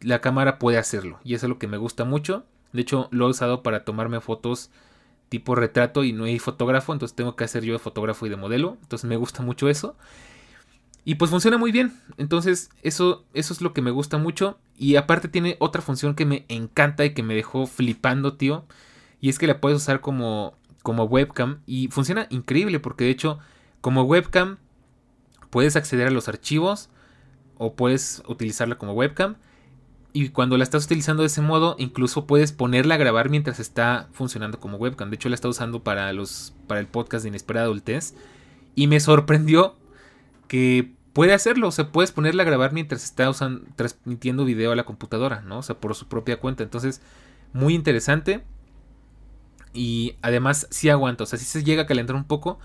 la 0.00 0.20
cámara 0.20 0.58
puede 0.58 0.78
hacerlo. 0.78 1.18
Y 1.24 1.34
eso 1.34 1.46
es 1.46 1.50
lo 1.50 1.58
que 1.58 1.66
me 1.66 1.76
gusta 1.76 2.04
mucho. 2.04 2.44
De 2.72 2.82
hecho, 2.82 3.08
lo 3.10 3.26
he 3.26 3.30
usado 3.30 3.62
para 3.62 3.84
tomarme 3.84 4.20
fotos 4.20 4.70
tipo 5.28 5.54
retrato 5.54 6.04
y 6.04 6.12
no 6.12 6.24
hay 6.24 6.38
fotógrafo, 6.38 6.92
entonces 6.92 7.14
tengo 7.14 7.36
que 7.36 7.44
hacer 7.44 7.62
yo 7.62 7.74
de 7.74 7.78
fotógrafo 7.78 8.26
y 8.26 8.30
de 8.30 8.36
modelo. 8.36 8.78
Entonces 8.82 9.08
me 9.08 9.16
gusta 9.16 9.42
mucho 9.42 9.68
eso. 9.68 9.96
Y 11.04 11.14
pues 11.14 11.30
funciona 11.30 11.58
muy 11.58 11.72
bien. 11.72 11.98
Entonces 12.18 12.70
eso, 12.82 13.24
eso 13.34 13.52
es 13.52 13.60
lo 13.60 13.72
que 13.72 13.82
me 13.82 13.90
gusta 13.90 14.18
mucho. 14.18 14.58
Y 14.76 14.96
aparte 14.96 15.28
tiene 15.28 15.56
otra 15.58 15.82
función 15.82 16.14
que 16.14 16.26
me 16.26 16.44
encanta 16.48 17.04
y 17.04 17.14
que 17.14 17.22
me 17.22 17.34
dejó 17.34 17.66
flipando, 17.66 18.34
tío. 18.34 18.66
Y 19.20 19.30
es 19.30 19.38
que 19.38 19.46
la 19.46 19.60
puedes 19.60 19.78
usar 19.78 20.00
como 20.00 20.57
como 20.88 21.04
webcam 21.04 21.60
y 21.66 21.88
funciona 21.88 22.28
increíble 22.30 22.80
porque 22.80 23.04
de 23.04 23.10
hecho 23.10 23.38
como 23.82 24.04
webcam 24.04 24.56
puedes 25.50 25.76
acceder 25.76 26.08
a 26.08 26.10
los 26.10 26.28
archivos 26.28 26.88
o 27.58 27.74
puedes 27.74 28.22
utilizarla 28.26 28.78
como 28.78 28.94
webcam 28.94 29.36
y 30.14 30.30
cuando 30.30 30.56
la 30.56 30.64
estás 30.64 30.86
utilizando 30.86 31.24
de 31.24 31.26
ese 31.26 31.42
modo 31.42 31.76
incluso 31.78 32.26
puedes 32.26 32.52
ponerla 32.52 32.94
a 32.94 32.96
grabar 32.96 33.28
mientras 33.28 33.60
está 33.60 34.08
funcionando 34.12 34.60
como 34.60 34.78
webcam. 34.78 35.10
De 35.10 35.16
hecho 35.16 35.28
la 35.28 35.34
está 35.34 35.48
usando 35.48 35.82
para 35.84 36.10
los 36.14 36.54
para 36.66 36.80
el 36.80 36.86
podcast 36.86 37.22
de 37.22 37.28
Inesperada 37.28 37.66
Adultez 37.66 38.14
y 38.74 38.86
me 38.86 38.98
sorprendió 38.98 39.76
que 40.46 40.94
puede 41.12 41.34
hacerlo, 41.34 41.68
o 41.68 41.72
sea, 41.72 41.92
puedes 41.92 42.12
ponerla 42.12 42.44
a 42.44 42.46
grabar 42.46 42.72
mientras 42.72 43.04
está 43.04 43.28
usando, 43.28 43.60
transmitiendo 43.76 44.46
video 44.46 44.72
a 44.72 44.76
la 44.76 44.84
computadora, 44.84 45.42
¿no? 45.42 45.58
O 45.58 45.62
sea, 45.62 45.78
por 45.78 45.94
su 45.94 46.08
propia 46.08 46.40
cuenta. 46.40 46.62
Entonces, 46.62 47.02
muy 47.52 47.74
interesante. 47.74 48.42
Y 49.78 50.16
además 50.22 50.66
sí 50.70 50.90
aguanta, 50.90 51.22
o 51.22 51.26
sea, 51.26 51.38
sí 51.38 51.44
se 51.44 51.62
llega 51.62 51.82
a 51.82 51.86
calentar 51.86 52.16
un 52.16 52.24
poco, 52.24 52.58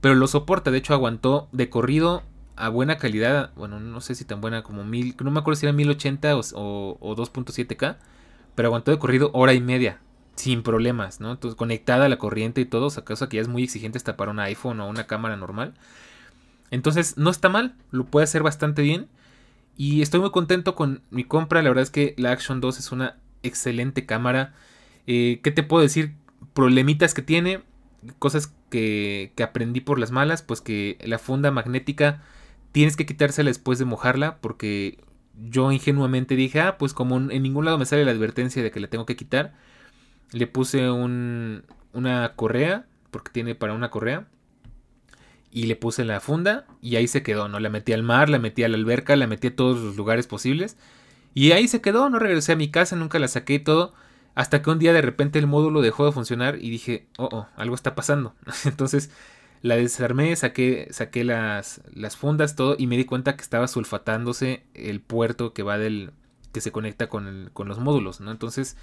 pero 0.00 0.14
lo 0.14 0.28
soporta. 0.28 0.70
De 0.70 0.78
hecho, 0.78 0.94
aguantó 0.94 1.48
de 1.50 1.68
corrido 1.68 2.22
a 2.54 2.68
buena 2.68 2.96
calidad. 2.96 3.50
Bueno, 3.56 3.80
no 3.80 4.00
sé 4.00 4.14
si 4.14 4.24
tan 4.24 4.40
buena 4.40 4.62
como 4.62 4.84
mil, 4.84 5.16
no 5.20 5.32
me 5.32 5.40
acuerdo 5.40 5.58
si 5.58 5.66
era 5.66 5.72
1080 5.72 6.36
o, 6.36 6.40
o, 7.00 7.16
2.7K, 7.16 7.96
pero 8.54 8.68
aguantó 8.68 8.92
de 8.92 9.00
corrido 9.00 9.30
hora 9.32 9.52
y 9.52 9.60
media, 9.60 9.98
sin 10.36 10.62
problemas, 10.62 11.20
¿no? 11.20 11.32
Entonces, 11.32 11.56
conectada 11.56 12.04
a 12.04 12.08
la 12.08 12.18
corriente 12.18 12.60
y 12.60 12.66
todo, 12.66 12.86
o 12.86 12.90
sea, 12.90 13.04
cosa 13.04 13.28
que 13.28 13.38
ya 13.38 13.42
es 13.42 13.48
muy 13.48 13.64
exigente 13.64 13.98
hasta 13.98 14.16
para 14.16 14.30
un 14.30 14.38
iPhone 14.38 14.78
o 14.78 14.88
una 14.88 15.08
cámara 15.08 15.36
normal. 15.36 15.74
Entonces, 16.70 17.18
no 17.18 17.30
está 17.30 17.48
mal, 17.48 17.74
lo 17.90 18.04
puede 18.04 18.24
hacer 18.24 18.44
bastante 18.44 18.82
bien. 18.82 19.08
Y 19.76 20.02
estoy 20.02 20.20
muy 20.20 20.30
contento 20.30 20.76
con 20.76 21.02
mi 21.10 21.24
compra. 21.24 21.62
La 21.62 21.70
verdad 21.70 21.82
es 21.82 21.90
que 21.90 22.14
la 22.16 22.30
Action 22.30 22.60
2 22.60 22.78
es 22.78 22.92
una 22.92 23.16
excelente 23.42 24.06
cámara. 24.06 24.54
Eh, 25.08 25.40
¿Qué 25.42 25.50
te 25.50 25.64
puedo 25.64 25.82
decir? 25.82 26.14
Problemitas 26.54 27.14
que 27.14 27.22
tiene, 27.22 27.62
cosas 28.18 28.52
que, 28.70 29.32
que 29.36 29.42
aprendí 29.42 29.80
por 29.80 29.98
las 29.98 30.10
malas, 30.10 30.42
pues 30.42 30.60
que 30.60 30.98
la 31.04 31.18
funda 31.18 31.50
magnética 31.50 32.22
tienes 32.72 32.96
que 32.96 33.06
quitársela 33.06 33.50
después 33.50 33.78
de 33.78 33.84
mojarla 33.84 34.38
porque 34.40 34.98
yo 35.48 35.72
ingenuamente 35.72 36.36
dije, 36.36 36.60
ah, 36.60 36.78
pues 36.78 36.92
como 36.92 37.16
en 37.16 37.42
ningún 37.42 37.64
lado 37.64 37.78
me 37.78 37.86
sale 37.86 38.04
la 38.04 38.10
advertencia 38.10 38.62
de 38.62 38.70
que 38.70 38.80
la 38.80 38.88
tengo 38.88 39.06
que 39.06 39.16
quitar, 39.16 39.54
le 40.32 40.46
puse 40.46 40.90
un, 40.90 41.64
una 41.92 42.34
correa, 42.36 42.86
porque 43.10 43.32
tiene 43.32 43.54
para 43.54 43.72
una 43.72 43.90
correa, 43.90 44.26
y 45.50 45.64
le 45.64 45.76
puse 45.76 46.04
la 46.04 46.20
funda 46.20 46.66
y 46.80 46.96
ahí 46.96 47.08
se 47.08 47.22
quedó, 47.22 47.48
¿no? 47.48 47.58
La 47.58 47.70
metí 47.70 47.92
al 47.92 48.04
mar, 48.04 48.28
la 48.28 48.38
metí 48.38 48.62
a 48.62 48.68
la 48.68 48.76
alberca, 48.76 49.16
la 49.16 49.26
metí 49.26 49.48
a 49.48 49.56
todos 49.56 49.80
los 49.80 49.96
lugares 49.96 50.26
posibles 50.26 50.76
y 51.34 51.52
ahí 51.52 51.68
se 51.68 51.80
quedó, 51.80 52.08
no 52.08 52.18
regresé 52.18 52.52
a 52.52 52.56
mi 52.56 52.70
casa, 52.70 52.96
nunca 52.96 53.18
la 53.18 53.28
saqué 53.28 53.54
y 53.54 53.58
todo. 53.58 53.92
Hasta 54.40 54.62
que 54.62 54.70
un 54.70 54.78
día 54.78 54.94
de 54.94 55.02
repente 55.02 55.38
el 55.38 55.46
módulo 55.46 55.82
dejó 55.82 56.06
de 56.06 56.12
funcionar 56.12 56.56
y 56.62 56.70
dije, 56.70 57.06
oh, 57.18 57.28
oh 57.30 57.46
algo 57.56 57.74
está 57.74 57.94
pasando. 57.94 58.34
Entonces 58.64 59.10
la 59.60 59.76
desarmé, 59.76 60.34
saqué, 60.34 60.88
saqué 60.92 61.24
las, 61.24 61.82
las 61.92 62.16
fundas, 62.16 62.56
todo, 62.56 62.74
y 62.78 62.86
me 62.86 62.96
di 62.96 63.04
cuenta 63.04 63.36
que 63.36 63.42
estaba 63.42 63.68
sulfatándose 63.68 64.64
el 64.72 65.02
puerto 65.02 65.52
que 65.52 65.62
va 65.62 65.76
del. 65.76 66.12
que 66.52 66.62
se 66.62 66.72
conecta 66.72 67.10
con, 67.10 67.50
con 67.52 67.68
los 67.68 67.80
módulos, 67.80 68.22
¿no? 68.22 68.30
Entonces, 68.30 68.78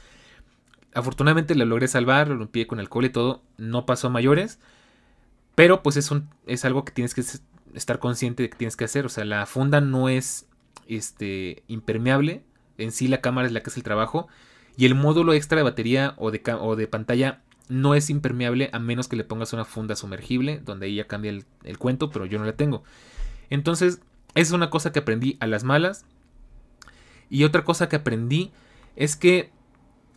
afortunadamente 0.93 1.55
la 1.55 1.65
logré 1.65 1.88
salvar, 1.88 2.27
lo 2.27 2.36
limpié 2.36 2.67
con 2.67 2.79
alcohol 2.79 3.05
y 3.05 3.09
todo, 3.09 3.41
no 3.57 3.88
pasó 3.88 4.09
a 4.09 4.11
mayores. 4.11 4.59
Pero 5.55 5.82
pues 5.82 5.97
es, 5.97 6.11
un, 6.11 6.29
es 6.45 6.65
algo 6.65 6.86
que 6.86 6.91
tienes 6.91 7.15
que 7.15 7.23
estar 7.73 7.97
consciente 7.97 8.43
de 8.43 8.51
que 8.51 8.57
tienes 8.57 8.77
que 8.77 8.86
hacer. 8.86 9.07
O 9.07 9.09
sea, 9.09 9.25
la 9.25 9.47
funda 9.47 9.82
no 9.82 10.07
es 10.07 10.45
este, 10.88 11.63
impermeable. 11.67 12.43
En 12.77 12.91
sí 12.91 13.07
la 13.07 13.21
cámara 13.21 13.47
es 13.47 13.53
la 13.53 13.63
que 13.63 13.71
hace 13.71 13.79
el 13.79 13.84
trabajo. 13.84 14.27
Y 14.78 14.86
el 14.86 14.95
módulo 14.95 15.34
extra 15.34 15.57
de 15.57 15.63
batería 15.63 16.13
o 16.17 16.32
de, 16.32 16.41
o 16.59 16.75
de 16.75 16.88
pantalla 16.88 17.41
no 17.67 17.95
es 17.95 18.09
impermeable 18.09 18.69
a 18.71 18.80
menos 18.80 19.07
que 19.07 19.15
le 19.15 19.23
pongas 19.23 19.51
una 19.51 19.65
funda 19.65 19.95
sumergible, 19.95 20.61
donde 20.63 20.86
ahí 20.86 20.95
ya 20.95 21.07
cambia 21.07 21.32
el, 21.32 21.78
cuento, 21.78 22.11
pero 22.11 22.25
yo 22.25 22.39
no 22.39 22.45
la 22.45 22.53
tengo. 22.53 22.84
Entonces, 23.49 23.99
es 24.36 24.51
una 24.51 24.69
cosa 24.69 24.91
que 24.91 24.99
aprendí 24.99 25.36
a 25.39 25.47
las 25.47 25.63
malas. 25.63 26.05
Y 27.30 27.43
otra 27.43 27.63
cosa 27.65 27.89
que 27.89 27.97
aprendí 27.97 28.51
es 28.95 29.15
que 29.15 29.51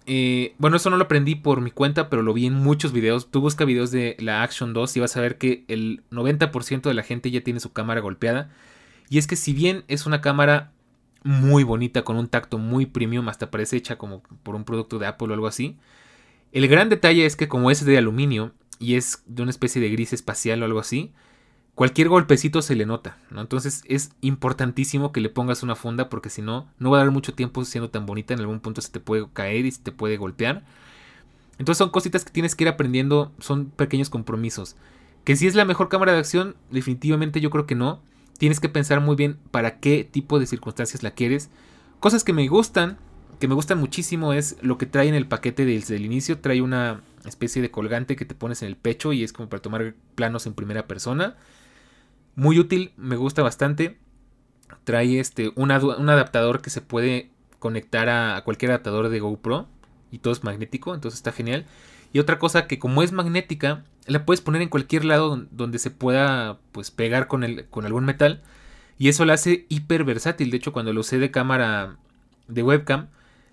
eh, 0.07 0.55
bueno, 0.59 0.77
eso 0.77 0.91
no 0.91 0.97
lo 0.97 1.05
aprendí 1.05 1.35
por 1.37 1.61
mi 1.61 1.71
cuenta, 1.71 2.09
pero 2.09 2.23
lo 2.23 2.33
vi 2.33 2.47
en 2.47 2.55
muchos 2.55 2.93
videos. 2.93 3.31
Tú 3.31 3.41
busca 3.41 3.65
videos 3.65 3.91
de 3.91 4.17
la 4.19 4.43
Action 4.43 4.73
2 4.73 4.97
y 4.97 5.01
vas 5.01 5.17
a 5.17 5.21
ver 5.21 5.39
que 5.39 5.65
el 5.69 6.03
90% 6.11 6.83
de 6.83 6.95
la 6.95 7.03
gente 7.03 7.31
ya 7.31 7.43
tiene 7.43 7.61
su 7.61 7.73
cámara 7.73 8.01
golpeada. 8.01 8.51
Y 9.09 9.19
es 9.19 9.27
que 9.27 9.37
si 9.37 9.53
bien 9.53 9.85
es 9.89 10.07
una 10.07 10.21
cámara 10.21 10.73
muy 11.23 11.65
bonita, 11.65 12.03
con 12.03 12.17
un 12.17 12.29
tacto 12.29 12.59
muy 12.59 12.87
premium, 12.87 13.29
hasta 13.29 13.51
parece 13.51 13.77
hecha 13.77 13.99
como 13.99 14.23
por 14.43 14.55
un 14.55 14.65
producto 14.65 14.99
de 14.99 15.07
Apple 15.07 15.29
o 15.29 15.35
algo 15.35 15.47
así, 15.47 15.79
el 16.53 16.67
gran 16.69 16.89
detalle 16.89 17.27
es 17.27 17.37
que 17.37 17.49
como 17.49 17.71
es 17.71 17.85
de 17.85 17.99
aluminio 17.99 18.53
y 18.79 18.95
es 18.97 19.23
de 19.27 19.43
una 19.43 19.51
especie 19.51 19.81
de 19.81 19.91
gris 19.91 20.13
espacial 20.13 20.63
o 20.63 20.65
algo 20.65 20.81
así, 20.81 21.13
cualquier 21.75 22.09
golpecito 22.09 22.61
se 22.63 22.75
le 22.75 22.87
nota, 22.87 23.19
¿no? 23.31 23.41
Entonces 23.41 23.83
es 23.87 24.13
importantísimo 24.21 25.13
que 25.13 25.21
le 25.21 25.29
pongas 25.29 25.63
una 25.63 25.77
funda 25.77 26.09
porque 26.09 26.31
si 26.31 26.43
no, 26.43 26.69
no 26.79 26.91
va 26.91 26.99
a 26.99 27.05
dar 27.05 27.11
mucho 27.11 27.35
tiempo 27.35 27.65
siendo 27.65 27.91
tan 27.91 28.07
bonita, 28.07 28.35
en 28.35 28.41
algún 28.41 28.61
punto 28.61 28.81
se 28.81 28.91
te 28.91 29.01
puede 29.01 29.27
caer 29.33 29.65
y 29.67 29.71
se 29.71 29.83
te 29.83 29.93
puede 29.93 30.17
golpear. 30.17 30.65
Entonces 31.59 31.79
son 31.79 31.91
cositas 31.91 32.25
que 32.25 32.33
tienes 32.33 32.55
que 32.55 32.65
ir 32.65 32.69
aprendiendo, 32.69 33.33
son 33.39 33.67
pequeños 33.67 34.11
compromisos. 34.11 34.77
Que 35.25 35.37
si 35.37 35.47
es 35.47 35.55
la 35.55 35.67
mejor 35.67 35.91
cámara 35.91 36.13
de 36.13 36.19
acción, 36.19 36.57
definitivamente 36.71 37.41
yo 37.41 37.51
creo 37.51 37.67
que 37.67 37.75
no. 37.75 38.01
Tienes 38.41 38.59
que 38.59 38.71
pensar 38.71 39.03
muy 39.03 39.17
bien 39.17 39.37
para 39.51 39.81
qué 39.81 40.03
tipo 40.03 40.39
de 40.39 40.47
circunstancias 40.47 41.03
la 41.03 41.11
quieres. 41.11 41.51
Cosas 41.99 42.25
que 42.25 42.33
me 42.33 42.49
gustan, 42.49 42.97
que 43.39 43.49
me 43.49 43.55
gustan 43.55 43.79
muchísimo 43.79 44.33
es 44.33 44.57
lo 44.63 44.79
que 44.79 44.87
trae 44.87 45.09
en 45.09 45.15
el 45.15 45.27
paquete 45.27 45.67
desde 45.67 45.97
el 45.97 46.07
inicio. 46.07 46.41
Trae 46.41 46.63
una 46.63 47.03
especie 47.27 47.61
de 47.61 47.71
colgante 47.71 48.17
que 48.17 48.25
te 48.25 48.35
pones 48.35 48.63
en 48.63 48.69
el 48.69 48.77
pecho 48.77 49.13
y 49.13 49.25
es 49.25 49.35
como 49.35 49.51
para 49.51 49.61
tomar 49.61 49.95
planos 50.15 50.47
en 50.47 50.55
primera 50.55 50.87
persona. 50.87 51.37
Muy 52.35 52.59
útil, 52.59 52.95
me 52.97 53.17
gusta 53.17 53.43
bastante. 53.43 53.99
Trae 54.85 55.21
este, 55.21 55.53
un, 55.55 55.71
adaptador 55.71 56.63
que 56.63 56.71
se 56.71 56.81
puede 56.81 57.29
conectar 57.59 58.09
a, 58.09 58.43
cualquier 58.43 58.71
adaptador 58.71 59.11
de 59.11 59.21
GoPro 59.21 59.69
y 60.11 60.21
todo 60.21 60.33
es 60.33 60.45
magnético, 60.45 60.95
entonces 60.95 61.19
está 61.19 61.33
genial. 61.33 61.67
Y 62.15 62.21
otra 62.21 62.39
cosa 62.39 62.67
que 62.67 62.79
como 62.79 63.03
es 63.03 63.13
magnética, 63.13 63.85
la 64.11 64.25
puedes 64.25 64.41
poner 64.41 64.61
en 64.61 64.69
cualquier 64.69 65.05
lado 65.05 65.47
donde 65.53 65.79
se 65.79 65.91
pueda 65.91 66.59
pues 66.73 66.91
pegar 66.91 67.29
con, 67.29 67.45
el, 67.45 67.69
con 67.69 67.87
algún 67.87 68.05
metal. 68.05 68.43
Y 68.99 69.09
eso 69.09 69.25
la 69.25 69.35
hace 69.35 69.67
hiper 69.69 70.05
versátil. 70.05 70.51
De 70.51 70.57
hecho, 70.57 70.73
cuando 70.73 70.93
lo 70.93 71.01
usé 71.01 71.19
de 71.19 71.31
cámara 71.31 71.97
de 72.49 72.63
webcam, 72.65 73.09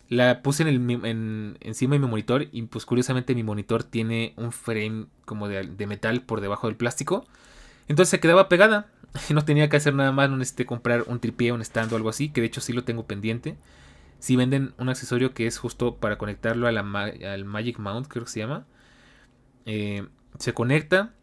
la 0.10 0.42
puse 0.42 0.64
en 0.64 0.70
el, 0.70 1.58
encima 1.62 1.94
de 1.94 2.00
mi 2.00 2.08
monitor 2.08 2.48
y 2.52 2.64
pues 2.64 2.86
curiosamente 2.86 3.36
mi 3.36 3.44
monitor 3.44 3.84
tiene 3.84 4.34
un 4.36 4.52
frame 4.52 5.06
como 5.26 5.48
de, 5.48 5.88
metal 5.88 6.24
por 6.24 6.42
debajo 6.42 6.68
del 6.68 6.76
plástico. 6.76 7.28
Entonces 7.88 8.10
se 8.10 8.20
quedaba 8.20 8.50
pegada. 8.50 8.88
No 9.30 9.46
tenía 9.46 9.70
que 9.70 9.78
hacer 9.78 9.94
nada 9.94 10.12
más, 10.12 10.30
no 10.30 10.38
necesité 10.38 10.66
comprar 10.66 11.04
un 11.08 11.20
tripié, 11.20 11.52
un 11.52 11.62
stand 11.62 11.94
o 11.94 11.96
algo 11.96 12.10
así, 12.10 12.30
que 12.30 12.42
de 12.42 12.48
hecho 12.48 12.62
sí 12.62 12.74
lo 12.74 12.84
tengo 12.84 13.06
pendiente. 13.08 13.58
Si 14.20 14.36
venden 14.36 14.74
un 14.78 14.90
accesorio 14.90 15.34
que 15.34 15.48
es 15.48 15.58
justo 15.58 15.96
para 15.96 16.18
conectarlo 16.18 16.68
al 16.68 17.46
Magic 17.46 17.80
Mount, 17.80 18.08
creo 18.08 18.26
que 18.26 18.32
se 18.32 18.40
llama. 18.40 18.66
Eh, 19.66 20.08
se 20.40 20.54
conecta 20.54 21.14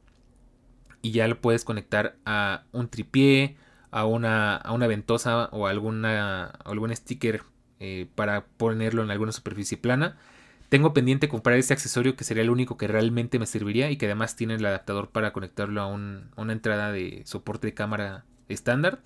y 1.02 1.12
ya 1.12 1.28
lo 1.28 1.40
puedes 1.40 1.64
conectar 1.64 2.16
a 2.24 2.64
un 2.72 2.88
tripié, 2.88 3.56
a 3.90 4.06
una, 4.06 4.56
a 4.56 4.72
una 4.72 4.86
ventosa 4.86 5.48
o 5.52 5.66
alguna, 5.66 6.46
algún 6.64 6.94
sticker 6.96 7.42
eh, 7.78 8.08
para 8.14 8.46
ponerlo 8.46 9.02
en 9.02 9.10
alguna 9.10 9.32
superficie 9.32 9.76
plana. 9.76 10.16
Tengo 10.68 10.94
pendiente 10.94 11.28
comprar 11.28 11.58
este 11.58 11.74
accesorio 11.74 12.16
que 12.16 12.24
sería 12.24 12.42
el 12.42 12.50
único 12.50 12.76
que 12.76 12.88
realmente 12.88 13.38
me 13.38 13.46
serviría 13.46 13.90
y 13.90 13.96
que 13.96 14.06
además 14.06 14.34
tiene 14.34 14.54
el 14.54 14.64
adaptador 14.64 15.10
para 15.10 15.32
conectarlo 15.32 15.82
a, 15.82 15.86
una 15.86 16.52
entrada 16.52 16.90
de 16.90 17.22
soporte 17.26 17.66
de 17.68 17.74
cámara 17.74 18.24
estándar. 18.48 19.00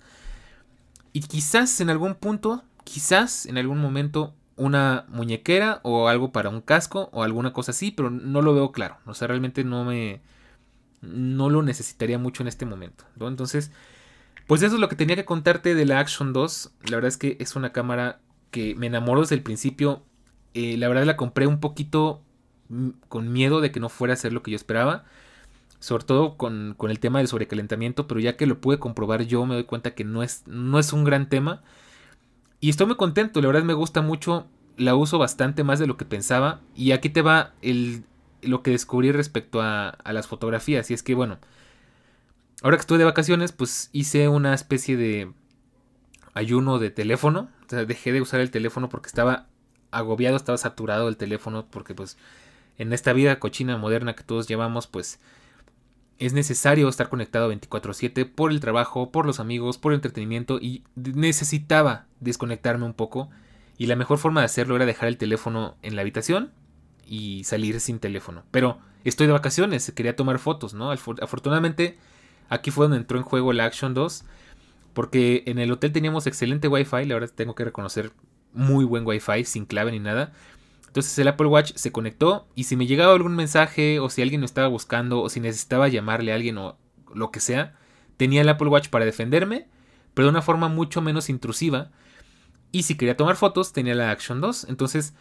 Y 1.13 1.21
quizás 1.21 1.81
en 1.81 1.89
algún 1.89 2.15
punto, 2.15 2.63
quizás 2.83 3.45
en 3.45 3.57
algún 3.57 3.79
momento 3.79 4.33
una 4.59 5.05
muñequera 5.07 5.79
o 5.83 6.09
algo 6.09 6.31
para 6.31 6.49
un 6.49 6.61
casco 6.61 7.09
o 7.13 7.23
alguna 7.23 7.53
cosa 7.53 7.71
así, 7.71 7.91
pero 7.91 8.09
no 8.11 8.41
lo 8.41 8.53
veo 8.53 8.71
claro. 8.71 8.97
O 9.05 9.13
sea, 9.15 9.27
realmente 9.27 9.63
no 9.63 9.85
me... 9.85 10.21
No 11.01 11.49
lo 11.49 11.63
necesitaría 11.63 12.19
mucho 12.19 12.43
en 12.43 12.49
este 12.49 12.65
momento. 12.65 13.05
Entonces, 13.21 13.71
pues 14.47 14.61
eso 14.61 14.75
es 14.75 14.81
lo 14.81 14.89
que 14.89 14.97
tenía 14.97 15.15
que 15.15 15.25
contarte 15.25 15.75
de 15.75 15.85
la 15.85 15.99
Action 15.99 16.33
2. 16.33 16.71
La 16.89 16.97
verdad 16.97 17.07
es 17.07 17.17
que 17.17 17.37
es 17.39 17.55
una 17.55 17.71
cámara 17.71 18.19
que 18.51 18.75
me 18.75 18.87
enamoró 18.87 19.21
desde 19.21 19.35
el 19.35 19.43
principio. 19.43 20.03
Eh, 20.53 20.75
la 20.77 20.89
verdad 20.89 21.05
la 21.05 21.15
compré 21.15 21.47
un 21.47 21.61
poquito 21.61 22.21
mm, 22.67 22.89
con 23.07 23.31
miedo 23.31 23.61
de 23.61 23.71
que 23.71 23.79
no 23.79 23.87
fuera 23.87 24.13
a 24.13 24.17
ser 24.17 24.33
lo 24.33 24.43
que 24.43 24.51
yo 24.51 24.57
esperaba. 24.57 25.05
Sobre 25.79 26.03
todo 26.03 26.35
con, 26.35 26.75
el 26.81 26.99
tema 26.99 27.19
del 27.19 27.29
sobrecalentamiento. 27.29 28.07
Pero 28.07 28.19
ya 28.19 28.35
que 28.35 28.45
lo 28.45 28.59
pude 28.59 28.77
comprobar 28.77 29.21
yo 29.21 29.45
me 29.45 29.55
doy 29.55 29.63
cuenta 29.63 29.95
que 29.95 30.03
no 30.03 30.21
es, 30.21 30.43
no 30.47 30.79
es 30.79 30.91
un 30.91 31.05
gran 31.05 31.29
tema. 31.29 31.63
Y 32.59 32.69
estoy 32.69 32.87
muy 32.87 32.95
contento. 32.95 33.41
La 33.41 33.47
verdad 33.47 33.63
me 33.63 33.73
gusta 33.73 34.01
mucho. 34.01 34.47
La 34.77 34.95
uso 34.95 35.17
bastante 35.17 35.63
más 35.63 35.79
de 35.79 35.87
lo 35.87 35.97
que 35.97 36.05
pensaba. 36.05 36.61
Y 36.75 36.91
aquí 36.91 37.09
te 37.09 37.21
va 37.21 37.53
el, 37.61 38.03
lo 38.41 38.63
que 38.63 38.71
descubrí 38.71 39.11
respecto 39.11 39.61
a, 39.61 39.89
a 39.89 40.13
las 40.13 40.27
fotografías. 40.27 40.89
Y 40.91 40.93
es 40.93 41.03
que 41.03 41.15
bueno. 41.15 41.39
Ahora 42.61 42.75
que 42.77 42.81
estoy 42.81 42.97
de 42.97 43.05
vacaciones 43.05 43.53
pues 43.53 43.89
hice 43.93 44.27
una 44.27 44.53
especie 44.53 44.97
de 44.97 45.31
ayuno 46.33 46.79
de 46.79 46.89
teléfono. 46.89 47.49
O 47.65 47.69
sea, 47.69 47.85
dejé 47.85 48.11
de 48.11 48.21
usar 48.21 48.39
el 48.39 48.51
teléfono 48.51 48.89
porque 48.89 49.07
estaba 49.07 49.47
agobiado, 49.91 50.35
estaba 50.35 50.57
saturado 50.57 51.07
el 51.07 51.17
teléfono 51.17 51.65
porque 51.69 51.95
pues 51.95 52.17
en 52.77 52.93
esta 52.93 53.13
vida 53.13 53.39
cochina 53.39 53.77
moderna 53.77 54.15
que 54.15 54.23
todos 54.23 54.47
llevamos 54.47 54.87
pues 54.87 55.19
es 56.19 56.33
necesario 56.33 56.87
estar 56.89 57.09
conectado 57.09 57.49
24/7 57.49 58.25
por 58.25 58.51
el 58.51 58.59
trabajo, 58.59 59.11
por 59.11 59.25
los 59.25 59.39
amigos, 59.39 59.77
por 59.77 59.93
el 59.93 59.97
entretenimiento 59.97 60.59
y 60.59 60.83
necesitaba 60.95 62.05
desconectarme 62.19 62.85
un 62.85 62.93
poco 62.93 63.29
y 63.77 63.87
la 63.87 63.95
mejor 63.95 64.17
forma 64.17 64.41
de 64.41 64.45
hacerlo 64.45 64.75
era 64.75 64.85
dejar 64.85 65.07
el 65.07 65.17
teléfono 65.17 65.77
en 65.81 65.95
la 65.95 66.01
habitación 66.01 66.51
y 67.07 67.45
salir 67.45 67.79
sin 67.79 67.99
teléfono. 67.99 68.43
Pero 68.51 68.79
estoy 69.05 69.27
de 69.27 69.33
vacaciones, 69.33 69.91
quería 69.95 70.17
tomar 70.17 70.39
fotos, 70.39 70.73
¿no? 70.73 70.91
Afortunadamente 70.91 71.97
aquí 72.49 72.69
fue 72.69 72.85
donde 72.85 72.97
entró 72.97 73.17
en 73.17 73.23
juego 73.23 73.53
la 73.53 73.65
Action 73.65 73.93
2 73.93 74.25
porque 74.93 75.43
en 75.45 75.59
el 75.59 75.71
hotel 75.71 75.93
teníamos 75.93 76.27
excelente 76.27 76.67
wifi, 76.67 77.05
la 77.05 77.13
verdad 77.13 77.31
tengo 77.33 77.55
que 77.55 77.63
reconocer 77.63 78.11
muy 78.51 78.83
buen 78.83 79.05
wifi, 79.07 79.45
sin 79.45 79.65
clave 79.65 79.91
ni 79.91 79.99
nada. 79.99 80.33
Entonces 80.89 81.19
el 81.19 81.27
Apple 81.27 81.45
Watch 81.45 81.73
se 81.75 81.91
conectó 81.91 82.47
y 82.55 82.63
si 82.63 82.75
me 82.75 82.87
llegaba 82.87 83.13
algún 83.13 83.35
mensaje 83.35 83.99
o 83.99 84.09
si 84.09 84.23
alguien 84.23 84.41
me 84.41 84.47
estaba 84.47 84.67
buscando 84.67 85.21
o 85.21 85.29
si 85.29 85.39
necesitaba 85.39 85.87
llamarle 85.87 86.31
a 86.31 86.35
alguien 86.35 86.57
o 86.57 86.79
lo 87.13 87.29
que 87.29 87.39
sea, 87.39 87.75
tenía 88.17 88.41
el 88.41 88.49
Apple 88.49 88.69
Watch 88.69 88.89
para 88.89 89.05
defenderme, 89.05 89.67
pero 90.15 90.25
de 90.25 90.31
una 90.31 90.41
forma 90.41 90.67
mucho 90.67 90.99
menos 90.99 91.29
intrusiva. 91.29 91.91
Y 92.71 92.83
si 92.83 92.97
quería 92.97 93.15
tomar 93.15 93.35
fotos, 93.35 93.71
tenía 93.71 93.93
la 93.93 94.09
Action 94.09 94.41
2. 94.41 94.65
Entonces 94.67 95.13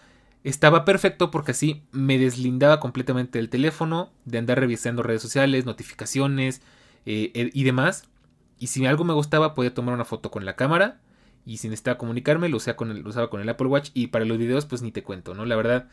estaba 0.42 0.86
perfecto 0.86 1.30
porque 1.30 1.50
así 1.50 1.82
me 1.92 2.18
deslindaba 2.18 2.80
completamente 2.80 3.38
del 3.38 3.50
teléfono, 3.50 4.10
de 4.24 4.38
andar 4.38 4.58
revisando 4.58 5.02
redes 5.02 5.20
sociales, 5.20 5.66
notificaciones 5.66 6.62
eh, 7.04 7.50
y 7.52 7.64
demás. 7.64 8.08
Y 8.58 8.68
si 8.68 8.86
algo 8.86 9.04
me 9.04 9.12
gustaba, 9.12 9.54
podía 9.54 9.74
tomar 9.74 9.94
una 9.94 10.06
foto 10.06 10.30
con 10.30 10.46
la 10.46 10.56
cámara. 10.56 11.02
Y 11.48 11.56
si 11.56 11.68
necesitaba 11.68 11.96
comunicarme, 11.96 12.50
lo, 12.50 12.58
usaba 12.58 12.76
con 12.76 12.90
el, 12.90 13.06
usaba 13.06 13.30
con 13.30 13.40
el 13.40 13.48
Apple 13.48 13.68
Watch. 13.68 13.90
Y 13.94 14.08
para 14.08 14.26
los 14.26 14.36
videos, 14.36 14.66
pues 14.66 14.82
ni 14.82 14.92
te 14.92 15.02
cuento, 15.02 15.32
¿no? 15.32 15.46
La 15.46 15.56
verdad, 15.56 15.88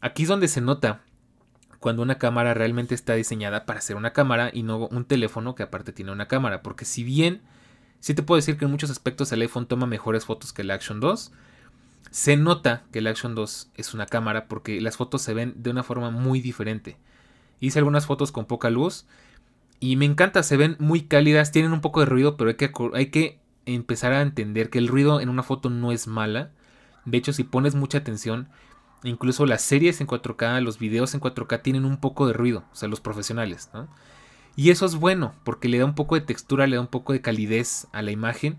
aquí 0.00 0.22
es 0.22 0.28
donde 0.28 0.46
se 0.46 0.60
nota 0.60 1.02
cuando 1.80 2.00
una 2.00 2.16
cámara 2.16 2.54
realmente 2.54 2.94
está 2.94 3.14
diseñada 3.14 3.66
para 3.66 3.80
ser 3.80 3.96
una 3.96 4.12
cámara 4.12 4.50
y 4.52 4.62
no 4.62 4.86
un 4.86 5.04
teléfono 5.04 5.56
que 5.56 5.64
aparte 5.64 5.92
tiene 5.92 6.12
una 6.12 6.28
cámara. 6.28 6.62
Porque 6.62 6.84
si 6.84 7.02
bien, 7.02 7.42
sí 7.98 8.14
te 8.14 8.22
puedo 8.22 8.36
decir 8.36 8.56
que 8.56 8.66
en 8.66 8.70
muchos 8.70 8.88
aspectos 8.88 9.32
el 9.32 9.40
iPhone 9.40 9.66
toma 9.66 9.86
mejores 9.86 10.26
fotos 10.26 10.52
que 10.52 10.62
el 10.62 10.70
Action 10.70 11.00
2. 11.00 11.32
Se 12.12 12.36
nota 12.36 12.84
que 12.92 13.00
el 13.00 13.08
Action 13.08 13.34
2 13.34 13.72
es 13.74 13.94
una 13.94 14.06
cámara 14.06 14.46
porque 14.46 14.80
las 14.80 14.96
fotos 14.96 15.22
se 15.22 15.34
ven 15.34 15.54
de 15.56 15.70
una 15.70 15.82
forma 15.82 16.10
muy 16.12 16.40
diferente. 16.40 16.98
Hice 17.58 17.80
algunas 17.80 18.06
fotos 18.06 18.30
con 18.30 18.44
poca 18.44 18.70
luz 18.70 19.06
y 19.80 19.96
me 19.96 20.04
encanta, 20.04 20.44
se 20.44 20.56
ven 20.56 20.76
muy 20.78 21.02
cálidas, 21.02 21.50
tienen 21.50 21.72
un 21.72 21.80
poco 21.80 21.98
de 21.98 22.06
ruido, 22.06 22.36
pero 22.36 22.50
hay 22.50 22.56
que, 22.56 22.70
hay 22.94 23.06
que 23.06 23.43
empezar 23.66 24.12
a 24.12 24.22
entender 24.22 24.70
que 24.70 24.78
el 24.78 24.88
ruido 24.88 25.20
en 25.20 25.28
una 25.28 25.42
foto 25.42 25.70
no 25.70 25.92
es 25.92 26.06
mala. 26.06 26.50
De 27.04 27.18
hecho, 27.18 27.32
si 27.32 27.44
pones 27.44 27.74
mucha 27.74 27.98
atención, 27.98 28.48
incluso 29.02 29.46
las 29.46 29.62
series 29.62 30.00
en 30.00 30.06
4K, 30.06 30.60
los 30.60 30.78
videos 30.78 31.14
en 31.14 31.20
4K 31.20 31.62
tienen 31.62 31.84
un 31.84 31.98
poco 31.98 32.26
de 32.26 32.32
ruido, 32.32 32.64
o 32.72 32.76
sea, 32.76 32.88
los 32.88 33.00
profesionales. 33.00 33.70
Y 34.56 34.70
eso 34.70 34.86
es 34.86 34.94
bueno, 34.96 35.34
porque 35.44 35.68
le 35.68 35.78
da 35.78 35.84
un 35.84 35.94
poco 35.94 36.14
de 36.14 36.20
textura, 36.20 36.66
le 36.66 36.76
da 36.76 36.82
un 36.82 36.88
poco 36.88 37.12
de 37.12 37.20
calidez 37.20 37.88
a 37.92 38.02
la 38.02 38.10
imagen. 38.10 38.58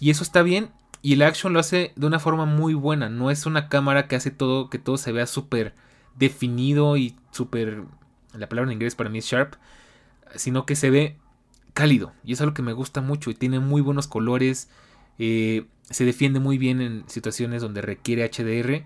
Y 0.00 0.10
eso 0.10 0.22
está 0.22 0.42
bien. 0.42 0.70
Y 1.00 1.14
el 1.14 1.22
Action 1.22 1.52
lo 1.52 1.60
hace 1.60 1.92
de 1.94 2.06
una 2.06 2.18
forma 2.18 2.44
muy 2.44 2.74
buena. 2.74 3.08
No 3.08 3.30
es 3.30 3.46
una 3.46 3.68
cámara 3.68 4.08
que 4.08 4.16
hace 4.16 4.30
todo, 4.30 4.68
que 4.68 4.78
todo 4.78 4.96
se 4.96 5.12
vea 5.12 5.26
súper 5.26 5.74
definido 6.16 6.96
y 6.96 7.16
súper... 7.30 7.84
La 8.34 8.48
palabra 8.48 8.70
en 8.70 8.74
inglés 8.74 8.94
para 8.94 9.10
mí 9.10 9.18
es 9.18 9.24
sharp 9.24 9.54
sino 10.34 10.66
que 10.66 10.76
se 10.76 10.90
ve 10.90 11.16
cálido. 11.78 12.12
Y 12.24 12.32
es 12.32 12.40
algo 12.40 12.54
que 12.54 12.62
me 12.62 12.72
gusta 12.72 13.00
mucho 13.00 13.30
y 13.30 13.34
tiene 13.34 13.60
muy 13.60 13.80
buenos 13.80 14.08
colores. 14.08 14.68
Eh, 15.20 15.68
se 15.82 16.04
defiende 16.04 16.40
muy 16.40 16.58
bien 16.58 16.80
en 16.80 17.04
situaciones 17.08 17.62
donde 17.62 17.82
requiere 17.82 18.28
HDR. 18.28 18.84